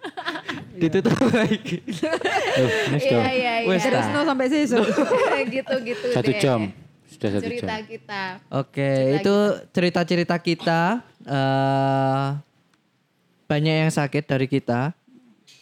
[0.81, 1.79] Ditutup lagi.
[2.91, 3.67] Iya iya iya.
[3.67, 4.83] Wes, Terus no sampai sesuk.
[5.55, 6.39] gitu-gitu satu deh.
[6.39, 6.59] jam.
[7.05, 7.83] Sudah satu Cerita jam.
[7.85, 8.21] kita.
[8.49, 9.35] Oke, Cerita itu
[9.71, 10.81] cerita-cerita kita.
[11.23, 12.27] eh
[13.45, 14.89] banyak yang sakit dari kita,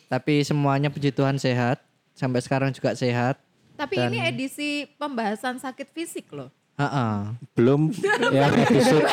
[0.07, 1.84] tapi semuanya puji Tuhan sehat.
[2.14, 3.36] Sampai sekarang juga sehat.
[3.74, 6.48] Tapi Dan- ini edisi pembahasan sakit fisik loh.
[6.73, 7.37] Ha-ha.
[7.53, 7.93] Belum
[8.35, 9.05] yang episode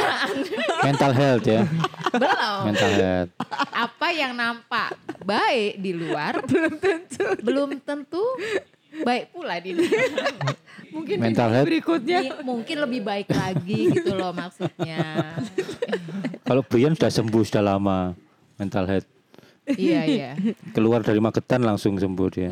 [0.80, 1.62] mental health ya.
[2.08, 2.58] Belum.
[2.72, 3.30] Mental health.
[3.68, 8.24] Apa yang nampak baik di luar belum tentu belum tentu
[9.04, 10.34] baik pula di dalam.
[10.90, 11.68] Mungkin Mental health.
[11.68, 12.20] berikutnya.
[12.42, 15.36] Mungkin lebih baik lagi gitu loh maksudnya.
[16.42, 18.16] Kalau Brian sudah sembuh sudah lama
[18.56, 19.08] mental health.
[19.70, 20.30] iya iya.
[20.74, 22.50] Keluar dari Magetan langsung sembuh dia.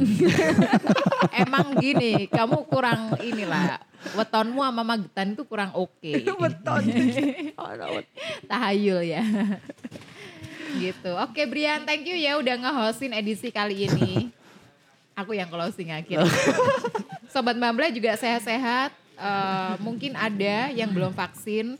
[1.34, 3.82] Emang gini, kamu kurang inilah.
[4.14, 6.12] Wetonmu sama Magetan itu kurang oke.
[6.42, 6.84] Weton.
[8.50, 9.22] Tahayul ya.
[10.78, 11.10] gitu.
[11.18, 14.30] Oke Brian, thank you ya udah nge-hostin edisi kali ini.
[15.18, 16.30] Aku yang closing akhirnya.
[17.32, 18.94] Sobat Bambla juga sehat-sehat.
[19.18, 21.74] Eh, mungkin ada yang belum vaksin.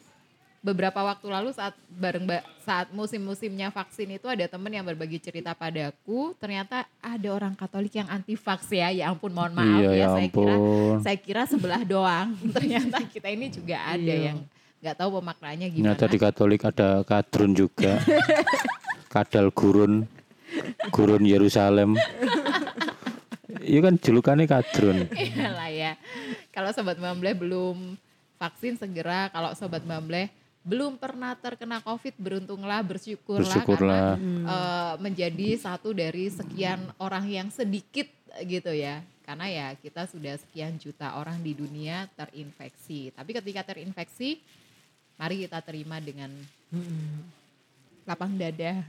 [0.58, 5.54] Beberapa waktu lalu saat bareng ba- saat musim-musimnya vaksin itu ada temen yang berbagi cerita
[5.54, 6.34] padaku.
[6.34, 8.90] Ternyata ada orang Katolik yang anti vaks ya.
[8.90, 9.96] Ya ampun mohon maaf Iya, ya.
[9.96, 10.56] ya Saya kira
[10.98, 12.34] saya kira sebelah doang.
[12.56, 14.34] Ternyata kita ini juga ada Iya.
[14.34, 14.38] yang
[14.78, 15.94] nggak tahu pemaknanya gimana.
[15.94, 17.92] Ternyata di Katolik ada kadrun juga.
[19.14, 20.10] Kadal gurun.
[20.90, 21.94] Gurun Yerusalem.
[23.58, 25.06] Iya kan julukannya kadrun.
[25.08, 25.92] Iyalah ya.
[26.50, 27.94] Kalau sobat Mambleh belum
[28.36, 29.30] vaksin segera.
[29.30, 30.28] Kalau sobat Mambleh
[30.68, 34.20] belum pernah terkena COVID beruntunglah bersyukurlah, Bersyukurlah.
[34.20, 38.04] karena eh, menjadi satu dari sekian orang yang sedikit
[38.44, 39.00] gitu ya.
[39.24, 43.12] Karena ya kita sudah sekian juta orang di dunia terinfeksi.
[43.16, 44.40] Tapi ketika terinfeksi,
[45.16, 46.28] mari kita terima dengan
[48.04, 48.80] lapang dada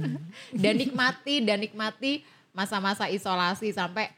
[0.62, 2.22] dan nikmati dan nikmati
[2.54, 4.10] masa-masa isolasi sampai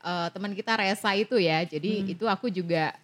[0.00, 2.96] eh, teman kita Resa itu ya jadi itu aku juga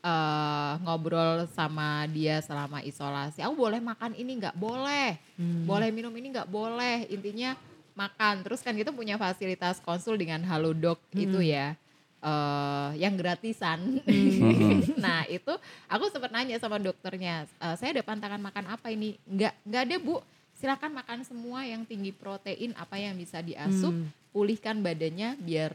[0.00, 3.44] eh, ngobrol sama dia selama isolasi.
[3.44, 5.16] Aku boleh makan ini nggak boleh.
[5.64, 7.08] Boleh minum ini nggak boleh.
[7.08, 7.56] Intinya
[7.94, 8.40] makan.
[8.44, 11.76] Terus kan kita punya fasilitas konsul dengan halodoc itu ya
[12.20, 14.00] eh yang gratisan.
[15.04, 15.56] Nah itu
[15.88, 19.16] aku sempat nanya sama dokternya "Eh, saya ada pantangan makan apa ini?
[19.24, 20.20] Nggak nggak ada bu.
[20.52, 23.96] Silakan makan semua yang tinggi protein apa yang bisa diasup
[24.30, 25.72] pulihkan badannya biar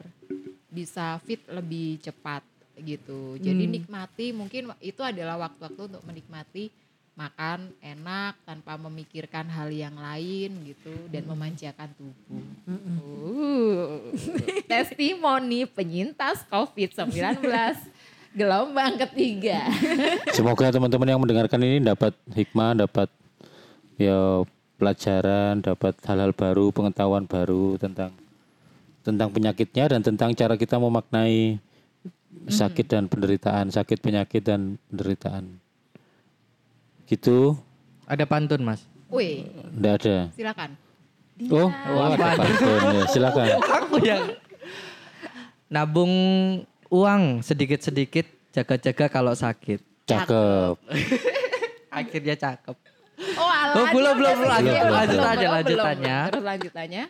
[0.70, 2.46] bisa fit lebih cepat
[2.84, 3.40] gitu.
[3.40, 6.72] Jadi nikmati mungkin itu adalah waktu-waktu untuk menikmati
[7.16, 12.44] makan enak tanpa memikirkan hal yang lain gitu dan memanjakan tubuh.
[12.68, 14.12] Uh,
[14.72, 17.40] testimoni penyintas COVID-19
[18.36, 19.64] gelombang ketiga.
[20.36, 23.08] Semoga teman-teman yang mendengarkan ini dapat hikmah, dapat
[23.96, 24.44] ya
[24.76, 28.12] pelajaran, dapat hal-hal baru, pengetahuan baru tentang
[29.08, 31.62] tentang penyakitnya dan tentang cara kita memaknai
[32.46, 35.58] sakit dan penderitaan, sakit penyakit dan penderitaan.
[37.06, 37.54] Gitu,
[38.06, 38.86] Ada pantun mas.
[39.10, 40.18] Wih, enggak ada.
[40.34, 40.70] silakan.
[41.50, 43.46] Oh, oh ada pantun ya, silakan.
[43.82, 44.24] Aku yang
[45.68, 46.14] nabung
[46.90, 49.82] uang sedikit-sedikit, jaga-jaga kalau sakit.
[50.06, 50.76] Cakep.
[51.98, 52.78] Akhirnya cakep.
[53.40, 54.50] Oh, alah, Oh, belum, belum, belum.
[54.52, 56.18] Lanjut, Oh, lanjut aja.
[56.30, 57.04] Terus lanjutannya.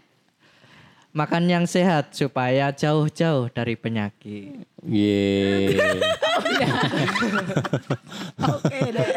[1.16, 4.68] Makan yang sehat supaya jauh-jauh dari penyakit.
[4.84, 5.72] Ye.
[8.44, 9.10] Oke deh.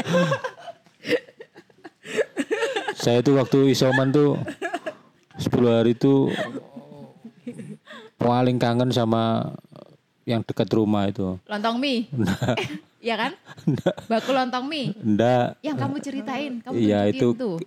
[2.94, 4.38] Saya tuh waktu isoman tuh
[5.42, 6.30] 10 hari tuh
[8.14, 9.50] paling kangen sama
[10.22, 11.34] yang dekat rumah itu.
[11.50, 12.06] Lontong mie.
[12.98, 13.32] Iya kan?
[14.06, 14.94] Baku lontong mie.
[14.98, 17.58] Enggak, Yang kamu ceritain, kamu Iya, itu- tuh.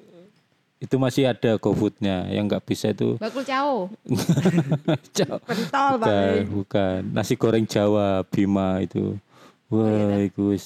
[0.82, 3.86] Itu masih ada GoFoodnya yang nggak bisa itu Bakul cao.
[5.45, 9.14] Pentol bukan, bukan nasi goreng Jawa Bima itu
[9.70, 10.58] wah itu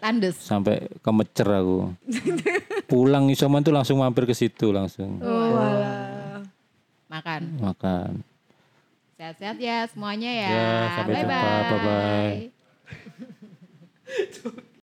[0.00, 0.40] Tandes.
[0.40, 1.92] sampai kemecer aku
[2.88, 6.40] pulang isoman tuh langsung mampir ke situ langsung Oh, alah.
[7.12, 7.42] Makan.
[7.60, 8.24] makan
[9.18, 10.46] Sehat-sehat ya semuanya ya.
[10.46, 11.40] Ya, sampai jumpa.
[11.42, 11.74] Bye-bye.
[11.74, 12.38] Bye-bye.